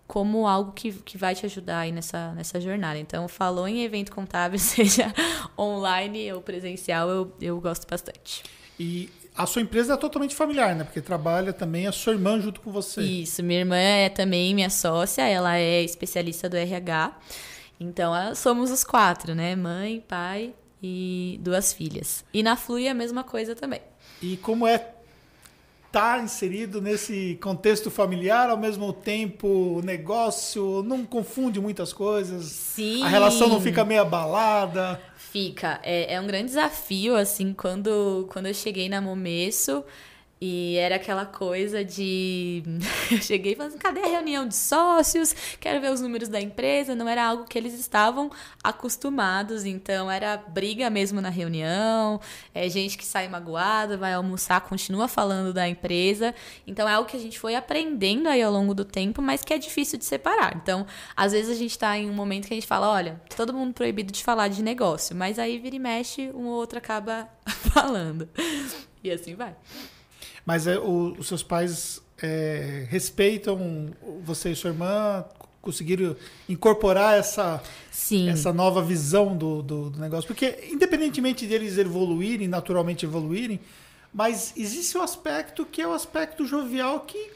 como 0.08 0.48
algo 0.48 0.72
que, 0.72 0.92
que 0.92 1.18
vai 1.18 1.34
te 1.34 1.46
ajudar 1.46 1.80
aí 1.80 1.92
nessa, 1.92 2.32
nessa 2.34 2.60
jornada. 2.62 2.98
Então, 3.00 3.28
falou 3.28 3.68
em 3.68 3.84
evento 3.84 4.12
contábil, 4.12 4.58
seja 4.60 5.14
online 5.58 6.32
ou 6.32 6.42
presencial, 6.42 7.10
eu, 7.10 7.34
eu 7.42 7.60
gosto 7.60 7.88
bastante. 7.88 8.44
E 8.80 9.10
a 9.36 9.46
sua 9.46 9.62
empresa 9.62 9.94
é 9.94 9.98
totalmente 9.98 10.36
familiar, 10.36 10.76
né? 10.76 10.84
Porque 10.84 11.02
trabalha 11.02 11.52
também 11.52 11.88
a 11.88 11.92
sua 11.92 12.14
irmã 12.14 12.40
junto 12.40 12.62
com 12.62 12.72
você. 12.72 13.02
Isso, 13.02 13.42
minha 13.44 13.60
irmã 13.60 13.78
é 13.78 14.10
também 14.10 14.54
minha 14.54 14.70
sócia, 14.70 15.24
ela 15.24 15.58
é 15.58 15.82
especialista 15.82 16.48
do 16.48 16.56
RH. 16.56 17.12
Então, 17.80 18.14
ah, 18.14 18.34
somos 18.36 18.72
os 18.72 18.84
quatro, 18.84 19.36
né? 19.36 19.56
Mãe, 19.56 20.04
pai 20.08 20.54
e 20.82 21.40
duas 21.42 21.74
filhas. 21.74 22.24
E 22.34 22.44
na 22.44 22.56
Flui 22.56 22.86
é 22.86 22.92
a 22.92 22.94
mesma 22.94 23.24
coisa 23.24 23.56
também. 23.56 23.82
E 24.22 24.38
como 24.38 24.68
é 24.68 24.96
estar 25.88 26.22
inserido 26.22 26.82
nesse 26.82 27.40
contexto 27.42 27.90
familiar, 27.90 28.50
ao 28.50 28.58
mesmo 28.58 28.92
tempo 28.92 29.48
o 29.48 29.82
negócio 29.82 30.84
não 30.84 31.06
confunde 31.06 31.62
muitas 31.62 31.94
coisas. 31.94 32.46
Sim. 32.46 33.02
A 33.02 33.08
relação 33.08 33.48
não 33.48 33.62
fica 33.62 33.86
meio 33.86 34.02
abalada. 34.02 35.02
Fica. 35.16 35.80
É, 35.84 36.16
é 36.16 36.22
um 36.22 36.28
grande 36.28 36.48
desafio, 36.48 37.16
assim, 37.16 37.54
quando, 37.54 38.28
quando 38.32 38.48
eu 38.48 38.54
cheguei 38.54 38.90
na 38.90 39.00
Momesso. 39.00 39.86
E 40.40 40.76
era 40.76 40.98
aquela 40.98 41.26
coisa 41.26 41.84
de. 41.84 42.62
Eu 43.10 43.22
cheguei 43.22 43.54
e 43.54 43.56
falei 43.56 43.70
assim: 43.70 43.78
cadê 43.78 44.02
a 44.02 44.08
reunião 44.08 44.46
de 44.46 44.56
sócios? 44.56 45.34
Quero 45.62 45.80
ver 45.80 45.92
os 45.92 46.02
números 46.02 46.28
da 46.28 46.42
empresa. 46.42 46.94
Não 46.94 47.08
era 47.08 47.26
algo 47.26 47.46
que 47.46 47.58
eles 47.58 47.74
estavam 47.74 48.30
acostumados, 48.62 49.64
então 49.64 50.12
era 50.12 50.36
briga 50.36 50.90
mesmo 50.90 51.22
na 51.22 51.30
reunião. 51.30 52.20
É 52.54 52.68
gente 52.68 52.98
que 52.98 53.06
sai 53.06 53.30
magoada, 53.30 53.96
vai 53.96 54.14
almoçar, 54.14 54.60
continua 54.62 55.08
falando 55.08 55.54
da 55.54 55.70
empresa. 55.70 56.36
Então 56.68 56.88
é 56.88 56.94
algo 56.94 57.10
que 57.10 57.16
a 57.16 57.20
gente 57.20 57.40
foi 57.40 57.56
aprendendo 57.56 58.28
aí 58.28 58.42
ao 58.42 58.52
longo 58.52 58.74
do 58.74 58.84
tempo, 58.84 59.22
mas 59.22 59.42
que 59.42 59.54
é 59.54 59.58
difícil 59.58 59.98
de 59.98 60.04
separar. 60.04 60.58
Então, 60.58 60.86
às 61.16 61.32
vezes 61.32 61.50
a 61.50 61.58
gente 61.58 61.80
tá 61.80 61.98
em 61.98 62.10
um 62.10 62.14
momento 62.14 62.48
que 62.48 62.54
a 62.54 62.58
gente 62.58 62.68
fala: 62.68 62.90
olha, 62.90 63.22
todo 63.38 63.54
mundo 63.54 63.74
proibido 63.74 64.12
de 64.12 64.22
falar 64.22 64.50
de 64.50 64.62
negócio, 64.62 65.16
mas 65.16 65.40
aí 65.40 65.58
vira 65.58 65.78
e 65.78 65.80
mexe, 65.80 66.30
um 66.36 66.48
ou 66.48 66.56
outro 66.56 66.78
acaba 66.78 67.30
falando. 67.72 68.28
E 69.02 69.10
assim 69.10 69.34
vai. 69.34 69.56
Mas 70.46 70.68
é, 70.68 70.78
o- 70.78 71.16
os 71.18 71.28
seus 71.28 71.42
pais 71.44 72.02
é, 72.22 72.86
respeitam 72.90 73.90
você 74.24 74.52
e 74.52 74.56
sua 74.56 74.70
irmã, 74.70 75.26
conseguiram 75.62 76.16
incorporar 76.48 77.18
essa, 77.18 77.62
Sim. 77.92 78.30
essa 78.30 78.54
nova 78.54 78.82
visão 78.84 79.36
do, 79.36 79.62
do, 79.64 79.90
do 79.90 80.00
negócio. 80.00 80.28
Porque, 80.28 80.70
independentemente 80.72 81.46
deles 81.48 81.78
evoluírem, 81.78 82.48
naturalmente 82.48 83.04
evoluírem, 83.06 83.60
mas 84.14 84.54
existe 84.56 84.98
o 84.98 85.02
aspecto 85.02 85.66
que 85.66 85.82
é 85.82 85.88
o 85.88 85.92
aspecto 85.94 86.46
jovial 86.46 87.02
que, 87.02 87.32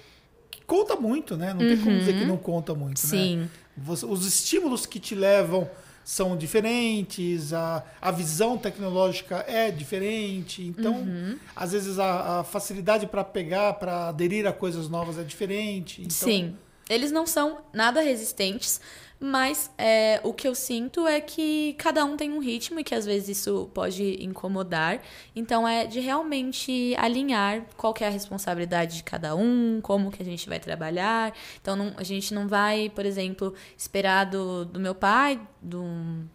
que 0.52 0.62
conta 0.65 0.95
muito, 0.95 1.36
né? 1.36 1.52
Não 1.54 1.60
tem 1.60 1.78
como 1.78 1.98
dizer 1.98 2.13
que 2.17 2.26
não 2.26 2.38
conta 2.38 2.74
muito, 2.76 3.02
né? 3.04 3.10
Sim. 3.10 3.50
Você- 3.76 4.06
os 4.06 4.26
estímulos 4.26 4.86
que 4.86 5.00
te 5.00 5.15
levam 5.15 5.69
são 6.10 6.36
diferentes, 6.36 7.54
a, 7.54 7.84
a 8.02 8.10
visão 8.10 8.58
tecnológica 8.58 9.45
é 9.48 9.69
diferente, 9.69 10.63
então, 10.63 10.93
Uhum. 11.02 11.38
às 11.56 11.72
vezes, 11.72 12.00
a, 12.00 12.39
a 12.39 12.43
facilidade 12.43 13.06
para 13.06 13.24
pegar, 13.24 13.74
para 13.74 14.08
aderir 14.10 14.48
a 14.48 14.52
coisas 14.52 14.89
novas 14.89 15.19
é 15.19 15.24
diferente. 15.24 16.02
Então, 16.02 16.10
Sim. 16.28 16.56
Eles 16.89 17.12
não 17.12 17.28
são 17.28 17.60
nada 17.72 18.02
resistentes, 18.02 18.82
Mas 19.22 19.69
é, 19.78 20.22
o 20.24 20.34
que 20.34 20.48
eu 20.48 20.56
sinto 20.56 21.06
é 21.06 21.19
que 21.19 21.74
cada 21.78 22.06
um 22.06 22.15
tem 22.15 22.32
um 22.32 22.39
ritmo 22.39 22.80
e 22.80 22.86
que 22.86 22.95
às 22.95 23.06
vezes 23.06 23.38
isso 23.39 23.69
pode 23.74 24.15
incomodar. 24.24 25.02
Então 25.36 25.67
é 25.67 25.86
de 25.86 26.00
realmente 26.00 26.95
alinhar 26.98 27.65
qual 27.76 27.93
é 28.00 28.06
a 28.08 28.10
responsabilidade 28.10 28.95
de 28.95 29.04
cada 29.04 29.36
um, 29.36 29.82
como 29.84 30.10
que 30.10 30.22
a 30.22 30.26
gente 30.26 30.48
vai 30.48 30.58
trabalhar. 30.58 31.34
Então 31.62 31.76
não, 31.76 31.93
a 31.98 32.04
gente 32.04 32.34
não 32.34 32.48
vai, 32.48 32.89
por 32.95 33.06
exemplo, 33.06 33.54
esperar 33.78 34.24
do, 34.26 34.63
do 34.63 34.80
meu 34.80 34.95
pai, 34.95 35.38
do, 35.62 35.84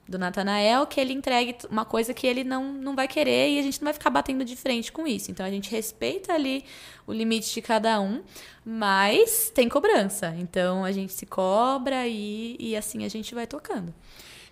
do 0.08 0.18
Natanael, 0.18 0.86
que 0.86 1.00
ele 1.00 1.12
entregue 1.12 1.56
uma 1.70 1.84
coisa 1.84 2.12
que 2.12 2.26
ele 2.26 2.44
não, 2.44 2.72
não 2.72 2.94
vai 2.94 3.08
querer 3.08 3.50
e 3.50 3.58
a 3.58 3.62
gente 3.62 3.80
não 3.80 3.86
vai 3.86 3.94
ficar 3.94 4.10
batendo 4.10 4.44
de 4.44 4.56
frente 4.56 4.92
com 4.92 5.06
isso. 5.06 5.30
Então 5.30 5.44
a 5.44 5.50
gente 5.50 5.70
respeita 5.70 6.32
ali 6.32 6.64
o 7.06 7.12
limite 7.12 7.52
de 7.52 7.62
cada 7.62 8.00
um, 8.00 8.22
mas 8.64 9.50
tem 9.54 9.68
cobrança. 9.68 10.34
Então 10.38 10.84
a 10.84 10.92
gente 10.92 11.12
se 11.12 11.26
cobra 11.26 12.06
e, 12.06 12.56
e 12.58 12.76
assim 12.76 13.04
a 13.04 13.08
gente 13.08 13.34
vai 13.34 13.46
tocando. 13.46 13.94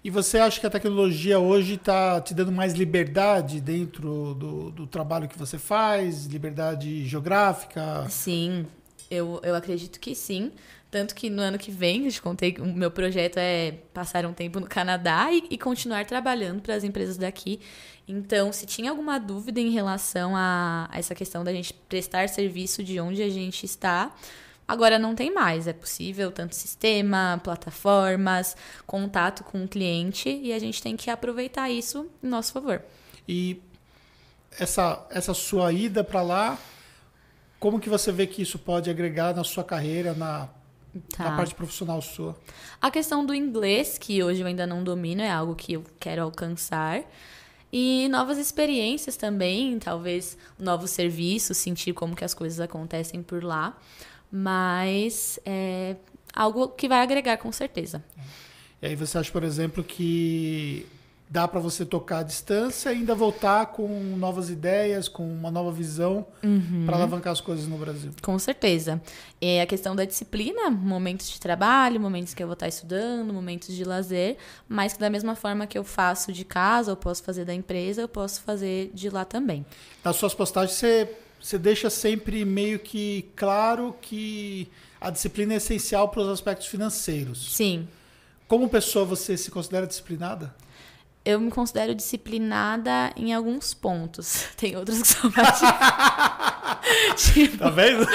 E 0.04 0.10
você 0.10 0.38
acha 0.38 0.58
que 0.58 0.66
a 0.66 0.70
tecnologia 0.70 1.38
hoje 1.38 1.74
está 1.74 2.20
te 2.20 2.34
dando 2.34 2.50
mais 2.50 2.72
liberdade 2.72 3.60
dentro 3.60 4.34
do, 4.34 4.70
do 4.72 4.86
trabalho 4.86 5.28
que 5.28 5.38
você 5.38 5.58
faz? 5.58 6.26
Liberdade 6.26 7.06
geográfica? 7.06 8.04
Sim, 8.08 8.66
eu, 9.08 9.40
eu 9.44 9.54
acredito 9.54 10.00
que 10.00 10.12
sim. 10.12 10.50
Tanto 10.92 11.14
que 11.14 11.30
no 11.30 11.40
ano 11.40 11.56
que 11.56 11.70
vem, 11.70 12.04
eu 12.04 12.12
te 12.12 12.20
contei, 12.20 12.54
o 12.60 12.66
meu 12.66 12.90
projeto 12.90 13.38
é 13.38 13.72
passar 13.94 14.26
um 14.26 14.34
tempo 14.34 14.60
no 14.60 14.66
Canadá 14.66 15.32
e, 15.32 15.42
e 15.48 15.56
continuar 15.56 16.04
trabalhando 16.04 16.60
para 16.60 16.74
as 16.74 16.84
empresas 16.84 17.16
daqui. 17.16 17.60
Então, 18.06 18.52
se 18.52 18.66
tinha 18.66 18.90
alguma 18.90 19.18
dúvida 19.18 19.58
em 19.58 19.70
relação 19.70 20.36
a, 20.36 20.90
a 20.92 20.98
essa 20.98 21.14
questão 21.14 21.42
da 21.42 21.50
gente 21.50 21.72
prestar 21.88 22.28
serviço 22.28 22.84
de 22.84 23.00
onde 23.00 23.22
a 23.22 23.30
gente 23.30 23.64
está, 23.64 24.14
Agora 24.68 24.98
não 24.98 25.14
tem 25.14 25.34
mais, 25.34 25.66
é 25.66 25.72
possível 25.72 26.30
tanto 26.30 26.54
sistema, 26.54 27.38
plataformas, 27.42 28.56
contato 28.86 29.42
com 29.42 29.64
o 29.64 29.68
cliente 29.68 30.30
e 30.30 30.52
a 30.52 30.58
gente 30.58 30.80
tem 30.80 30.96
que 30.96 31.10
aproveitar 31.10 31.68
isso 31.68 32.08
em 32.22 32.28
nosso 32.28 32.52
favor. 32.52 32.80
E 33.28 33.60
essa, 34.58 35.04
essa 35.10 35.34
sua 35.34 35.72
ida 35.72 36.04
para 36.04 36.22
lá, 36.22 36.58
como 37.58 37.80
que 37.80 37.90
você 37.90 38.12
vê 38.12 38.26
que 38.26 38.40
isso 38.40 38.58
pode 38.58 38.88
agregar 38.88 39.34
na 39.34 39.42
sua 39.42 39.64
carreira, 39.64 40.14
na 40.14 40.48
Tá. 41.16 41.24
Na 41.24 41.36
parte 41.36 41.54
profissional 41.54 42.02
sua. 42.02 42.36
A 42.80 42.90
questão 42.90 43.24
do 43.24 43.34
inglês, 43.34 43.96
que 43.96 44.22
hoje 44.22 44.42
eu 44.42 44.46
ainda 44.46 44.66
não 44.66 44.84
domino, 44.84 45.22
é 45.22 45.30
algo 45.30 45.54
que 45.54 45.72
eu 45.72 45.84
quero 45.98 46.22
alcançar. 46.22 47.02
E 47.72 48.06
novas 48.10 48.36
experiências 48.36 49.16
também, 49.16 49.78
talvez 49.78 50.36
novos 50.58 50.90
serviços, 50.90 51.56
sentir 51.56 51.94
como 51.94 52.14
que 52.14 52.24
as 52.24 52.34
coisas 52.34 52.60
acontecem 52.60 53.22
por 53.22 53.42
lá. 53.42 53.78
Mas 54.30 55.38
é 55.46 55.96
algo 56.34 56.68
que 56.68 56.86
vai 56.88 57.00
agregar 57.00 57.38
com 57.38 57.50
certeza. 57.50 58.04
E 58.82 58.86
aí 58.86 58.96
você 58.96 59.16
acha, 59.16 59.32
por 59.32 59.44
exemplo, 59.44 59.82
que 59.82 60.86
dá 61.32 61.48
para 61.48 61.58
você 61.58 61.86
tocar 61.86 62.18
à 62.18 62.22
distância 62.22 62.92
e 62.92 62.96
ainda 62.96 63.14
voltar 63.14 63.64
com 63.66 63.88
novas 64.18 64.50
ideias, 64.50 65.08
com 65.08 65.26
uma 65.26 65.50
nova 65.50 65.72
visão 65.72 66.26
uhum. 66.44 66.84
para 66.84 66.96
alavancar 66.96 67.32
as 67.32 67.40
coisas 67.40 67.66
no 67.66 67.78
Brasil. 67.78 68.10
Com 68.20 68.38
certeza. 68.38 69.00
É 69.40 69.62
a 69.62 69.66
questão 69.66 69.96
da 69.96 70.04
disciplina, 70.04 70.68
momentos 70.68 71.30
de 71.30 71.40
trabalho, 71.40 71.98
momentos 71.98 72.34
que 72.34 72.42
eu 72.42 72.46
vou 72.46 72.52
estar 72.52 72.68
estudando, 72.68 73.32
momentos 73.32 73.74
de 73.74 73.82
lazer, 73.82 74.36
mas 74.68 74.92
que 74.92 75.00
da 75.00 75.08
mesma 75.08 75.34
forma 75.34 75.66
que 75.66 75.78
eu 75.78 75.84
faço 75.84 76.34
de 76.34 76.44
casa, 76.44 76.92
eu 76.92 76.96
posso 76.96 77.22
fazer 77.22 77.46
da 77.46 77.54
empresa, 77.54 78.02
eu 78.02 78.08
posso 78.08 78.42
fazer 78.42 78.90
de 78.92 79.08
lá 79.08 79.24
também. 79.24 79.64
Nas 80.04 80.16
suas 80.16 80.34
postagens 80.34 80.76
você, 80.76 81.16
você 81.40 81.58
deixa 81.58 81.88
sempre 81.88 82.44
meio 82.44 82.78
que 82.78 83.30
claro 83.34 83.96
que 84.02 84.68
a 85.00 85.08
disciplina 85.08 85.54
é 85.54 85.56
essencial 85.56 86.10
para 86.10 86.20
os 86.20 86.28
aspectos 86.28 86.66
financeiros. 86.66 87.54
Sim. 87.54 87.88
Como 88.46 88.68
pessoa, 88.68 89.06
você 89.06 89.34
se 89.34 89.50
considera 89.50 89.86
disciplinada? 89.86 90.54
Eu 91.24 91.40
me 91.40 91.50
considero 91.50 91.94
disciplinada 91.94 93.12
em 93.16 93.32
alguns 93.32 93.72
pontos. 93.72 94.46
Tem 94.58 94.76
outros 94.76 95.00
que 95.02 95.08
são 95.08 95.30
mais. 95.30 95.60
tipo, 97.16 97.58
tá 97.58 97.70
vendo? 97.70 98.06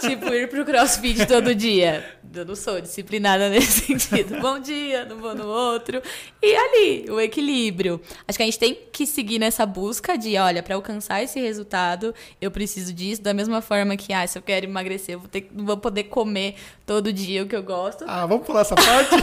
tipo, 0.00 0.32
ir 0.32 0.48
pro 0.48 0.64
crossfit 0.64 1.26
todo 1.26 1.54
dia. 1.54 2.18
Eu 2.34 2.46
não 2.46 2.54
sou 2.54 2.80
disciplinada 2.80 3.48
nesse 3.48 3.96
sentido. 3.98 4.40
Bom 4.40 4.58
dia, 4.60 5.04
não 5.04 5.18
vou 5.18 5.34
no 5.34 5.46
outro. 5.46 6.00
E 6.40 6.54
ali, 6.54 7.10
o 7.10 7.20
equilíbrio. 7.20 8.00
Acho 8.26 8.38
que 8.38 8.42
a 8.42 8.46
gente 8.46 8.58
tem 8.58 8.78
que 8.92 9.06
seguir 9.06 9.38
nessa 9.38 9.66
busca 9.66 10.16
de, 10.16 10.36
olha, 10.38 10.62
para 10.62 10.76
alcançar 10.76 11.22
esse 11.22 11.40
resultado, 11.40 12.14
eu 12.40 12.50
preciso 12.50 12.92
disso. 12.92 13.20
Da 13.20 13.34
mesma 13.34 13.60
forma 13.60 13.96
que, 13.96 14.12
ah, 14.12 14.26
se 14.26 14.38
eu 14.38 14.42
quero 14.42 14.66
emagrecer, 14.66 15.16
eu 15.16 15.18
vou, 15.18 15.28
ter, 15.28 15.50
vou 15.52 15.76
poder 15.76 16.04
comer 16.04 16.54
todo 16.86 17.12
dia 17.12 17.42
o 17.42 17.46
que 17.46 17.56
eu 17.56 17.62
gosto. 17.62 18.04
Ah, 18.06 18.24
vamos 18.24 18.46
pular 18.46 18.60
essa 18.60 18.76
parte? 18.76 19.16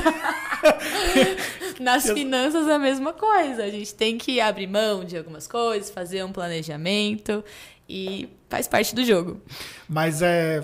Nas 1.79 2.03
finanças 2.11 2.67
é 2.67 2.73
a 2.73 2.79
mesma 2.79 3.13
coisa. 3.13 3.28
A 3.37 3.69
gente 3.69 3.93
tem 3.95 4.17
que 4.17 4.39
abrir 4.39 4.67
mão 4.67 5.03
de 5.03 5.17
algumas 5.17 5.47
coisas, 5.47 5.89
fazer 5.89 6.23
um 6.23 6.31
planejamento 6.31 7.43
e 7.87 8.29
faz 8.49 8.67
parte 8.67 8.93
do 8.93 9.03
jogo. 9.03 9.41
Mas 9.87 10.21
é 10.21 10.61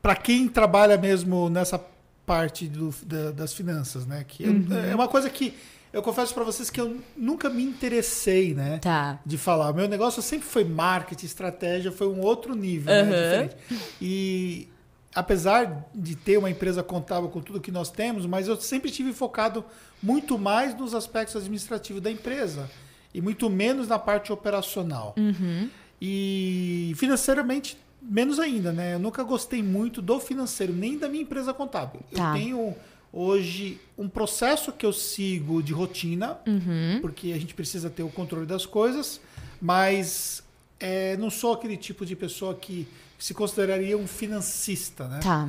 para 0.00 0.16
quem 0.16 0.48
trabalha 0.48 0.96
mesmo 0.96 1.48
nessa 1.48 1.80
parte 2.24 2.68
do, 2.68 2.94
da, 3.04 3.30
das 3.30 3.52
finanças, 3.52 4.06
né? 4.06 4.24
Que 4.26 4.44
uhum. 4.44 4.66
é 4.90 4.94
uma 4.94 5.08
coisa 5.08 5.28
que 5.30 5.54
eu 5.92 6.02
confesso 6.02 6.34
para 6.34 6.44
vocês 6.44 6.68
que 6.68 6.80
eu 6.80 6.98
nunca 7.16 7.48
me 7.48 7.62
interessei, 7.62 8.54
né? 8.54 8.78
Tá. 8.78 9.18
De 9.24 9.38
falar. 9.38 9.70
O 9.70 9.74
meu 9.74 9.88
negócio 9.88 10.20
sempre 10.20 10.46
foi 10.46 10.62
marketing, 10.62 11.26
estratégia, 11.26 11.90
foi 11.90 12.06
um 12.06 12.20
outro 12.20 12.54
nível, 12.54 12.92
uhum. 12.92 13.06
né? 13.06 13.42
Diferente. 13.42 13.56
E 14.00 14.68
apesar 15.14 15.88
de 15.94 16.14
ter 16.14 16.38
uma 16.38 16.50
empresa 16.50 16.82
contábil 16.82 17.28
com 17.28 17.40
tudo 17.40 17.60
que 17.60 17.70
nós 17.70 17.90
temos, 17.90 18.26
mas 18.26 18.48
eu 18.48 18.60
sempre 18.60 18.90
tive 18.90 19.12
focado 19.12 19.64
muito 20.02 20.38
mais 20.38 20.76
nos 20.76 20.94
aspectos 20.94 21.36
administrativos 21.36 22.02
da 22.02 22.10
empresa 22.10 22.70
e 23.12 23.20
muito 23.20 23.48
menos 23.48 23.88
na 23.88 23.98
parte 23.98 24.32
operacional. 24.32 25.14
Uhum. 25.16 25.68
E 26.00 26.92
financeiramente, 26.96 27.76
menos 28.00 28.38
ainda, 28.38 28.72
né? 28.72 28.94
Eu 28.94 28.98
nunca 28.98 29.22
gostei 29.22 29.62
muito 29.62 30.00
do 30.00 30.20
financeiro, 30.20 30.72
nem 30.72 30.98
da 30.98 31.08
minha 31.08 31.22
empresa 31.22 31.52
contábil. 31.52 32.00
Tá. 32.14 32.28
Eu 32.28 32.40
tenho 32.40 32.76
hoje 33.12 33.80
um 33.96 34.08
processo 34.08 34.70
que 34.72 34.84
eu 34.84 34.92
sigo 34.92 35.62
de 35.62 35.72
rotina, 35.72 36.38
uhum. 36.46 36.98
porque 37.00 37.32
a 37.32 37.38
gente 37.38 37.54
precisa 37.54 37.90
ter 37.90 38.02
o 38.02 38.08
controle 38.08 38.46
das 38.46 38.66
coisas, 38.66 39.20
mas 39.60 40.42
é, 40.78 41.16
não 41.16 41.30
sou 41.30 41.54
aquele 41.54 41.76
tipo 41.76 42.06
de 42.06 42.14
pessoa 42.14 42.54
que 42.54 42.86
se 43.18 43.34
consideraria 43.34 43.98
um 43.98 44.06
financista, 44.06 45.08
né? 45.08 45.20
Tá. 45.20 45.48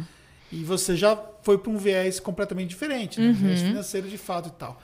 E 0.52 0.64
você 0.64 0.96
já 0.96 1.18
foi 1.44 1.58
para 1.58 1.72
um 1.72 1.78
viés 1.78 2.20
completamente 2.20 2.70
diferente, 2.70 3.20
né? 3.20 3.28
Uhum. 3.28 3.32
Um 3.32 3.36
viés 3.36 3.62
financeiro 3.62 4.10
de 4.10 4.18
fato 4.18 4.50
e 4.50 4.52
tal. 4.54 4.82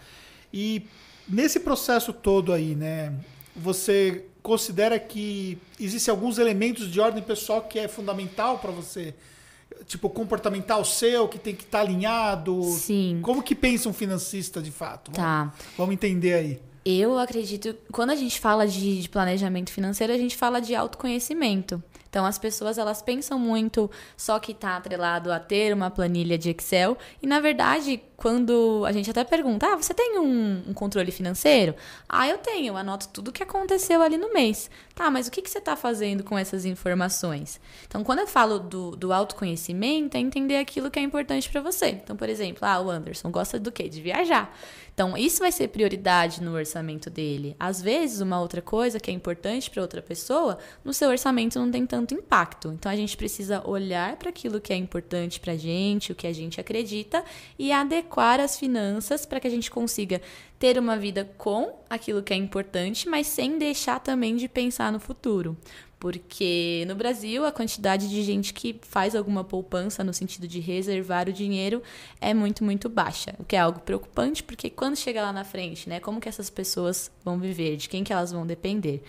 E 0.54 0.88
nesse 1.28 1.60
processo 1.60 2.14
todo 2.14 2.54
aí, 2.54 2.76
né? 2.76 3.14
Você 3.56 4.26
considera 4.44 5.00
que 5.00 5.58
existem 5.80 6.12
alguns 6.12 6.38
elementos 6.38 6.92
de 6.92 7.00
ordem 7.00 7.24
pessoal 7.24 7.64
que 7.64 7.80
é 7.80 7.88
fundamental 7.88 8.60
para 8.60 8.72
você? 8.72 9.16
Tipo, 9.88 10.10
comportamental 10.10 10.86
seu, 10.86 11.28
que 11.28 11.40
tem 11.40 11.56
que 11.56 11.64
estar 11.64 11.80
tá 11.80 11.84
alinhado? 11.84 12.62
Sim. 12.64 13.20
Como 13.24 13.42
que 13.42 13.56
pensa 13.56 13.90
um 13.90 13.94
financista 13.94 14.62
de 14.62 14.72
fato? 14.72 15.12
Tá. 15.12 15.52
Vamos 15.78 15.94
entender 15.94 16.34
aí. 16.34 16.62
Eu 16.86 17.18
acredito, 17.18 17.76
quando 17.92 18.12
a 18.12 18.16
gente 18.16 18.40
fala 18.40 18.68
de, 18.68 19.02
de 19.02 19.10
planejamento 19.10 19.72
financeiro, 19.72 20.14
a 20.14 20.18
gente 20.18 20.38
fala 20.38 20.62
de 20.62 20.76
autoconhecimento. 20.76 21.84
Então 22.16 22.26
as 22.26 22.38
pessoas 22.38 22.78
elas 22.78 23.02
pensam 23.02 23.38
muito 23.38 23.92
só 24.16 24.40
que 24.40 24.54
está 24.54 24.78
atrelado 24.78 25.34
a 25.34 25.38
ter 25.38 25.74
uma 25.74 25.92
planilha 25.92 26.38
de 26.38 26.50
Excel 26.50 26.98
e 27.22 27.28
na 27.28 27.42
verdade 27.42 28.02
quando 28.16 28.86
a 28.88 28.92
gente 28.94 29.10
até 29.10 29.26
pergunta, 29.26 29.68
ah, 29.68 29.76
você 29.76 29.94
tem 29.94 30.18
um, 30.18 30.64
um 30.70 30.74
controle 30.74 31.12
financeiro? 31.12 31.76
Ah, 32.08 32.26
eu 32.26 32.38
tenho, 32.38 32.78
anoto 32.78 33.10
tudo 33.10 33.28
o 33.28 33.32
que 33.34 33.44
aconteceu 33.44 34.02
ali 34.02 34.18
no 34.18 34.32
mês. 34.32 34.70
Tá, 34.96 35.12
mas 35.12 35.28
o 35.28 35.32
que, 35.32 35.42
que 35.42 35.50
você 35.50 35.58
está 35.58 35.76
fazendo 35.76 36.24
com 36.24 36.38
essas 36.38 36.64
informações? 36.64 37.60
Então, 37.86 38.02
quando 38.02 38.20
eu 38.20 38.28
falo 38.28 38.60
do, 38.60 38.96
do 38.96 39.12
autoconhecimento, 39.12 40.16
é 40.16 40.22
entender 40.22 40.56
aquilo 40.56 40.90
que 40.90 40.98
é 40.98 41.02
importante 41.02 41.50
para 41.50 41.60
você. 41.60 41.88
Então, 41.90 42.16
por 42.16 42.30
exemplo, 42.30 42.60
ah, 42.62 42.80
o 42.80 42.90
Anderson 42.90 43.30
gosta 43.30 43.60
do 43.60 43.74
quê? 43.74 43.90
De 43.90 44.02
viajar. 44.02 44.58
Então, 44.94 45.18
isso 45.18 45.40
vai 45.40 45.52
ser 45.52 45.68
prioridade 45.68 46.42
no 46.42 46.54
orçamento 46.54 47.10
dele. 47.10 47.54
Às 47.60 47.82
vezes, 47.82 48.22
uma 48.22 48.40
outra 48.40 48.62
coisa 48.62 48.98
que 48.98 49.12
é 49.12 49.14
importante 49.14 49.70
para 49.70 49.82
outra 49.82 50.02
pessoa, 50.02 50.58
no 50.86 50.94
seu 50.94 51.10
orçamento 51.10 51.60
não 51.60 51.70
tem 51.70 51.86
tanto 51.86 52.14
impacto. 52.14 52.70
Então, 52.70 52.90
a 52.90 52.96
gente 52.96 53.18
precisa 53.18 53.62
olhar 53.68 54.16
para 54.16 54.30
aquilo 54.30 54.62
que 54.62 54.72
é 54.72 54.78
importante 54.78 55.42
para 55.42 55.52
a 55.52 55.58
gente, 55.58 56.14
o 56.14 56.16
que 56.16 56.26
a 56.26 56.32
gente 56.32 56.62
acredita, 56.62 57.22
e 57.60 57.74
adequar 57.74 58.40
as 58.40 58.58
finanças 58.58 59.26
para 59.26 59.42
que 59.42 59.48
a 59.48 59.52
gente 59.52 59.70
consiga 59.70 60.22
ter 60.58 60.80
uma 60.80 60.98
vida 60.98 61.30
com 61.38 61.78
aquilo 61.90 62.24
que 62.24 62.34
é 62.34 62.38
importante, 62.38 63.10
mas 63.10 63.28
sem 63.28 63.58
deixar 63.58 64.00
também 64.00 64.38
de 64.38 64.48
pensar 64.48 64.85
no 64.92 65.00
futuro. 65.00 65.58
Porque 66.00 66.84
no 66.88 66.96
Brasil, 66.96 67.46
a 67.46 67.52
quantidade 67.52 68.10
de 68.10 68.22
gente 68.22 68.54
que 68.54 68.80
faz 68.82 69.16
alguma 69.16 69.44
poupança 69.44 70.04
no 70.04 70.14
sentido 70.14 70.48
de 70.48 70.60
reservar 70.60 71.28
o 71.28 71.34
dinheiro 71.34 71.82
é 72.20 72.34
muito, 72.34 72.64
muito 72.64 72.90
baixa. 72.90 73.34
O 73.40 73.44
que 73.44 73.56
é 73.56 73.60
algo 73.60 73.80
preocupante, 73.80 74.44
porque 74.44 74.70
quando 74.70 74.96
chega 74.96 75.22
lá 75.22 75.34
na 75.34 75.44
frente, 75.44 75.90
né? 75.90 76.00
Como 76.00 76.20
que 76.20 76.30
essas 76.30 76.50
pessoas 76.50 77.10
vão 77.24 77.40
viver? 77.40 77.78
De 77.78 77.90
quem 77.90 78.04
que 78.04 78.14
elas 78.14 78.32
vão 78.32 78.46
depender? 78.46 79.04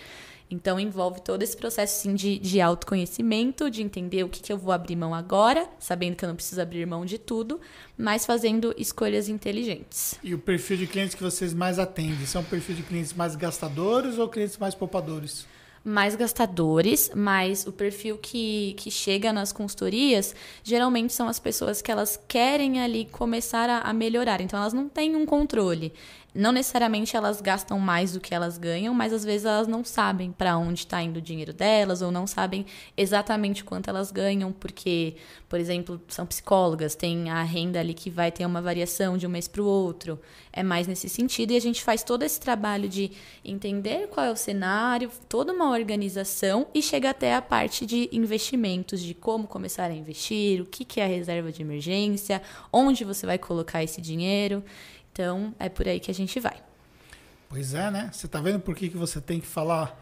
Então 0.51 0.79
envolve 0.79 1.21
todo 1.21 1.43
esse 1.43 1.57
processo 1.57 2.03
sim, 2.03 2.15
de, 2.15 2.39
de 2.39 2.61
autoconhecimento, 2.61 3.71
de 3.71 3.83
entender 3.83 4.25
o 4.25 4.29
que, 4.29 4.41
que 4.41 4.53
eu 4.53 4.59
vou 4.59 4.73
abrir 4.73 4.95
mão 4.95 5.15
agora, 5.15 5.69
sabendo 5.79 6.15
que 6.15 6.25
eu 6.25 6.29
não 6.29 6.37
preciso 6.37 6.61
abrir 6.61 6.87
mão 6.87 7.05
de 7.05 7.19
tudo, 7.19 7.61
mas 7.99 8.25
fazendo 8.25 8.73
escolhas 8.79 9.29
inteligentes. 9.29 10.19
E 10.23 10.35
o 10.35 10.39
perfil 10.39 10.77
de 10.77 10.87
clientes 10.87 11.15
que 11.15 11.23
vocês 11.23 11.53
mais 11.53 11.79
atendem? 11.79 12.25
São 12.27 12.45
perfil 12.45 12.77
de 12.77 12.83
clientes 12.83 13.13
mais 13.13 13.35
gastadores 13.35 14.19
ou 14.19 14.29
clientes 14.29 14.57
mais 14.57 14.75
poupadores? 14.75 15.47
Mais 15.87 16.17
gastadores, 16.17 17.13
mas 17.15 17.65
o 17.65 17.71
perfil 17.73 18.19
que, 18.19 18.75
que 18.77 18.91
chega 18.91 19.33
nas 19.33 19.53
consultorias 19.53 20.35
geralmente 20.65 21.13
são 21.13 21.29
as 21.29 21.39
pessoas 21.39 21.81
que 21.81 21.93
elas 21.93 22.19
querem 22.27 22.81
ali 22.81 23.05
começar 23.05 23.71
a, 23.71 23.79
a 23.79 23.93
melhorar. 23.93 24.41
Então 24.41 24.59
elas 24.59 24.73
não 24.73 24.89
têm 24.89 25.15
um 25.15 25.25
controle 25.25 25.93
não 26.37 26.53
necessariamente 26.53 27.17
elas 27.17 27.41
gastam 27.41 27.79
mais 27.79 28.13
do 28.13 28.21
que 28.21 28.35
elas 28.35 28.59
ganham, 28.59 28.93
mas 28.93 29.13
às 29.13 29.25
vezes 29.25 29.47
elas 29.47 29.67
não 29.67 29.85
sabem 29.85 30.31
para 30.31 30.57
onde 30.57 30.81
está 30.81 31.03
indo 31.03 31.17
o 31.17 31.23
dinheiro 31.23 31.53
delas 31.53 32.03
ou 32.03 32.11
não 32.11 32.27
sabem 32.27 32.67
exatamente 32.97 33.65
quanto 33.65 33.89
elas 33.89 34.11
ganham, 34.11 34.53
porque, 34.53 35.17
por 35.49 35.59
exemplo, 35.59 36.01
são 36.09 36.27
psicólogas, 36.27 36.95
tem 36.95 37.31
a 37.31 37.43
renda 37.43 37.81
ali 37.81 37.95
que 37.95 38.11
vai 38.11 38.31
ter 38.31 38.45
uma 38.45 38.61
variação 38.61 39.17
de 39.17 39.27
um 39.27 39.31
mês 39.31 39.49
para 39.49 39.63
o 39.63 39.67
outro. 39.67 40.21
É 40.53 40.63
mais 40.63 40.87
nesse 40.87 41.09
sentido 41.09 41.53
e 41.53 41.57
a 41.57 41.61
gente 41.61 41.83
faz 41.83 42.03
todo 42.03 42.23
esse 42.23 42.39
trabalho 42.39 42.89
de 42.89 43.11
entender 43.45 44.09
qual 44.09 44.27
é 44.27 44.31
o 44.31 44.37
cenário, 44.37 45.11
toda 45.29 45.53
uma 45.53 45.71
organização 45.71 46.67
e 46.75 46.83
chega 46.83 47.11
até 47.11 47.35
a 47.35 47.43
parte 47.43 47.87
de 47.87 48.09
investimentos, 48.13 49.03
de 49.03 49.15
como 49.15 49.47
começar 49.47 49.91
a 49.91 49.95
investir, 49.95 50.61
o 50.61 50.67
que, 50.67 51.01
é 51.01 51.05
a 51.05 51.09
reserva 51.09 51.51
de 51.51 51.63
emergência, 51.63 52.43
onde 52.73 53.05
você 53.05 53.27
vai 53.27 53.39
colocar 53.39 53.83
esse 53.83 54.01
dinheiro. 54.01 54.63
Então, 55.17 55.55
é 55.59 55.71
por 55.71 55.89
aí 55.89 55.99
que 55.99 56.11
a 56.11 56.15
gente 56.15 56.39
vai. 56.39 56.63
Pois 57.49 57.73
é, 57.73 57.91
né? 57.91 58.11
Você 58.13 58.29
tá 58.29 58.39
vendo 58.39 58.61
por 58.61 58.75
que, 58.75 58.91
que 58.91 58.99
você 58.99 59.19
tem 59.19 59.41
que 59.41 59.47
falar 59.47 59.99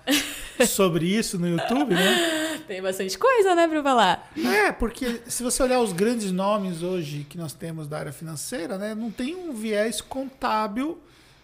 sobre 0.67 1.07
isso 1.07 1.39
no 1.39 1.49
YouTube, 1.49 1.95
né? 1.95 2.51
Tem 2.67 2.83
bastante 2.83 3.17
coisa, 3.19 3.55
né, 3.55 3.69
para 3.69 3.83
falar. 3.83 4.33
É, 4.43 4.73
porque 4.73 5.21
se 5.27 5.43
você 5.43 5.62
olhar 5.62 5.81
os 5.81 5.93
grandes 5.93 6.33
nomes 6.33 6.83
hoje 6.83 7.27
que 7.29 7.37
nós 7.37 7.53
temos 7.53 7.87
da 7.87 7.99
área 7.99 8.12
financeira, 8.12 8.79
né, 8.79 8.95
não 8.95 9.11
tem 9.11 9.37
um 9.37 9.53
viés 9.53 10.01
contábil 10.01 10.99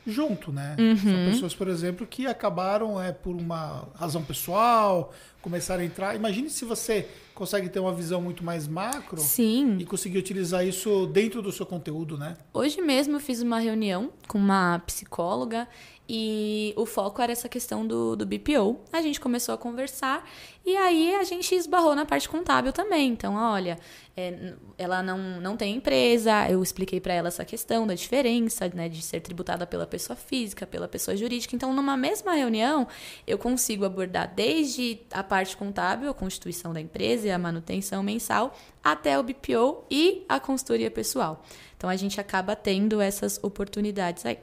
junto, 0.07 0.51
né? 0.51 0.77
Uhum. 0.79 0.97
São 0.97 1.31
pessoas, 1.31 1.55
por 1.55 1.69
exemplo, 1.69 2.07
que 2.07 2.27
acabaram 2.27 3.01
é, 3.01 3.13
por 3.13 3.37
uma 3.37 3.87
razão 3.95 4.23
pessoal, 4.23 5.13
começaram 5.43 5.83
a 5.83 5.85
entrar. 5.85 6.17
Imagine 6.17 6.49
se 6.49 6.65
você 6.65 7.07
consegue 7.41 7.71
ter 7.71 7.81
uma 7.81 7.95
visão 7.95 8.21
muito 8.21 8.45
mais 8.45 8.69
macro 8.69 9.19
Sim. 9.19 9.79
e 9.79 9.87
conseguir 9.87 10.19
utilizar 10.19 10.63
isso 10.67 11.07
dentro 11.07 11.41
do 11.41 11.51
seu 11.51 11.65
conteúdo, 11.65 12.19
né? 12.19 12.37
Hoje 12.53 12.83
mesmo 12.83 13.17
eu 13.17 13.21
fiz 13.21 13.41
uma 13.41 13.59
reunião 13.59 14.13
com 14.29 14.37
uma 14.37 14.79
psicóloga 14.81 15.67
e 16.13 16.75
o 16.77 16.85
foco 16.85 17.23
era 17.23 17.31
essa 17.31 17.49
questão 17.49 17.87
do, 17.87 18.17
do 18.17 18.27
BPO. 18.27 18.81
A 18.93 19.01
gente 19.01 19.21
começou 19.21 19.55
a 19.55 19.59
conversar 19.59 20.29
e 20.67 20.77
aí 20.77 21.15
a 21.15 21.23
gente 21.23 21.55
esbarrou 21.55 21.95
na 21.95 22.05
parte 22.05 22.29
contábil 22.29 22.73
também. 22.73 23.13
Então, 23.13 23.37
olha, 23.37 23.79
é, 24.17 24.55
ela 24.77 25.05
não, 25.05 25.41
não 25.41 25.57
tem 25.57 25.77
empresa, 25.77 26.51
eu 26.51 26.61
expliquei 26.63 27.01
para 27.01 27.15
ela 27.15 27.29
essa 27.29 27.45
questão 27.45 27.87
da 27.87 27.95
diferença, 27.95 28.69
né, 28.75 28.89
de 28.89 29.01
ser 29.03 29.21
tributada 29.21 29.67
pela 29.69 29.87
pessoa 29.87 30.17
física, 30.17 30.67
pela 30.67 30.89
pessoa 30.89 31.17
jurídica. 31.17 31.55
Então, 31.55 31.73
numa 31.73 31.97
mesma 31.97 32.35
reunião, 32.35 32.89
eu 33.25 33.39
consigo 33.39 33.85
abordar 33.85 34.33
desde 34.35 34.99
a 35.13 35.23
parte 35.23 35.57
contábil, 35.57 36.11
a 36.11 36.15
constituição 36.15 36.73
da 36.73 36.81
empresa 36.81 37.29
e 37.31 37.35
a 37.35 37.39
manutenção 37.39 38.03
mensal, 38.03 38.57
até 38.83 39.19
o 39.19 39.23
BPO 39.23 39.85
e 39.91 40.25
a 40.29 40.39
consultoria 40.39 40.91
pessoal. 40.91 41.43
Então, 41.77 41.89
a 41.89 41.97
gente 41.97 42.21
acaba 42.21 42.55
tendo 42.55 43.01
essas 43.01 43.39
oportunidades 43.43 44.27
aí. 44.27 44.39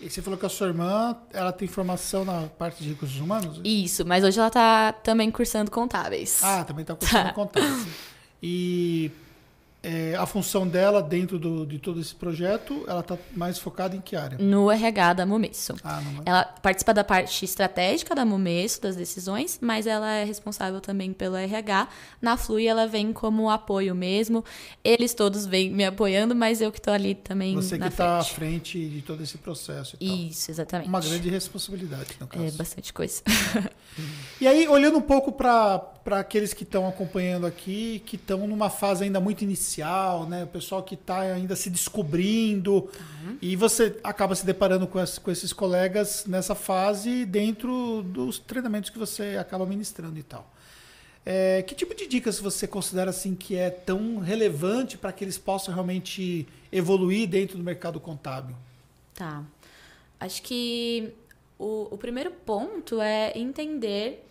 E 0.00 0.10
você 0.10 0.20
falou 0.20 0.38
que 0.38 0.44
a 0.44 0.48
sua 0.48 0.66
irmã, 0.66 1.16
ela 1.32 1.52
tem 1.52 1.68
formação 1.68 2.24
na 2.24 2.48
parte 2.58 2.82
de 2.82 2.90
recursos 2.90 3.18
humanos? 3.18 3.60
Isso, 3.64 4.04
mas 4.04 4.24
hoje 4.24 4.38
ela 4.38 4.48
está 4.48 4.92
também 4.92 5.30
cursando 5.30 5.70
contábeis. 5.70 6.42
Ah, 6.42 6.64
também 6.64 6.82
está 6.82 6.94
cursando 6.94 7.24
tá. 7.24 7.32
contábeis. 7.34 7.86
E 8.42 9.10
é, 9.84 10.14
a 10.16 10.24
função 10.24 10.66
dela 10.66 11.02
dentro 11.02 11.38
do, 11.38 11.66
de 11.66 11.78
todo 11.78 12.00
esse 12.00 12.14
projeto, 12.14 12.84
ela 12.88 13.00
está 13.00 13.18
mais 13.36 13.58
focada 13.58 13.94
em 13.94 14.00
que 14.00 14.16
área? 14.16 14.38
No 14.38 14.70
RH 14.70 15.12
da 15.12 15.26
Momesso. 15.26 15.74
Ah. 15.84 16.02
Ela 16.24 16.44
participa 16.44 16.94
da 16.94 17.04
parte 17.04 17.44
estratégica 17.44 18.14
da 18.14 18.24
Momesso, 18.24 18.80
das 18.80 18.96
decisões, 18.96 19.58
mas 19.60 19.86
ela 19.86 20.10
é 20.10 20.24
responsável 20.24 20.80
também 20.80 21.12
pelo 21.12 21.36
RH. 21.36 21.88
Na 22.20 22.36
Flui, 22.38 22.66
ela 22.66 22.86
vem 22.86 23.12
como 23.12 23.50
apoio 23.50 23.94
mesmo. 23.94 24.42
Eles 24.82 25.12
todos 25.12 25.44
vêm 25.44 25.70
me 25.70 25.84
apoiando, 25.84 26.34
mas 26.34 26.62
eu 26.62 26.72
que 26.72 26.78
estou 26.78 26.94
ali 26.94 27.14
também 27.14 27.54
Você 27.54 27.78
que 27.78 27.86
está 27.86 28.18
à 28.18 28.24
frente 28.24 28.88
de 28.88 29.02
todo 29.02 29.22
esse 29.22 29.36
processo. 29.36 29.98
Isso, 30.00 30.50
exatamente. 30.50 30.88
Uma 30.88 31.00
grande 31.00 31.28
responsabilidade, 31.28 32.16
no 32.18 32.26
caso. 32.26 32.44
É, 32.44 32.50
bastante 32.52 32.90
coisa. 32.92 33.22
e 34.40 34.46
aí, 34.46 34.66
olhando 34.66 34.96
um 34.96 35.02
pouco 35.02 35.30
para 35.30 35.92
aqueles 36.06 36.54
que 36.54 36.62
estão 36.62 36.88
acompanhando 36.88 37.46
aqui, 37.46 38.02
que 38.06 38.16
estão 38.16 38.46
numa 38.46 38.70
fase 38.70 39.04
ainda 39.04 39.20
muito 39.20 39.42
inicial, 39.42 39.73
né? 40.26 40.44
O 40.44 40.46
pessoal 40.46 40.82
que 40.82 40.94
está 40.94 41.20
ainda 41.20 41.56
se 41.56 41.70
descobrindo. 41.70 42.74
Uhum. 42.74 43.38
E 43.40 43.56
você 43.56 43.98
acaba 44.02 44.34
se 44.34 44.44
deparando 44.44 44.86
com, 44.86 44.98
com 45.22 45.30
esses 45.30 45.52
colegas 45.52 46.24
nessa 46.26 46.54
fase 46.54 47.24
dentro 47.24 48.02
dos 48.02 48.38
treinamentos 48.38 48.90
que 48.90 48.98
você 48.98 49.36
acaba 49.38 49.64
ministrando 49.66 50.18
e 50.18 50.22
tal. 50.22 50.50
É, 51.26 51.62
que 51.62 51.74
tipo 51.74 51.94
de 51.94 52.06
dicas 52.06 52.38
você 52.38 52.66
considera 52.66 53.08
assim 53.08 53.34
que 53.34 53.56
é 53.56 53.70
tão 53.70 54.18
relevante 54.18 54.98
para 54.98 55.10
que 55.10 55.24
eles 55.24 55.38
possam 55.38 55.72
realmente 55.72 56.46
evoluir 56.70 57.28
dentro 57.28 57.56
do 57.56 57.64
mercado 57.64 57.98
contábil? 57.98 58.54
Tá. 59.14 59.42
Acho 60.20 60.42
que 60.42 61.14
o, 61.58 61.88
o 61.90 61.96
primeiro 61.96 62.30
ponto 62.30 63.00
é 63.00 63.32
entender 63.36 64.26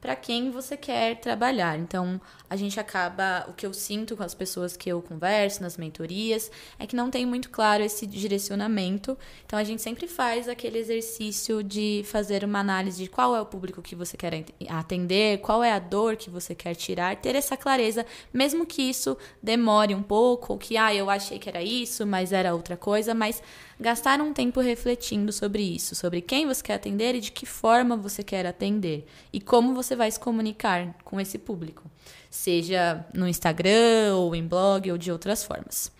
para 0.00 0.14
quem 0.14 0.50
você 0.50 0.76
quer 0.76 1.16
trabalhar. 1.16 1.78
Então, 1.78 2.20
a 2.48 2.56
gente 2.56 2.78
acaba, 2.78 3.44
o 3.48 3.52
que 3.52 3.66
eu 3.66 3.74
sinto 3.74 4.16
com 4.16 4.22
as 4.22 4.34
pessoas 4.34 4.76
que 4.76 4.88
eu 4.88 5.02
converso 5.02 5.62
nas 5.62 5.76
mentorias, 5.76 6.50
é 6.78 6.86
que 6.86 6.94
não 6.94 7.10
tem 7.10 7.26
muito 7.26 7.50
claro 7.50 7.82
esse 7.82 8.06
direcionamento. 8.06 9.18
Então, 9.44 9.58
a 9.58 9.64
gente 9.64 9.82
sempre 9.82 10.06
faz 10.06 10.48
aquele 10.48 10.78
exercício 10.78 11.62
de 11.62 12.02
fazer 12.06 12.44
uma 12.44 12.60
análise 12.60 13.02
de 13.02 13.10
qual 13.10 13.34
é 13.34 13.40
o 13.40 13.46
público 13.46 13.82
que 13.82 13.96
você 13.96 14.16
quer 14.16 14.44
atender, 14.68 15.38
qual 15.38 15.62
é 15.64 15.72
a 15.72 15.78
dor 15.78 16.16
que 16.16 16.30
você 16.30 16.54
quer 16.54 16.74
tirar, 16.74 17.16
ter 17.16 17.34
essa 17.34 17.56
clareza, 17.56 18.06
mesmo 18.32 18.64
que 18.64 18.82
isso 18.82 19.16
demore 19.42 19.94
um 19.94 20.02
pouco, 20.02 20.52
ou 20.52 20.58
que, 20.58 20.76
ah, 20.76 20.94
eu 20.94 21.10
achei 21.10 21.38
que 21.38 21.48
era 21.48 21.62
isso, 21.62 22.06
mas 22.06 22.32
era 22.32 22.54
outra 22.54 22.76
coisa, 22.76 23.14
mas 23.14 23.42
gastar 23.80 24.20
um 24.20 24.32
tempo 24.32 24.60
refletindo 24.60 25.32
sobre 25.32 25.62
isso, 25.62 25.94
sobre 25.94 26.20
quem 26.20 26.46
você 26.46 26.62
quer 26.62 26.74
atender 26.74 27.14
e 27.14 27.20
de 27.20 27.30
que 27.30 27.46
forma 27.46 27.96
você 27.96 28.24
quer 28.24 28.44
atender 28.46 29.06
e 29.32 29.40
como 29.40 29.74
você 29.74 29.94
vai 29.94 30.10
se 30.10 30.18
comunicar 30.18 30.94
com 31.04 31.20
esse 31.20 31.38
público, 31.38 31.84
seja 32.30 33.04
no 33.14 33.28
Instagram 33.28 34.16
ou 34.16 34.34
em 34.34 34.46
blog 34.46 34.90
ou 34.90 34.98
de 34.98 35.12
outras 35.12 35.44
formas. 35.44 35.92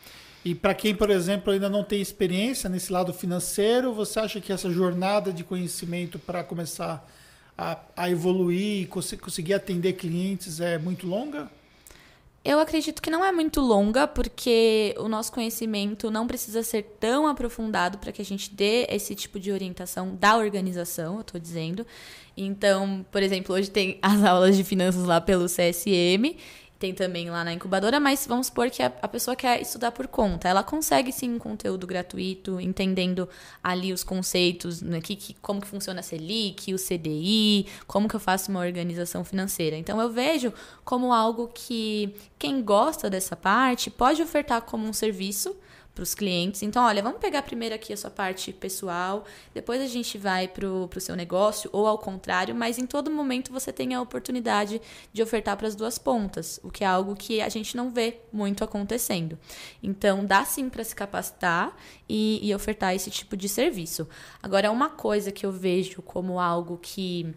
E 0.44 0.54
para 0.54 0.74
quem, 0.74 0.94
por 0.94 1.10
exemplo, 1.10 1.52
ainda 1.52 1.68
não 1.68 1.84
tem 1.84 2.00
experiência 2.00 2.70
nesse 2.70 2.92
lado 2.92 3.12
financeiro, 3.12 3.92
você 3.92 4.20
acha 4.20 4.40
que 4.40 4.52
essa 4.52 4.70
jornada 4.70 5.32
de 5.32 5.44
conhecimento 5.44 6.18
para 6.18 6.42
começar 6.42 7.06
a, 7.56 7.78
a 7.96 8.10
evoluir 8.10 8.82
e 8.82 8.86
conseguir 8.86 9.54
atender 9.54 9.94
clientes 9.94 10.60
é 10.60 10.78
muito 10.78 11.06
longa? 11.06 11.50
Eu 12.48 12.58
acredito 12.60 13.02
que 13.02 13.10
não 13.10 13.22
é 13.22 13.30
muito 13.30 13.60
longa, 13.60 14.08
porque 14.08 14.94
o 14.96 15.06
nosso 15.06 15.30
conhecimento 15.30 16.10
não 16.10 16.26
precisa 16.26 16.62
ser 16.62 16.82
tão 16.98 17.26
aprofundado 17.26 17.98
para 17.98 18.10
que 18.10 18.22
a 18.22 18.24
gente 18.24 18.54
dê 18.54 18.86
esse 18.88 19.14
tipo 19.14 19.38
de 19.38 19.52
orientação 19.52 20.16
da 20.16 20.34
organização, 20.34 21.16
eu 21.16 21.20
estou 21.20 21.38
dizendo. 21.38 21.86
Então, 22.34 23.04
por 23.12 23.22
exemplo, 23.22 23.54
hoje 23.54 23.70
tem 23.70 23.98
as 24.00 24.24
aulas 24.24 24.56
de 24.56 24.64
finanças 24.64 25.04
lá 25.04 25.20
pelo 25.20 25.44
CSM 25.44 26.38
tem 26.78 26.94
também 26.94 27.28
lá 27.28 27.42
na 27.42 27.52
incubadora, 27.52 27.98
mas 27.98 28.24
vamos 28.26 28.46
supor 28.46 28.70
que 28.70 28.82
a, 28.82 28.92
a, 29.02 29.08
pessoa 29.08 29.34
quer 29.34 29.60
estudar 29.60 29.90
por 29.90 30.06
conta. 30.06 30.48
Ela 30.48 30.62
consegue 30.62 31.10
sim 31.10 31.34
um 31.34 31.38
conteúdo 31.38 31.86
gratuito, 31.86 32.60
entendendo 32.60 33.28
ali 33.62 33.92
os 33.92 34.04
conceitos, 34.04 34.80
né, 34.80 35.00
que, 35.00 35.16
que, 35.16 35.34
como 35.42 35.60
que 35.60 35.66
funciona 35.66 36.00
a 36.00 36.02
Selic, 36.02 36.72
o 36.72 36.78
CDI, 36.78 37.66
como 37.86 38.08
que 38.08 38.14
eu 38.14 38.20
faço 38.20 38.50
uma 38.50 38.60
organização 38.60 39.24
financeira. 39.24 39.76
Então 39.76 40.00
eu 40.00 40.10
vejo 40.10 40.52
como 40.84 41.12
algo 41.12 41.50
que 41.52 42.14
quem 42.38 42.62
gosta 42.62 43.10
dessa 43.10 43.34
parte 43.34 43.90
pode 43.90 44.22
ofertar 44.22 44.62
como 44.62 44.86
um 44.86 44.92
serviço 44.92 45.56
para 45.98 46.04
os 46.04 46.14
clientes. 46.14 46.62
Então, 46.62 46.84
olha, 46.84 47.02
vamos 47.02 47.18
pegar 47.18 47.42
primeiro 47.42 47.74
aqui 47.74 47.92
a 47.92 47.96
sua 47.96 48.10
parte 48.10 48.52
pessoal, 48.52 49.24
depois 49.52 49.82
a 49.82 49.86
gente 49.88 50.16
vai 50.16 50.46
para 50.46 50.64
o 50.64 51.00
seu 51.00 51.16
negócio, 51.16 51.68
ou 51.72 51.88
ao 51.88 51.98
contrário, 51.98 52.54
mas 52.54 52.78
em 52.78 52.86
todo 52.86 53.10
momento 53.10 53.52
você 53.52 53.72
tem 53.72 53.94
a 53.94 54.00
oportunidade 54.00 54.80
de 55.12 55.20
ofertar 55.20 55.56
para 55.56 55.66
as 55.66 55.74
duas 55.74 55.98
pontas, 55.98 56.60
o 56.62 56.70
que 56.70 56.84
é 56.84 56.86
algo 56.86 57.16
que 57.16 57.40
a 57.40 57.48
gente 57.48 57.76
não 57.76 57.90
vê 57.90 58.20
muito 58.32 58.62
acontecendo. 58.62 59.36
Então, 59.82 60.24
dá 60.24 60.44
sim 60.44 60.68
para 60.68 60.84
se 60.84 60.94
capacitar 60.94 61.76
e, 62.08 62.38
e 62.48 62.54
ofertar 62.54 62.94
esse 62.94 63.10
tipo 63.10 63.36
de 63.36 63.48
serviço. 63.48 64.08
Agora, 64.40 64.70
uma 64.70 64.90
coisa 64.90 65.32
que 65.32 65.44
eu 65.44 65.50
vejo 65.50 66.00
como 66.00 66.38
algo 66.38 66.78
que 66.80 67.08
que 67.08 67.34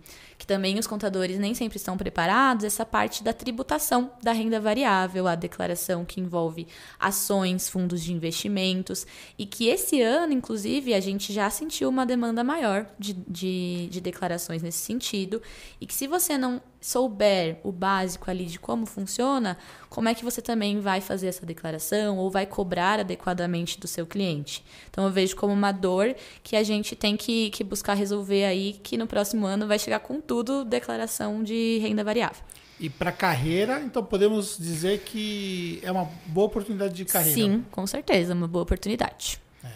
também 0.52 0.78
os 0.78 0.88
contadores 0.88 1.40
nem 1.40 1.54
sempre 1.54 1.78
estão 1.78 1.96
preparados, 1.96 2.66
essa 2.66 2.86
parte 2.86 3.24
da 3.24 3.32
tributação 3.32 4.12
da 4.22 4.32
renda 4.34 4.60
variável, 4.60 5.28
a 5.28 5.36
declaração 5.36 6.04
que 6.04 6.20
envolve 6.20 6.68
ações, 7.00 7.70
fundos 7.70 8.04
de 8.04 8.12
investimento 8.12 8.42
investimentos. 8.42 9.06
E 9.38 9.46
que 9.46 9.68
esse 9.68 10.02
ano, 10.02 10.34
inclusive, 10.34 10.94
a 10.94 11.00
gente 11.00 11.32
já 11.32 11.50
sentiu 11.50 11.90
uma 11.90 12.06
demanda 12.06 12.44
maior 12.44 12.86
de, 12.98 13.14
de, 13.14 13.88
de 13.90 14.02
declarações 14.02 14.62
nesse 14.62 14.80
sentido. 14.80 15.42
E 15.80 15.86
que 15.86 15.94
se 15.94 16.08
você 16.08 16.38
não 16.38 16.62
souber 16.82 17.60
o 17.64 17.72
básico 17.72 18.30
ali 18.32 18.46
de 18.48 18.58
como 18.60 18.88
funciona, 18.88 19.56
como 19.88 20.10
é 20.10 20.16
que 20.16 20.26
você 20.26 20.42
também 20.42 20.80
vai 20.80 21.00
fazer 21.00 21.28
essa 21.28 21.46
declaração 21.46 22.18
ou 22.18 22.32
vai 22.32 22.48
cobrar 22.48 23.00
adequadamente 23.00 23.80
do 23.80 23.88
seu 23.88 24.08
cliente. 24.08 24.66
Então 24.90 25.06
eu 25.06 25.12
vejo 25.12 25.36
como 25.36 25.54
uma 25.54 25.72
dor 25.72 26.16
que 26.42 26.56
a 26.56 26.64
gente 26.64 26.96
tem 26.96 27.16
que, 27.16 27.52
que 27.52 27.64
buscar 27.64 27.94
resolver 27.94 28.46
aí, 28.46 28.74
que 28.82 28.98
no 28.98 29.06
próximo 29.06 29.46
ano 29.46 29.68
vai 29.68 29.78
chegar 29.78 30.00
com 30.00 30.20
tudo 30.20 30.66
declaração 30.66 31.44
de 31.44 31.78
renda 31.78 32.04
variável. 32.04 32.44
E 32.80 32.90
para 32.90 33.12
carreira, 33.12 33.80
então 33.82 34.04
podemos 34.04 34.58
dizer 34.58 35.02
que 35.02 35.80
é 35.84 35.92
uma 35.92 36.10
boa 36.26 36.48
oportunidade 36.48 36.96
de 36.96 37.06
carreira. 37.06 37.40
Sim, 37.40 37.64
com 37.70 37.86
certeza, 37.86 38.34
uma 38.34 38.48
boa 38.48 38.64
oportunidade. 38.64 39.40
É. 39.64 39.68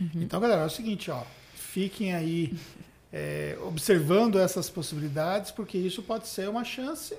Uhum. 0.00 0.22
Então, 0.22 0.38
galera, 0.38 0.62
é 0.62 0.66
o 0.66 0.70
seguinte, 0.70 1.10
ó, 1.10 1.24
fiquem 1.56 2.14
aí 2.14 2.56
é, 3.12 3.58
observando 3.66 4.38
essas 4.38 4.70
possibilidades, 4.70 5.50
porque 5.50 5.76
isso 5.76 6.02
pode 6.02 6.28
ser 6.28 6.48
uma 6.48 6.64
chance. 6.64 7.14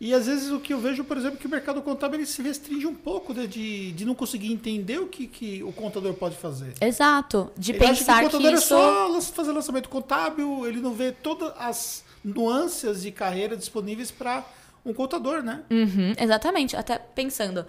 E 0.00 0.14
às 0.14 0.26
vezes 0.26 0.50
o 0.50 0.60
que 0.60 0.72
eu 0.72 0.78
vejo, 0.78 1.02
por 1.02 1.16
exemplo, 1.16 1.36
é 1.38 1.40
que 1.40 1.46
o 1.46 1.50
mercado 1.50 1.82
contábil 1.82 2.20
ele 2.20 2.26
se 2.26 2.40
restringe 2.40 2.86
um 2.86 2.94
pouco 2.94 3.34
né, 3.34 3.46
de, 3.46 3.90
de 3.92 4.04
não 4.04 4.14
conseguir 4.14 4.52
entender 4.52 4.98
o 4.98 5.06
que, 5.08 5.26
que 5.26 5.62
o 5.64 5.72
contador 5.72 6.14
pode 6.14 6.36
fazer. 6.36 6.74
Exato. 6.80 7.50
De 7.56 7.72
ele 7.72 7.78
pensar 7.78 8.20
que 8.20 8.26
o 8.26 8.30
contador 8.30 8.48
que 8.48 8.54
é 8.54 8.58
isso... 8.58 8.68
só 8.68 9.20
fazer 9.34 9.50
lançamento 9.50 9.88
contábil, 9.88 10.66
ele 10.66 10.80
não 10.80 10.92
vê 10.92 11.10
todas 11.10 11.52
as 11.58 12.04
nuances 12.24 13.02
de 13.02 13.10
carreira 13.10 13.56
disponíveis 13.56 14.10
para 14.10 14.44
um 14.84 14.92
contador, 14.94 15.42
né? 15.42 15.62
Uhum, 15.70 16.12
exatamente. 16.16 16.76
Até 16.76 16.98
pensando, 16.98 17.66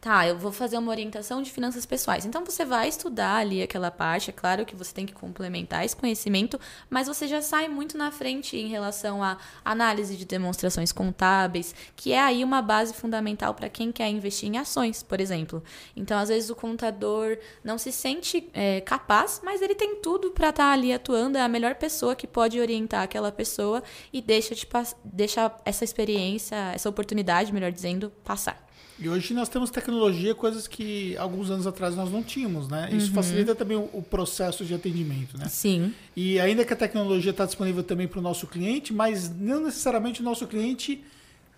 tá, 0.00 0.26
eu 0.26 0.38
vou 0.38 0.52
fazer 0.52 0.78
uma 0.78 0.90
orientação 0.90 1.42
de 1.42 1.50
finanças 1.50 1.84
pessoais. 1.84 2.24
Então 2.24 2.44
você 2.44 2.64
vai 2.64 2.88
estudar 2.88 3.36
ali 3.36 3.62
aquela 3.62 3.90
parte, 3.90 4.30
é 4.30 4.32
claro 4.32 4.64
que 4.64 4.76
você 4.76 4.94
tem 4.94 5.04
que 5.04 5.12
complementar 5.12 5.84
esse 5.84 5.96
conhecimento, 5.96 6.58
mas 6.88 7.08
você 7.08 7.26
já 7.26 7.42
sai 7.42 7.68
muito 7.68 7.98
na 7.98 8.10
frente 8.10 8.56
em 8.56 8.68
relação 8.68 9.22
à 9.22 9.38
análise 9.64 10.16
de 10.16 10.24
demonstrações 10.24 10.92
contábeis, 10.92 11.74
que 11.96 12.12
é 12.12 12.20
aí 12.20 12.44
uma 12.44 12.62
base 12.62 12.94
fundamental 12.94 13.54
para 13.54 13.68
quem 13.68 13.90
quer 13.90 14.08
investir 14.08 14.48
em 14.48 14.58
ações, 14.58 15.02
por 15.02 15.20
exemplo. 15.20 15.62
Então, 15.96 16.18
às 16.18 16.28
vezes 16.28 16.48
o 16.48 16.54
contador 16.54 17.36
não 17.64 17.76
se 17.76 17.90
sente 17.90 18.48
é, 18.54 18.80
capaz, 18.80 19.40
mas 19.44 19.60
ele 19.60 19.74
tem 19.74 19.96
tudo 19.96 20.30
para 20.30 20.50
estar 20.50 20.64
tá 20.64 20.72
ali 20.72 20.92
atuando, 20.92 21.38
é 21.38 21.42
a 21.42 21.48
melhor 21.48 21.74
pessoa 21.74 22.14
que 22.14 22.26
pode 22.26 22.60
orientar 22.60 23.02
aquela 23.02 23.32
pessoa 23.32 23.82
e 24.12 24.22
deixa, 24.22 24.54
de, 24.54 24.66
deixa 25.04 25.52
essa 25.64 25.82
experiência, 25.84 26.56
essa 26.74 26.88
oportunidade, 26.88 27.52
melhor 27.52 27.72
dizendo, 27.72 28.10
passar. 28.24 28.67
E 29.00 29.08
hoje 29.08 29.32
nós 29.32 29.48
temos 29.48 29.70
tecnologia, 29.70 30.34
coisas 30.34 30.66
que 30.66 31.16
alguns 31.18 31.50
anos 31.50 31.66
atrás 31.66 31.94
nós 31.94 32.10
não 32.10 32.22
tínhamos, 32.22 32.68
né? 32.68 32.88
Isso 32.92 33.08
uhum. 33.08 33.14
facilita 33.14 33.54
também 33.54 33.76
o, 33.76 33.88
o, 33.92 34.02
processo 34.02 34.64
de 34.64 34.74
atendimento, 34.74 35.38
né? 35.38 35.46
Sim. 35.48 35.94
E 36.16 36.40
ainda 36.40 36.64
que 36.64 36.72
a 36.72 36.76
tecnologia 36.76 37.30
está 37.30 37.46
disponível 37.46 37.84
também 37.84 38.08
para 38.08 38.18
o 38.18 38.22
nosso 38.22 38.46
cliente, 38.48 38.92
mas 38.92 39.30
não 39.30 39.60
necessariamente 39.60 40.20
o 40.20 40.24
nosso 40.24 40.46
cliente 40.48 41.04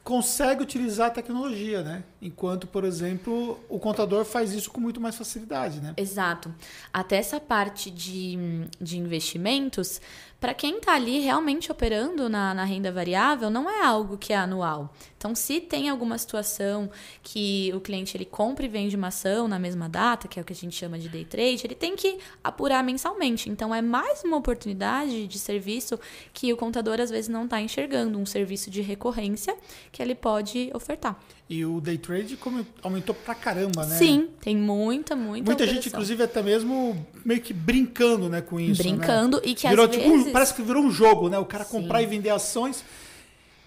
consegue 0.02 0.62
utilizar 0.62 1.08
a 1.08 1.10
tecnologia, 1.10 1.82
né? 1.82 2.02
Enquanto, 2.20 2.66
por 2.66 2.84
exemplo, 2.84 3.60
o 3.68 3.78
contador 3.78 4.24
faz 4.24 4.52
isso 4.52 4.70
com 4.70 4.80
muito 4.80 5.00
mais 5.00 5.16
facilidade, 5.16 5.80
né? 5.80 5.94
Exato. 5.96 6.54
Até 6.92 7.16
essa 7.16 7.38
parte 7.38 7.90
de, 7.90 8.36
de 8.80 8.98
investimentos, 8.98 10.00
para 10.40 10.54
quem 10.54 10.78
está 10.78 10.94
ali 10.94 11.20
realmente 11.20 11.70
operando 11.70 12.28
na, 12.28 12.54
na 12.54 12.64
renda 12.64 12.90
variável, 12.90 13.50
não 13.50 13.68
é 13.68 13.84
algo 13.84 14.16
que 14.16 14.32
é 14.32 14.36
anual. 14.36 14.90
Então, 15.18 15.34
se 15.34 15.60
tem 15.60 15.90
alguma 15.90 16.16
situação 16.16 16.90
que 17.22 17.70
o 17.74 17.80
cliente 17.80 18.16
ele 18.16 18.24
compra 18.24 18.64
e 18.64 18.68
vende 18.68 18.96
uma 18.96 19.08
ação 19.08 19.46
na 19.46 19.58
mesma 19.58 19.86
data, 19.86 20.26
que 20.26 20.38
é 20.38 20.42
o 20.42 20.44
que 20.44 20.54
a 20.54 20.56
gente 20.56 20.74
chama 20.74 20.98
de 20.98 21.10
day 21.10 21.26
trade, 21.26 21.66
ele 21.66 21.74
tem 21.74 21.94
que 21.94 22.18
apurar 22.42 22.82
mensalmente. 22.82 23.50
Então, 23.50 23.74
é 23.74 23.82
mais 23.82 24.24
uma 24.24 24.38
oportunidade 24.38 25.26
de 25.26 25.38
serviço 25.38 26.00
que 26.32 26.50
o 26.50 26.56
contador 26.56 26.98
às 27.00 27.10
vezes 27.10 27.28
não 27.28 27.44
está 27.44 27.60
enxergando, 27.60 28.18
um 28.18 28.24
serviço 28.24 28.70
de 28.70 28.80
recorrência 28.80 29.54
que 29.92 30.00
ele 30.00 30.14
pode 30.14 30.70
ofertar. 30.72 31.20
E 31.50 31.64
o 31.64 31.80
day 31.80 31.98
trade 31.98 32.38
aumentou 32.80 33.12
pra 33.12 33.34
caramba, 33.34 33.84
né? 33.84 33.96
Sim, 33.96 34.28
tem 34.40 34.56
muita, 34.56 35.16
muita 35.16 35.46
Muita 35.46 35.66
gente, 35.66 35.88
inclusive, 35.88 36.22
até 36.22 36.40
mesmo 36.40 37.04
meio 37.24 37.40
que 37.40 37.52
brincando 37.52 38.28
né, 38.28 38.40
com 38.40 38.60
isso. 38.60 38.80
Né? 38.84 38.90
Brincando 38.90 39.38
né? 39.38 39.42
e 39.46 39.54
que 39.56 39.68
virou, 39.68 39.86
às 39.86 39.90
tipo, 39.90 40.08
vezes... 40.08 40.32
Parece 40.32 40.54
que 40.54 40.62
virou 40.62 40.84
um 40.84 40.92
jogo, 40.92 41.28
né? 41.28 41.36
O 41.40 41.44
cara 41.44 41.64
Sim. 41.64 41.70
comprar 41.72 42.02
e 42.02 42.06
vender 42.06 42.30
ações. 42.30 42.84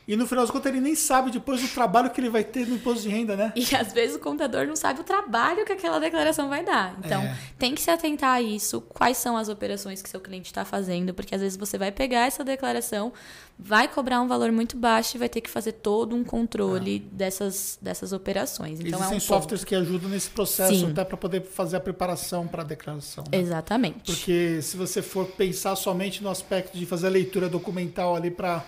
E 0.07 0.17
no 0.17 0.27
final 0.27 0.43
das 0.43 0.51
contas 0.51 0.71
ele 0.71 0.81
nem 0.81 0.95
sabe 0.95 1.31
depois 1.31 1.63
o 1.63 1.67
trabalho 1.73 2.09
que 2.09 2.19
ele 2.19 2.29
vai 2.29 2.43
ter 2.43 2.67
no 2.67 2.75
imposto 2.75 3.03
de 3.03 3.09
renda, 3.09 3.37
né? 3.37 3.53
E 3.55 3.75
às 3.75 3.93
vezes 3.93 4.15
o 4.15 4.19
contador 4.19 4.67
não 4.67 4.75
sabe 4.75 4.99
o 4.99 5.03
trabalho 5.03 5.65
que 5.65 5.71
aquela 5.71 5.97
declaração 5.99 6.49
vai 6.49 6.63
dar. 6.65 6.97
Então, 7.03 7.21
É. 7.21 7.37
tem 7.57 7.73
que 7.73 7.81
se 7.81 7.89
atentar 7.89 8.31
a 8.31 8.41
isso, 8.41 8.81
quais 8.81 9.17
são 9.17 9.37
as 9.37 9.47
operações 9.47 10.01
que 10.01 10.09
seu 10.09 10.19
cliente 10.19 10.47
está 10.47 10.65
fazendo, 10.65 11.13
porque 11.13 11.33
às 11.33 11.39
vezes 11.41 11.57
você 11.57 11.77
vai 11.77 11.89
pegar 11.91 12.27
essa 12.27 12.43
declaração, 12.43 13.13
vai 13.57 13.87
cobrar 13.87 14.21
um 14.21 14.27
valor 14.27 14.51
muito 14.51 14.75
baixo 14.75 15.15
e 15.15 15.19
vai 15.19 15.29
ter 15.29 15.39
que 15.39 15.49
fazer 15.49 15.71
todo 15.73 16.13
um 16.15 16.23
controle 16.23 16.99
dessas, 17.11 17.77
dessas 17.81 18.11
operações. 18.11 18.79
Então, 18.81 18.99
Existem 18.99 19.13
é 19.13 19.17
um 19.17 19.19
softwares 19.21 19.63
que 19.63 19.73
ajudam 19.73 20.09
nesse 20.09 20.29
processo 20.31 20.73
Sim. 20.75 20.91
até 20.91 21.05
para 21.05 21.15
poder 21.15 21.43
fazer 21.43 21.77
a 21.77 21.79
preparação 21.79 22.45
para 22.45 22.61
a 22.61 22.65
declaração. 22.65 23.23
né? 23.31 23.37
Exatamente. 23.39 24.11
Porque 24.11 24.59
se 24.61 24.75
você 24.75 25.01
for 25.01 25.27
pensar 25.27 25.75
somente 25.77 26.21
no 26.21 26.29
aspecto 26.29 26.77
de 26.77 26.85
fazer 26.85 27.07
a 27.07 27.09
leitura 27.11 27.47
documental 27.47 28.15
ali 28.15 28.29
para 28.31 28.65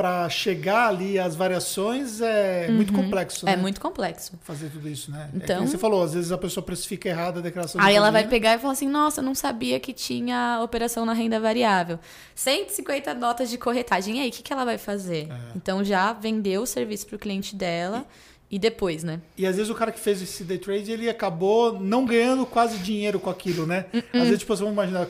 para 0.00 0.26
chegar 0.30 0.88
ali 0.88 1.18
às 1.18 1.36
variações 1.36 2.22
é 2.22 2.68
muito 2.70 2.90
complexo, 2.90 3.44
né? 3.44 3.52
É 3.52 3.56
muito 3.58 3.78
complexo. 3.78 4.32
fazer 4.40 4.70
tudo 4.70 4.88
isso, 4.88 5.10
né? 5.10 5.28
É 5.30 5.36
Então- 5.36 5.58
nem 5.58 5.66
você 5.68 5.76
falou, 5.76 6.02
às 6.02 6.14
vezes 6.14 6.32
a 6.32 6.38
pessoa 6.38 6.64
precifica 6.64 7.10
errada 7.10 7.40
a 7.40 7.42
declaração 7.42 7.78
de 7.78 7.86
Aí 7.86 7.94
ela 7.94 8.10
vai 8.10 8.26
pegar 8.26 8.54
e 8.54 8.58
falar 8.58 8.72
assim: 8.72 8.88
nossa, 8.88 9.20
não 9.20 9.34
sabia 9.34 9.78
que 9.78 9.92
tinha 9.92 10.58
operação 10.62 11.04
na 11.04 11.12
renda 11.12 11.38
variável. 11.38 11.98
150 12.34 13.12
notas 13.12 13.50
de 13.50 13.58
corretagem. 13.58 14.16
E 14.16 14.20
aí, 14.22 14.30
o 14.30 14.32
que, 14.32 14.42
que 14.42 14.50
ela 14.50 14.64
vai 14.64 14.78
fazer? 14.78 15.28
É. 15.30 15.36
Então 15.54 15.84
já 15.84 16.14
vendeu 16.14 16.62
o 16.62 16.66
serviço 16.66 17.06
para 17.06 17.16
o 17.16 17.18
cliente 17.18 17.54
dela 17.54 18.06
e 18.50 18.58
depois, 18.58 19.04
né? 19.04 19.20
E 19.36 19.46
às 19.46 19.56
vezes 19.56 19.70
o 19.70 19.74
cara 19.74 19.92
que 19.92 20.00
fez 20.00 20.22
esse 20.22 20.44
day 20.44 20.56
trade, 20.56 20.90
ele 20.90 21.10
acabou 21.10 21.78
não 21.78 22.06
ganhando 22.06 22.46
quase 22.46 22.78
dinheiro 22.78 23.20
com 23.20 23.28
aquilo, 23.28 23.66
né? 23.66 23.84
Às 24.14 24.22
vezes, 24.22 24.38
tipo, 24.38 24.56
você 24.56 24.62
vamos 24.64 24.72
imaginar, 24.72 25.06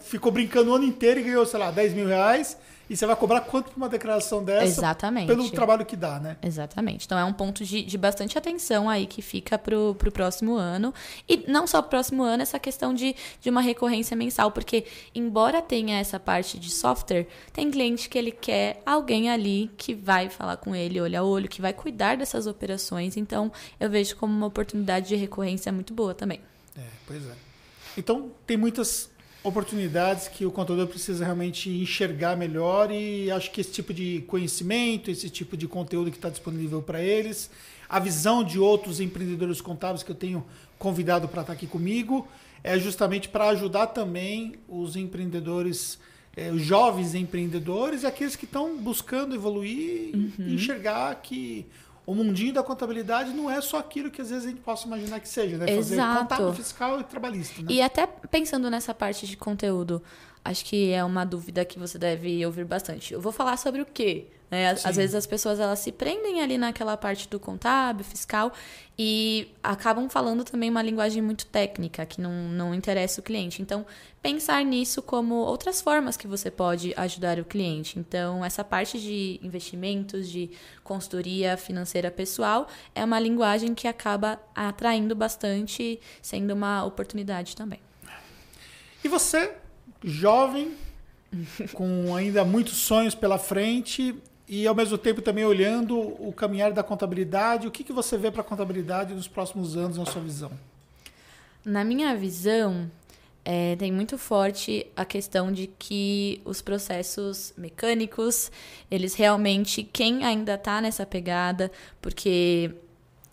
ficou 0.00 0.32
brincando 0.32 0.70
o 0.70 0.74
ano 0.76 0.84
inteiro 0.86 1.20
e 1.20 1.24
ganhou, 1.24 1.44
sei 1.44 1.60
lá, 1.60 1.70
10 1.70 1.92
mil 1.92 2.06
reais. 2.06 2.56
E 2.88 2.96
você 2.96 3.06
vai 3.06 3.16
cobrar 3.16 3.40
quanto 3.40 3.70
por 3.70 3.76
uma 3.76 3.88
declaração 3.88 4.44
dessa? 4.44 4.64
Exatamente. 4.64 5.26
Pelo 5.26 5.48
trabalho 5.50 5.86
que 5.86 5.96
dá, 5.96 6.20
né? 6.20 6.36
Exatamente. 6.42 7.06
Então 7.06 7.18
é 7.18 7.24
um 7.24 7.32
ponto 7.32 7.64
de, 7.64 7.82
de 7.82 7.96
bastante 7.96 8.36
atenção 8.36 8.88
aí 8.88 9.06
que 9.06 9.22
fica 9.22 9.58
pro, 9.58 9.94
pro 9.94 10.12
próximo 10.12 10.54
ano. 10.54 10.92
E 11.28 11.44
não 11.48 11.66
só 11.66 11.80
pro 11.80 11.90
próximo 11.90 12.22
ano, 12.22 12.42
essa 12.42 12.58
questão 12.58 12.92
de, 12.92 13.16
de 13.40 13.48
uma 13.48 13.60
recorrência 13.60 14.16
mensal, 14.16 14.50
porque 14.50 14.84
embora 15.14 15.62
tenha 15.62 15.98
essa 15.98 16.20
parte 16.20 16.58
de 16.58 16.70
software, 16.70 17.26
tem 17.52 17.70
cliente 17.70 18.08
que 18.08 18.18
ele 18.18 18.30
quer 18.30 18.82
alguém 18.84 19.30
ali 19.30 19.70
que 19.76 19.94
vai 19.94 20.28
falar 20.28 20.56
com 20.58 20.74
ele 20.74 21.00
olho 21.00 21.18
a 21.18 21.22
olho, 21.22 21.48
que 21.48 21.62
vai 21.62 21.72
cuidar 21.72 22.16
dessas 22.16 22.46
operações. 22.46 23.16
Então 23.16 23.50
eu 23.80 23.88
vejo 23.88 24.16
como 24.16 24.34
uma 24.34 24.46
oportunidade 24.46 25.08
de 25.08 25.16
recorrência 25.16 25.72
muito 25.72 25.94
boa 25.94 26.14
também. 26.14 26.40
É, 26.76 26.82
pois 27.06 27.24
é. 27.26 27.32
Então, 27.96 28.32
tem 28.46 28.56
muitas 28.56 29.10
oportunidades 29.44 30.26
que 30.26 30.46
o 30.46 30.50
contador 30.50 30.86
precisa 30.86 31.22
realmente 31.22 31.68
enxergar 31.68 32.34
melhor 32.34 32.90
e 32.90 33.30
acho 33.30 33.50
que 33.50 33.60
esse 33.60 33.70
tipo 33.70 33.92
de 33.92 34.24
conhecimento, 34.26 35.10
esse 35.10 35.28
tipo 35.28 35.54
de 35.54 35.68
conteúdo 35.68 36.10
que 36.10 36.16
está 36.16 36.30
disponível 36.30 36.80
para 36.80 37.02
eles, 37.02 37.50
a 37.86 38.00
visão 38.00 38.42
de 38.42 38.58
outros 38.58 39.00
empreendedores 39.00 39.60
contábeis 39.60 40.02
que 40.02 40.10
eu 40.10 40.14
tenho 40.16 40.44
convidado 40.78 41.28
para 41.28 41.42
estar 41.42 41.52
aqui 41.52 41.66
comigo, 41.66 42.26
é 42.64 42.78
justamente 42.78 43.28
para 43.28 43.50
ajudar 43.50 43.88
também 43.88 44.54
os 44.66 44.96
empreendedores, 44.96 45.98
eh, 46.34 46.50
os 46.50 46.62
jovens 46.62 47.14
empreendedores 47.14 48.02
e 48.02 48.06
aqueles 48.06 48.34
que 48.34 48.46
estão 48.46 48.78
buscando 48.78 49.34
evoluir 49.34 50.14
e 50.38 50.54
enxergar 50.54 51.14
que 51.16 51.66
o 52.06 52.14
mundinho 52.14 52.52
da 52.52 52.62
contabilidade 52.62 53.30
não 53.32 53.50
é 53.50 53.60
só 53.60 53.78
aquilo 53.78 54.10
que 54.10 54.20
às 54.20 54.30
vezes 54.30 54.46
a 54.46 54.48
gente 54.48 54.60
possa 54.60 54.86
imaginar 54.86 55.20
que 55.20 55.28
seja, 55.28 55.56
né? 55.56 55.66
Fazer 55.66 55.94
Exato. 55.94 56.20
contábil, 56.20 56.52
fiscal 56.52 57.00
e 57.00 57.04
trabalhista, 57.04 57.62
né? 57.62 57.68
E 57.70 57.80
até 57.80 58.06
pensando 58.06 58.70
nessa 58.70 58.92
parte 58.94 59.26
de 59.26 59.36
conteúdo, 59.36 60.02
acho 60.44 60.64
que 60.64 60.92
é 60.92 61.02
uma 61.02 61.24
dúvida 61.24 61.64
que 61.64 61.78
você 61.78 61.98
deve 61.98 62.44
ouvir 62.44 62.64
bastante. 62.64 63.14
Eu 63.14 63.20
vou 63.20 63.32
falar 63.32 63.56
sobre 63.56 63.80
o 63.80 63.86
quê? 63.86 64.26
Né? 64.50 64.70
Às 64.70 64.84
às 64.84 64.96
vezes 64.96 65.14
as 65.14 65.26
pessoas 65.26 65.58
elas 65.58 65.78
se 65.78 65.90
prendem 65.90 66.42
ali 66.42 66.58
naquela 66.58 66.96
parte 66.96 67.28
do 67.28 67.40
contábil, 67.40 68.04
fiscal, 68.04 68.52
e 68.96 69.48
acabam 69.62 70.08
falando 70.08 70.44
também 70.44 70.70
uma 70.70 70.82
linguagem 70.82 71.22
muito 71.22 71.46
técnica, 71.46 72.04
que 72.04 72.20
não, 72.20 72.30
não 72.30 72.74
interessa 72.74 73.20
o 73.20 73.24
cliente. 73.24 73.62
Então, 73.62 73.84
pensar 74.22 74.62
nisso 74.64 75.02
como 75.02 75.34
outras 75.34 75.80
formas 75.80 76.16
que 76.16 76.28
você 76.28 76.50
pode 76.50 76.92
ajudar 76.96 77.38
o 77.40 77.44
cliente. 77.44 77.98
Então, 77.98 78.44
essa 78.44 78.62
parte 78.62 79.00
de 79.00 79.40
investimentos, 79.42 80.28
de 80.30 80.50
consultoria 80.84 81.56
financeira 81.56 82.10
pessoal, 82.10 82.68
é 82.94 83.02
uma 83.02 83.18
linguagem 83.18 83.74
que 83.74 83.88
acaba 83.88 84.38
atraindo 84.54 85.16
bastante, 85.16 85.98
sendo 86.22 86.52
uma 86.52 86.84
oportunidade 86.84 87.56
também. 87.56 87.80
E 89.02 89.08
você, 89.08 89.52
jovem, 90.04 90.72
com 91.72 92.14
ainda 92.14 92.44
muitos 92.44 92.74
sonhos 92.74 93.14
pela 93.14 93.38
frente 93.38 94.14
e 94.46 94.66
ao 94.66 94.74
mesmo 94.74 94.98
tempo 94.98 95.22
também 95.22 95.44
olhando 95.44 95.98
o 95.98 96.32
caminhar 96.32 96.72
da 96.72 96.82
contabilidade, 96.82 97.66
o 97.66 97.70
que, 97.70 97.82
que 97.82 97.92
você 97.92 98.18
vê 98.18 98.30
para 98.30 98.42
a 98.42 98.44
contabilidade 98.44 99.14
nos 99.14 99.26
próximos 99.26 99.76
anos 99.76 99.96
na 99.96 100.04
sua 100.04 100.20
visão? 100.20 100.50
Na 101.64 101.82
minha 101.82 102.14
visão, 102.14 102.90
é, 103.42 103.74
tem 103.76 103.90
muito 103.90 104.18
forte 104.18 104.86
a 104.94 105.04
questão 105.04 105.50
de 105.50 105.66
que 105.66 106.42
os 106.44 106.60
processos 106.60 107.54
mecânicos, 107.56 108.52
eles 108.90 109.14
realmente, 109.14 109.82
quem 109.82 110.24
ainda 110.24 110.54
está 110.54 110.80
nessa 110.82 111.06
pegada, 111.06 111.72
porque 112.02 112.70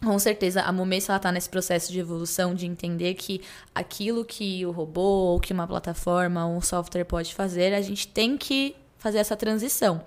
com 0.04 0.18
certeza 0.18 0.62
a 0.62 0.72
Momessa 0.72 1.16
está 1.16 1.32
nesse 1.32 1.50
processo 1.50 1.92
de 1.92 2.00
evolução 2.00 2.56
de 2.56 2.66
entender 2.66 3.14
que 3.14 3.42
aquilo 3.74 4.26
que 4.26 4.66
o 4.66 4.72
robô 4.72 5.02
ou 5.02 5.40
que 5.40 5.54
uma 5.54 5.68
plataforma 5.68 6.46
ou 6.46 6.58
um 6.58 6.62
software 6.62 7.06
pode 7.06 7.34
fazer, 7.34 7.74
a 7.74 7.82
gente 7.82 8.08
tem 8.08 8.36
que 8.36 8.76
fazer 8.98 9.20
essa 9.20 9.36
transição. 9.36 10.04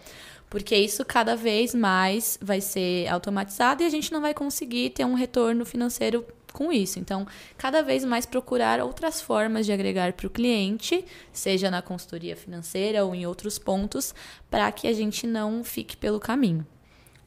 Porque 0.50 0.76
isso 0.76 1.04
cada 1.04 1.36
vez 1.36 1.74
mais 1.74 2.38
vai 2.40 2.60
ser 2.60 3.08
automatizado 3.08 3.82
e 3.82 3.86
a 3.86 3.90
gente 3.90 4.12
não 4.12 4.20
vai 4.20 4.34
conseguir 4.34 4.90
ter 4.90 5.04
um 5.04 5.14
retorno 5.14 5.64
financeiro 5.64 6.24
com 6.52 6.72
isso. 6.72 6.98
Então, 7.00 7.26
cada 7.58 7.82
vez 7.82 8.04
mais 8.04 8.26
procurar 8.26 8.80
outras 8.80 9.20
formas 9.20 9.66
de 9.66 9.72
agregar 9.72 10.12
para 10.12 10.26
o 10.26 10.30
cliente, 10.30 11.04
seja 11.32 11.70
na 11.70 11.82
consultoria 11.82 12.36
financeira 12.36 13.04
ou 13.04 13.14
em 13.14 13.26
outros 13.26 13.58
pontos, 13.58 14.14
para 14.48 14.70
que 14.70 14.86
a 14.86 14.92
gente 14.92 15.26
não 15.26 15.64
fique 15.64 15.96
pelo 15.96 16.20
caminho. 16.20 16.64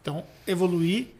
Então, 0.02 0.24
evoluir 0.46 1.17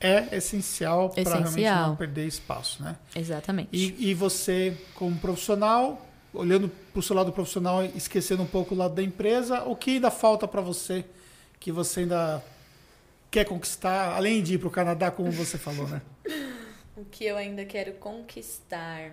é 0.00 0.36
essencial 0.36 1.10
para 1.10 1.38
realmente 1.38 1.64
não 1.64 1.96
perder 1.96 2.26
espaço, 2.26 2.82
né? 2.82 2.96
Exatamente. 3.14 3.68
E, 3.72 4.10
e 4.10 4.14
você, 4.14 4.76
como 4.94 5.16
profissional, 5.18 6.06
olhando 6.32 6.68
para 6.68 7.00
o 7.00 7.02
seu 7.02 7.16
lado 7.16 7.32
profissional, 7.32 7.84
esquecendo 7.84 8.42
um 8.42 8.46
pouco 8.46 8.74
o 8.74 8.78
lado 8.78 8.94
da 8.94 9.02
empresa, 9.02 9.62
o 9.64 9.74
que 9.74 9.92
ainda 9.92 10.10
falta 10.10 10.46
para 10.46 10.60
você, 10.60 11.04
que 11.58 11.72
você 11.72 12.00
ainda 12.00 12.42
quer 13.30 13.44
conquistar, 13.44 14.14
além 14.14 14.42
de 14.42 14.54
ir 14.54 14.58
para 14.58 14.68
o 14.68 14.70
Canadá, 14.70 15.10
como 15.10 15.30
você 15.30 15.58
falou, 15.58 15.88
né? 15.88 16.02
O 16.96 17.04
que 17.04 17.24
eu 17.24 17.36
ainda 17.36 17.64
quero 17.64 17.92
conquistar? 17.92 19.12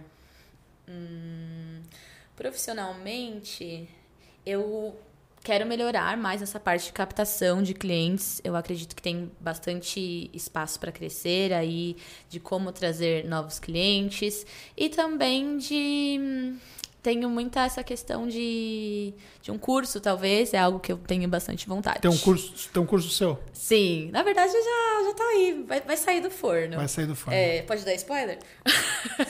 Hum, 0.90 1.84
profissionalmente, 2.36 3.88
eu 4.44 5.00
quero 5.46 5.64
melhorar 5.64 6.18
mais 6.18 6.42
essa 6.42 6.60
parte 6.60 6.88
de 6.88 6.92
captação 6.92 7.62
de 7.62 7.76
clientes. 7.76 8.42
Eu 8.44 8.56
acredito 8.56 8.96
que 8.96 9.02
tem 9.02 9.32
bastante 9.40 10.30
espaço 10.34 10.80
para 10.80 10.92
crescer 10.92 11.54
aí, 11.54 11.96
de 12.28 12.40
como 12.40 12.72
trazer 12.72 13.26
novos 13.26 13.60
clientes 13.60 14.44
e 14.76 14.90
também 14.90 15.58
de 15.58 16.56
tenho 17.04 17.30
muita 17.30 17.64
essa 17.64 17.84
questão 17.84 18.28
de, 18.28 19.14
de 19.40 19.52
um 19.52 19.60
curso, 19.60 20.02
talvez, 20.02 20.56
é 20.56 20.58
algo 20.58 20.80
que 20.80 20.92
eu 20.92 20.98
tenho 20.98 21.30
bastante 21.30 21.68
vontade. 21.68 22.00
Tem 22.00 22.10
um 22.10 22.18
curso, 22.18 22.68
tem 22.74 22.82
um 22.82 22.86
curso 22.88 23.12
seu? 23.12 23.40
Sim, 23.54 24.10
na 24.12 24.24
verdade 24.24 24.52
já, 24.52 25.04
já 25.06 25.14
tá 25.14 25.24
aí, 25.26 25.64
vai, 25.68 25.82
vai 25.82 25.98
sair 25.98 26.22
do 26.22 26.32
forno. 26.32 26.78
Vai 26.78 26.88
sair 26.88 27.06
do 27.06 27.16
forno. 27.16 27.38
É, 27.38 27.62
pode 27.62 27.86
dar 27.86 27.94
spoiler? 27.94 28.40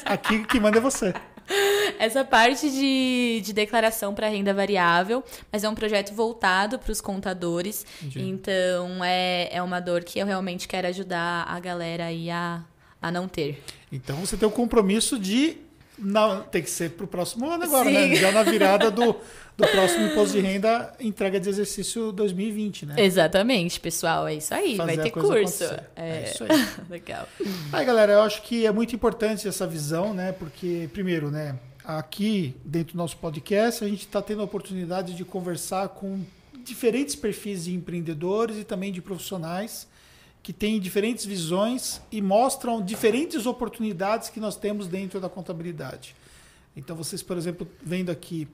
Aqui 0.06 0.46
que 0.46 0.62
manda 0.62 0.78
é 0.78 0.82
você. 0.82 1.14
Essa 2.00 2.24
parte 2.24 2.70
de, 2.70 3.42
de 3.44 3.54
declaração 3.54 4.14
para 4.14 4.28
renda 4.28 4.54
variável, 4.54 5.24
mas 5.52 5.64
é 5.64 5.70
um 5.70 5.76
projeto 5.76 6.14
voltado 6.14 6.80
para 6.80 6.92
os 6.92 7.02
contadores. 7.02 7.86
Entendi. 8.02 8.22
Então 8.22 9.04
é, 9.04 9.50
é 9.52 9.62
uma 9.62 9.80
dor 9.80 10.04
que 10.04 10.20
eu 10.20 10.26
realmente 10.26 10.68
quero 10.68 10.88
ajudar 10.88 11.46
a 11.48 11.60
galera 11.60 12.06
aí 12.06 12.30
a, 12.30 12.64
a 13.02 13.12
não 13.12 13.28
ter. 13.28 13.64
Então 13.92 14.18
você 14.18 14.36
tem 14.36 14.48
o 14.48 14.52
compromisso 14.52 15.20
de 15.20 15.58
não, 15.98 16.42
tem 16.42 16.62
que 16.62 16.70
ser 16.70 16.92
para 16.92 17.06
o 17.06 17.08
próximo 17.08 17.50
ano 17.50 17.64
agora, 17.64 17.90
né? 17.90 18.04
Sim. 18.04 18.10
né? 18.10 18.16
Já 18.16 18.32
na 18.32 18.44
virada 18.44 18.92
do, 18.92 19.16
do 19.58 19.66
próximo 19.68 20.08
imposto 20.08 20.36
de 20.36 20.42
renda, 20.42 20.94
entrega 21.00 21.40
de 21.40 21.48
exercício 21.48 22.12
2020, 22.12 22.88
né? 22.88 22.96
Exatamente, 22.98 23.80
pessoal. 23.80 24.28
É 24.28 24.36
isso 24.36 24.54
aí. 24.54 24.76
Fazer 24.76 24.96
vai 24.96 25.06
ter 25.06 25.12
curso. 25.12 25.64
É... 25.64 25.84
é... 25.96 26.32
isso 26.32 26.44
aí. 26.44 26.50
Legal. 26.90 27.28
Aí, 27.72 27.86
galera, 27.86 28.14
eu 28.14 28.22
acho 28.22 28.42
que 28.42 28.66
é 28.66 28.72
muito 28.72 28.94
importante 28.94 29.48
essa 29.48 29.66
visão, 29.66 30.14
né? 30.14 30.34
Porque, 30.34 30.90
primeiro, 30.92 31.32
né? 31.32 31.58
Aqui, 31.86 32.56
dentro 32.66 32.94
do 32.94 32.98
nosso 32.98 33.16
podcast, 33.18 33.84
a 33.84 33.88
gente 33.88 34.02
está 34.02 34.22
tendo 34.22 34.42
a 34.42 34.46
oportunidade 34.46 35.14
de 35.14 35.24
conversar 35.24 35.90
com 35.90 36.20
diferentes 36.64 37.16
perfis 37.16 37.66
de 37.66 37.76
empreendedores 37.76 38.58
e 38.58 38.64
também 38.64 38.92
de 38.92 39.02
profissionais 39.02 39.88
que 40.42 40.52
têm 40.52 40.80
diferentes 40.80 41.26
visões 41.26 42.02
e 42.12 42.22
mostram 42.22 42.82
diferentes 42.82 43.46
oportunidades 43.46 44.30
que 44.30 44.40
nós 44.40 44.56
temos 44.56 44.88
dentro 44.88 45.20
da 45.20 45.30
contabilidade. 45.30 46.16
Então, 46.76 46.96
vocês, 46.96 47.24
por 47.24 47.38
exemplo, 47.38 47.68
vendo 47.82 48.12
aqui 48.12 48.48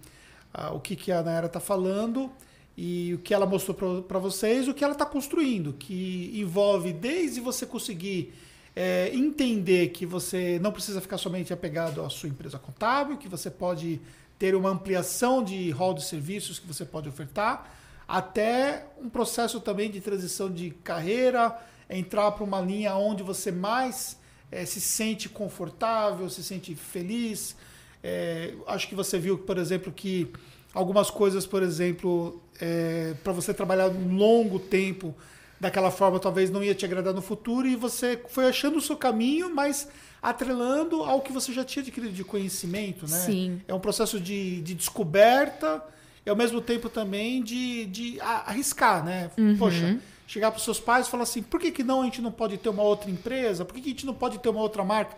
o 0.73 0.79
que, 0.79 0.95
que 0.95 1.11
a 1.11 1.21
Nayara 1.21 1.47
está 1.47 1.59
falando 1.59 2.31
e 2.77 3.13
o 3.13 3.19
que 3.19 3.33
ela 3.33 3.45
mostrou 3.45 4.01
para 4.03 4.19
vocês, 4.19 4.67
o 4.67 4.73
que 4.73 4.83
ela 4.83 4.93
está 4.93 5.05
construindo, 5.05 5.73
que 5.73 6.31
envolve 6.35 6.93
desde 6.93 7.39
você 7.39 7.65
conseguir 7.65 8.33
é, 8.75 9.11
entender 9.13 9.89
que 9.89 10.05
você 10.05 10.59
não 10.59 10.71
precisa 10.71 11.01
ficar 11.01 11.17
somente 11.17 11.51
apegado 11.51 12.01
à 12.01 12.09
sua 12.09 12.29
empresa 12.29 12.57
contábil, 12.57 13.17
que 13.17 13.27
você 13.27 13.49
pode 13.49 13.99
ter 14.39 14.55
uma 14.55 14.69
ampliação 14.69 15.43
de 15.43 15.69
rol 15.71 15.93
de 15.93 16.03
serviços 16.03 16.57
que 16.57 16.65
você 16.65 16.83
pode 16.85 17.07
ofertar, 17.07 17.69
até 18.07 18.85
um 19.01 19.09
processo 19.09 19.59
também 19.59 19.89
de 19.91 20.01
transição 20.01 20.51
de 20.51 20.71
carreira, 20.83 21.57
entrar 21.89 22.31
para 22.31 22.43
uma 22.43 22.59
linha 22.59 22.95
onde 22.95 23.21
você 23.21 23.51
mais 23.51 24.17
é, 24.51 24.65
se 24.65 24.81
sente 24.81 25.29
confortável, 25.29 26.29
se 26.29 26.43
sente 26.43 26.75
feliz. 26.75 27.55
É, 28.03 28.53
acho 28.67 28.87
que 28.87 28.95
você 28.95 29.19
viu, 29.19 29.37
por 29.37 29.57
exemplo, 29.57 29.91
que 29.91 30.31
algumas 30.73 31.09
coisas, 31.09 31.45
por 31.45 31.61
exemplo, 31.61 32.41
é, 32.59 33.13
para 33.23 33.33
você 33.33 33.53
trabalhar 33.53 33.89
um 33.89 34.15
longo 34.15 34.59
tempo 34.59 35.15
daquela 35.59 35.91
forma, 35.91 36.19
talvez 36.19 36.49
não 36.49 36.63
ia 36.63 36.73
te 36.73 36.85
agradar 36.85 37.13
no 37.13 37.21
futuro 37.21 37.67
e 37.67 37.75
você 37.75 38.19
foi 38.29 38.47
achando 38.47 38.77
o 38.77 38.81
seu 38.81 38.97
caminho, 38.97 39.53
mas 39.53 39.87
atrelando 40.21 41.03
ao 41.03 41.21
que 41.21 41.31
você 41.31 41.53
já 41.53 41.63
tinha 41.63 41.81
adquirido 41.81 42.13
de 42.13 42.23
conhecimento, 42.23 43.07
né? 43.07 43.17
Sim. 43.17 43.61
É 43.67 43.73
um 43.73 43.79
processo 43.79 44.19
de, 44.19 44.61
de 44.61 44.73
descoberta 44.73 45.83
e 46.25 46.29
ao 46.29 46.35
mesmo 46.35 46.61
tempo 46.61 46.89
também 46.89 47.43
de, 47.43 47.85
de 47.85 48.19
arriscar, 48.21 49.03
né? 49.03 49.31
Uhum. 49.37 49.57
Poxa, 49.57 49.99
chegar 50.27 50.51
para 50.51 50.57
os 50.57 50.63
seus 50.63 50.79
pais 50.79 51.07
e 51.07 51.09
falar 51.09 51.23
assim: 51.23 51.41
por 51.41 51.59
que, 51.59 51.71
que 51.71 51.83
não 51.83 52.01
a 52.01 52.05
gente 52.05 52.21
não 52.21 52.31
pode 52.31 52.57
ter 52.57 52.69
uma 52.69 52.83
outra 52.83 53.09
empresa? 53.09 53.65
Por 53.65 53.75
que, 53.75 53.81
que 53.81 53.87
a 53.89 53.91
gente 53.91 54.05
não 54.05 54.13
pode 54.13 54.39
ter 54.39 54.49
uma 54.49 54.61
outra 54.61 54.83
marca? 54.83 55.15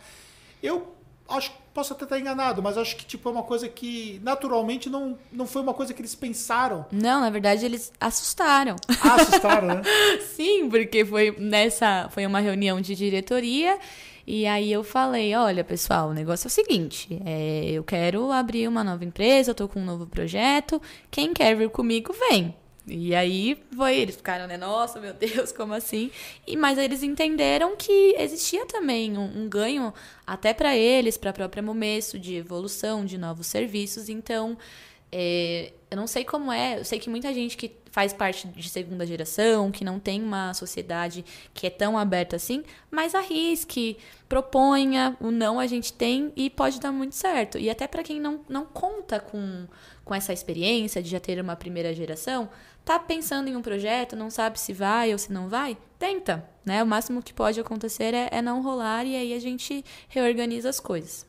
Eu 0.61 0.93
acho 1.33 1.51
que 1.51 1.57
posso 1.73 1.93
até 1.93 2.03
estar 2.03 2.19
enganado, 2.19 2.61
mas 2.61 2.77
acho 2.77 2.95
que 2.95 3.05
tipo, 3.05 3.27
é 3.27 3.31
uma 3.31 3.43
coisa 3.43 3.67
que 3.67 4.21
naturalmente 4.23 4.89
não, 4.89 5.17
não 5.31 5.47
foi 5.47 5.61
uma 5.61 5.73
coisa 5.73 5.93
que 5.93 6.01
eles 6.01 6.15
pensaram. 6.15 6.85
Não, 6.91 7.19
na 7.19 7.29
verdade 7.29 7.65
eles 7.65 7.91
assustaram. 7.99 8.75
Ah, 9.01 9.15
assustaram, 9.15 9.67
né? 9.67 9.81
Sim, 10.35 10.69
porque 10.69 11.03
foi 11.03 11.35
nessa. 11.37 12.09
Foi 12.11 12.25
uma 12.25 12.39
reunião 12.39 12.79
de 12.79 12.95
diretoria. 12.95 13.77
E 14.25 14.45
aí 14.45 14.71
eu 14.71 14.83
falei, 14.83 15.35
olha, 15.35 15.65
pessoal, 15.65 16.09
o 16.09 16.13
negócio 16.13 16.47
é 16.47 16.49
o 16.49 16.51
seguinte, 16.51 17.21
é, 17.25 17.65
eu 17.71 17.83
quero 17.83 18.31
abrir 18.31 18.69
uma 18.69 18.81
nova 18.81 19.03
empresa, 19.03 19.51
eu 19.51 19.55
tô 19.55 19.67
com 19.67 19.81
um 19.81 19.85
novo 19.85 20.07
projeto, 20.07 20.81
quem 21.11 21.33
quer 21.33 21.57
vir 21.57 21.69
comigo, 21.69 22.15
vem. 22.29 22.55
E 22.85 23.15
aí 23.15 23.57
foi, 23.75 23.95
eles 23.95 24.15
ficaram, 24.17 24.45
né? 24.45 24.57
Nossa, 24.57 24.99
meu 24.99 25.13
Deus, 25.13 25.51
como 25.53 25.73
assim? 25.73 26.11
E 26.45 26.57
mas 26.57 26.77
eles 26.77 27.01
entenderam 27.01 27.75
que 27.77 28.15
existia 28.19 28.65
também 28.65 29.17
um, 29.17 29.43
um 29.43 29.49
ganho 29.49 29.93
até 30.27 30.53
para 30.53 30.75
eles, 30.75 31.17
para 31.17 31.29
a 31.29 31.33
própria 31.33 31.63
Momesso, 31.63 32.19
de 32.19 32.35
evolução, 32.35 33.05
de 33.05 33.17
novos 33.17 33.47
serviços. 33.47 34.09
Então, 34.09 34.57
é, 35.11 35.71
eu 35.89 35.95
não 35.95 36.07
sei 36.07 36.25
como 36.25 36.51
é, 36.51 36.79
eu 36.79 36.85
sei 36.85 36.99
que 36.99 37.09
muita 37.09 37.33
gente 37.33 37.55
que 37.55 37.71
faz 37.93 38.11
parte 38.11 38.47
de 38.47 38.67
segunda 38.67 39.05
geração, 39.05 39.71
que 39.71 39.85
não 39.85 39.99
tem 39.99 40.21
uma 40.21 40.51
sociedade 40.55 41.23
que 41.53 41.67
é 41.67 41.69
tão 41.69 41.95
aberta 41.95 42.35
assim, 42.35 42.63
mas 42.89 43.13
arrisque, 43.13 43.97
proponha, 44.27 45.15
o 45.21 45.29
não 45.29 45.59
a 45.59 45.67
gente 45.67 45.93
tem 45.93 46.33
e 46.35 46.49
pode 46.49 46.79
dar 46.79 46.91
muito 46.91 47.15
certo. 47.15 47.59
E 47.59 47.69
até 47.69 47.87
para 47.87 48.01
quem 48.01 48.19
não, 48.19 48.41
não 48.49 48.65
conta 48.65 49.19
com, 49.19 49.67
com 50.03 50.15
essa 50.15 50.33
experiência 50.33 51.03
de 51.03 51.09
já 51.09 51.19
ter 51.19 51.39
uma 51.39 51.55
primeira 51.55 51.93
geração, 51.93 52.49
Tá 52.85 52.99
pensando 52.99 53.47
em 53.47 53.55
um 53.55 53.61
projeto, 53.61 54.13
não 54.13 54.29
sabe 54.29 54.59
se 54.59 54.73
vai 54.73 55.13
ou 55.13 55.17
se 55.17 55.31
não 55.31 55.47
vai? 55.47 55.77
Tenta, 55.97 56.45
né? 56.65 56.83
O 56.83 56.85
máximo 56.85 57.23
que 57.23 57.33
pode 57.33 57.57
acontecer 57.57 58.13
é, 58.13 58.27
é 58.29 58.41
não 58.41 58.61
rolar 58.61 59.05
e 59.05 59.15
aí 59.15 59.33
a 59.33 59.39
gente 59.39 59.85
reorganiza 60.09 60.67
as 60.67 60.81
coisas. 60.81 61.25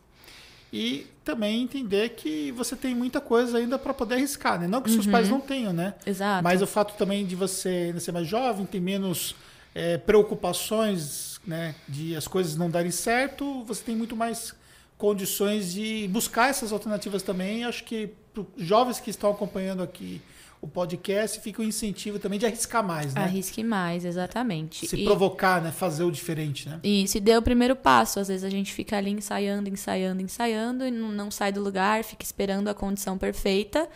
E 0.75 1.07
também 1.25 1.63
entender 1.63 2.11
que 2.11 2.51
você 2.51 2.75
tem 2.75 2.95
muita 2.95 3.21
coisa 3.21 3.59
ainda 3.59 3.79
para 3.79 3.95
poder 3.95 4.17
arriscar, 4.17 4.61
né? 4.61 4.67
Não 4.67 4.83
que 4.83 4.91
seus 4.91 5.07
uhum. 5.07 5.13
pais 5.13 5.29
não 5.29 5.41
tenham, 5.41 5.73
né? 5.73 5.95
Exato. 6.05 6.43
Mas 6.43 6.61
o 6.61 6.67
fato 6.67 6.97
também 6.99 7.25
de 7.25 7.37
você 7.37 7.95
ser 8.01 8.11
mais 8.11 8.27
jovem, 8.27 8.67
ter 8.67 8.81
menos 8.81 9.37
é, 9.75 9.99
preocupações, 9.99 11.41
né? 11.47 11.77
De 11.89 12.17
as 12.17 12.27
coisas 12.27 12.57
não 12.57 12.69
darem 12.69 12.91
certo, 12.91 13.63
você 13.65 13.85
tem 13.85 13.95
muito 13.95 14.17
mais 14.17 14.53
condições 14.99 15.73
de 15.73 16.09
buscar 16.09 16.51
essas 16.51 16.73
alternativas 16.73 17.23
também. 17.23 17.65
Acho 17.65 17.85
que 17.85 18.11
para 18.33 18.43
os 18.43 18.67
jovens 18.67 18.99
que 18.99 19.11
estão 19.11 19.31
acompanhando 19.31 19.83
aqui 19.83 20.21
o 20.65 20.67
podcast 20.67 21.41
fica 21.41 21.61
o 21.61 21.65
incentivo 21.65 22.19
também 22.19 22.39
de 22.39 22.47
arriscar 22.47 22.83
mais, 22.83 23.13
né? 23.13 23.21
Arrisque 23.21 23.63
mais, 23.63 24.03
exatamente. 24.03 24.89
Se 24.89 24.97
e, 24.97 25.05
provocar, 25.05 25.61
né? 25.61 25.71
Fazer 25.71 26.05
o 26.05 26.11
diferente, 26.11 26.67
né? 26.67 26.81
E 26.83 27.07
se 27.07 27.21
dê 27.21 27.37
o 27.37 27.43
primeiro 27.43 27.77
passo. 27.77 28.19
Às 28.19 28.29
vezes 28.29 28.45
a 28.45 28.49
gente 28.49 28.73
fica 28.73 28.97
ali 28.97 29.11
ensaiando, 29.11 29.69
ensaiando, 29.69 30.23
ensaiando 30.23 30.87
e 30.87 30.91
não, 30.91 31.13
não 31.13 31.31
sai 31.31 31.53
do 31.53 31.63
lugar, 31.63 32.03
fica 32.03 32.25
esperando 32.25 32.69
a 32.69 32.75
condição 32.75 33.19
perfeita 33.19 33.87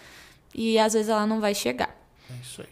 e 0.55 0.79
às 0.79 0.93
vezes 0.93 1.09
ela 1.09 1.27
não 1.27 1.41
vai 1.41 1.55
chegar. 1.55 1.97
É 2.31 2.35
isso 2.43 2.61
aí. 2.61 2.69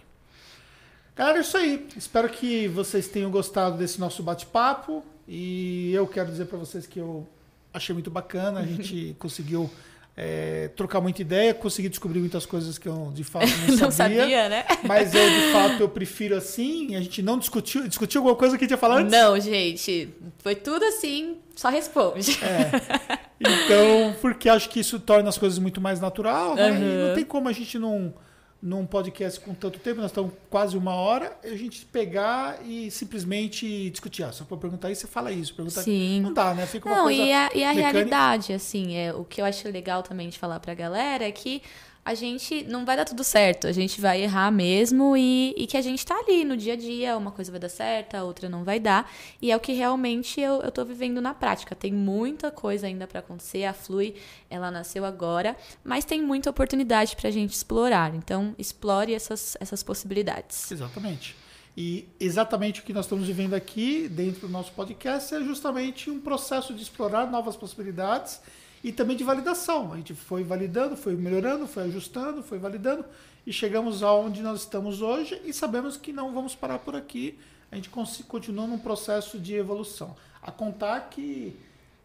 Galera, 1.16 1.38
é 1.38 1.40
isso 1.40 1.56
aí. 1.56 1.88
Espero 1.96 2.28
que 2.28 2.68
vocês 2.68 3.08
tenham 3.08 3.30
gostado 3.30 3.78
desse 3.78 3.98
nosso 3.98 4.22
bate-papo 4.22 5.02
e 5.26 5.90
eu 5.94 6.06
quero 6.06 6.30
dizer 6.30 6.44
para 6.44 6.58
vocês 6.58 6.86
que 6.86 6.98
eu 6.98 7.26
achei 7.72 7.94
muito 7.94 8.10
bacana, 8.10 8.60
a 8.60 8.62
gente 8.68 9.16
conseguiu 9.18 9.70
é, 10.16 10.68
trocar 10.74 11.00
muita 11.00 11.20
ideia, 11.20 11.52
consegui 11.52 11.90
descobrir 11.90 12.20
muitas 12.20 12.46
coisas 12.46 12.78
que 12.78 12.88
eu 12.88 13.10
de 13.12 13.22
fato 13.22 13.46
não, 13.68 13.76
Não 13.76 13.90
sabia. 13.90 14.20
sabia, 14.22 14.48
né? 14.48 14.64
Mas 14.82 15.14
eu, 15.14 15.28
de 15.28 15.52
fato, 15.52 15.80
eu 15.80 15.88
prefiro 15.88 16.34
assim. 16.34 16.96
A 16.96 17.00
gente 17.00 17.20
não 17.20 17.38
discutiu. 17.38 17.86
Discutiu 17.86 18.20
alguma 18.20 18.34
coisa 18.34 18.56
que 18.56 18.64
a 18.64 18.66
gente 18.66 18.70
ia 18.70 18.78
falar 18.78 19.00
antes? 19.00 19.12
Não, 19.12 19.38
gente. 19.38 20.08
Foi 20.38 20.54
tudo 20.54 20.84
assim, 20.86 21.36
só 21.54 21.68
responde. 21.68 22.38
É. 22.42 23.16
Então, 23.38 24.16
porque 24.22 24.48
acho 24.48 24.70
que 24.70 24.80
isso 24.80 24.98
torna 24.98 25.28
as 25.28 25.36
coisas 25.36 25.58
muito 25.58 25.80
mais 25.80 26.00
natural, 26.00 26.54
né? 26.54 26.70
E 26.70 27.08
não 27.08 27.14
tem 27.14 27.24
como 27.24 27.48
a 27.48 27.52
gente 27.52 27.78
não 27.78 28.14
num 28.62 28.86
podcast 28.86 29.38
com 29.40 29.54
tanto 29.54 29.78
tempo, 29.78 30.00
nós 30.00 30.10
estamos 30.10 30.32
quase 30.50 30.76
uma 30.76 30.94
hora, 30.94 31.36
a 31.44 31.54
gente 31.56 31.84
pegar 31.86 32.58
e 32.64 32.90
simplesmente 32.90 33.90
discutir. 33.90 34.22
Ah, 34.24 34.32
só 34.32 34.44
para 34.44 34.56
perguntar 34.56 34.90
isso, 34.90 35.02
você 35.02 35.06
fala 35.06 35.30
isso. 35.30 35.54
Perguntar 35.54 35.82
Sim. 35.82 36.20
Não 36.20 36.32
dá, 36.32 36.54
né? 36.54 36.66
Fica 36.66 36.88
uma 36.88 36.96
Não, 36.96 37.04
coisa 37.04 37.22
e 37.22 37.32
a, 37.32 37.50
e 37.54 37.64
a 37.64 37.74
mecânica. 37.74 37.92
realidade, 37.92 38.52
assim, 38.52 38.96
é, 38.96 39.12
o 39.12 39.24
que 39.24 39.40
eu 39.40 39.44
acho 39.44 39.68
legal 39.68 40.02
também 40.02 40.28
de 40.28 40.38
falar 40.38 40.58
pra 40.60 40.74
galera 40.74 41.24
é 41.24 41.32
que 41.32 41.62
a 42.06 42.14
gente 42.14 42.62
não 42.68 42.84
vai 42.84 42.96
dar 42.96 43.04
tudo 43.04 43.24
certo, 43.24 43.66
a 43.66 43.72
gente 43.72 44.00
vai 44.00 44.22
errar 44.22 44.52
mesmo 44.52 45.16
e, 45.16 45.52
e 45.56 45.66
que 45.66 45.76
a 45.76 45.82
gente 45.82 46.06
tá 46.06 46.14
ali 46.16 46.44
no 46.44 46.56
dia 46.56 46.74
a 46.74 46.76
dia, 46.76 47.16
uma 47.16 47.32
coisa 47.32 47.50
vai 47.50 47.58
dar 47.58 47.68
certo, 47.68 48.14
a 48.14 48.22
outra 48.22 48.48
não 48.48 48.62
vai 48.62 48.78
dar. 48.78 49.10
E 49.42 49.50
é 49.50 49.56
o 49.56 49.58
que 49.58 49.72
realmente 49.72 50.40
eu, 50.40 50.62
eu 50.62 50.70
tô 50.70 50.84
vivendo 50.84 51.20
na 51.20 51.34
prática. 51.34 51.74
Tem 51.74 51.92
muita 51.92 52.48
coisa 52.52 52.86
ainda 52.86 53.08
pra 53.08 53.18
acontecer. 53.18 53.64
A 53.64 53.72
Flui, 53.72 54.14
ela 54.48 54.70
nasceu 54.70 55.04
agora, 55.04 55.56
mas 55.82 56.04
tem 56.04 56.22
muita 56.22 56.48
oportunidade 56.48 57.16
pra 57.16 57.28
gente 57.28 57.54
explorar. 57.54 58.14
Então, 58.14 58.54
explore 58.56 59.12
essas, 59.12 59.56
essas 59.58 59.82
possibilidades. 59.82 60.70
Exatamente. 60.70 61.34
E 61.76 62.08
exatamente 62.20 62.82
o 62.82 62.84
que 62.84 62.92
nós 62.92 63.06
estamos 63.06 63.26
vivendo 63.26 63.54
aqui 63.54 64.08
dentro 64.08 64.42
do 64.42 64.48
nosso 64.48 64.70
podcast 64.70 65.34
é 65.34 65.40
justamente 65.40 66.08
um 66.08 66.20
processo 66.20 66.72
de 66.72 66.82
explorar 66.82 67.28
novas 67.28 67.56
possibilidades 67.56 68.40
e 68.86 68.92
também 68.92 69.16
de 69.16 69.24
validação. 69.24 69.92
A 69.92 69.96
gente 69.96 70.14
foi 70.14 70.44
validando, 70.44 70.96
foi 70.96 71.16
melhorando, 71.16 71.66
foi 71.66 71.82
ajustando, 71.82 72.40
foi 72.40 72.56
validando 72.56 73.04
e 73.44 73.52
chegamos 73.52 74.00
aonde 74.00 74.42
nós 74.42 74.60
estamos 74.60 75.02
hoje 75.02 75.42
e 75.44 75.52
sabemos 75.52 75.96
que 75.96 76.12
não 76.12 76.32
vamos 76.32 76.54
parar 76.54 76.78
por 76.78 76.94
aqui. 76.94 77.36
A 77.68 77.74
gente 77.74 77.90
continua 77.90 78.64
num 78.64 78.78
processo 78.78 79.40
de 79.40 79.56
evolução. 79.56 80.14
A 80.40 80.52
contar 80.52 81.00
que 81.10 81.58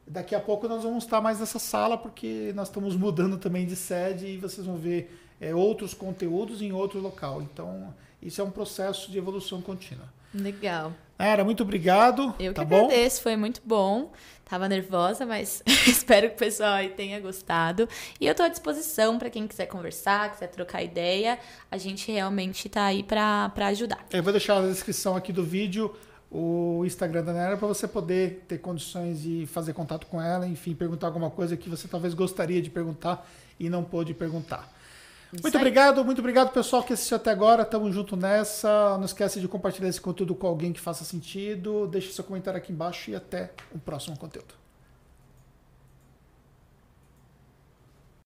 daqui 0.07 0.33
a 0.33 0.39
pouco 0.39 0.67
nós 0.67 0.81
vamos 0.81 1.03
estar 1.03 1.21
mais 1.21 1.39
nessa 1.39 1.59
sala 1.59 1.99
porque 1.99 2.51
nós 2.55 2.67
estamos 2.67 2.95
mudando 2.95 3.37
também 3.37 3.67
de 3.67 3.75
sede 3.75 4.25
e 4.25 4.37
vocês 4.37 4.65
vão 4.65 4.75
ver 4.75 5.15
é, 5.39 5.53
outros 5.53 5.93
conteúdos 5.93 6.63
em 6.63 6.71
outro 6.71 6.99
local. 6.99 7.43
Então, 7.43 7.93
isso 8.19 8.41
é 8.41 8.43
um 8.43 8.49
processo 8.49 9.11
de 9.11 9.19
evolução 9.19 9.61
contínua. 9.61 10.11
Legal. 10.33 10.93
Era 11.17 11.43
muito 11.43 11.61
obrigado. 11.63 12.33
Eu 12.39 12.53
tá 12.53 12.63
que 12.63 12.69
bom? 12.69 12.85
agradeço, 12.85 13.21
foi 13.21 13.35
muito 13.35 13.61
bom. 13.63 14.11
Tava 14.45 14.67
nervosa, 14.67 15.25
mas 15.25 15.63
espero 15.87 16.29
que 16.29 16.35
o 16.35 16.37
pessoal 16.37 16.73
aí 16.73 16.89
tenha 16.89 17.19
gostado. 17.19 17.87
E 18.19 18.27
eu 18.27 18.35
tô 18.35 18.43
à 18.43 18.47
disposição 18.47 19.17
para 19.17 19.29
quem 19.29 19.47
quiser 19.47 19.67
conversar, 19.67 20.31
quiser 20.31 20.47
trocar 20.47 20.83
ideia. 20.83 21.39
A 21.69 21.77
gente 21.77 22.11
realmente 22.11 22.67
tá 22.67 22.85
aí 22.85 23.03
para 23.03 23.51
ajudar. 23.67 24.05
Eu 24.11 24.23
vou 24.23 24.33
deixar 24.33 24.61
na 24.61 24.67
descrição 24.67 25.15
aqui 25.15 25.31
do 25.31 25.43
vídeo 25.43 25.95
o 26.29 26.83
Instagram 26.85 27.23
da 27.23 27.33
Nera 27.33 27.57
para 27.57 27.67
você 27.67 27.87
poder 27.87 28.45
ter 28.47 28.57
condições 28.57 29.21
de 29.21 29.45
fazer 29.47 29.73
contato 29.73 30.07
com 30.07 30.21
ela, 30.21 30.47
enfim, 30.47 30.73
perguntar 30.73 31.07
alguma 31.07 31.29
coisa 31.29 31.57
que 31.57 31.69
você 31.69 31.87
talvez 31.87 32.13
gostaria 32.13 32.61
de 32.61 32.69
perguntar 32.69 33.29
e 33.59 33.69
não 33.69 33.83
pôde 33.83 34.13
perguntar. 34.13 34.69
Isso 35.33 35.43
Muito 35.43 35.55
aí. 35.55 35.61
obrigado, 35.61 36.03
muito 36.03 36.19
obrigado 36.19 36.51
pessoal 36.51 36.83
que 36.83 36.91
assistiu 36.93 37.15
até 37.15 37.31
agora. 37.31 37.63
Tamo 37.63 37.91
junto 37.91 38.17
nessa. 38.17 38.97
Não 38.97 39.05
esquece 39.05 39.39
de 39.39 39.47
compartilhar 39.47 39.87
esse 39.87 40.01
conteúdo 40.01 40.35
com 40.35 40.45
alguém 40.47 40.73
que 40.73 40.79
faça 40.79 41.05
sentido. 41.05 41.87
Deixe 41.87 42.11
seu 42.11 42.23
comentário 42.23 42.57
aqui 42.57 42.71
embaixo 42.71 43.09
e 43.11 43.15
até 43.15 43.51
o 43.73 43.79
próximo 43.79 44.17
conteúdo. 44.17 44.60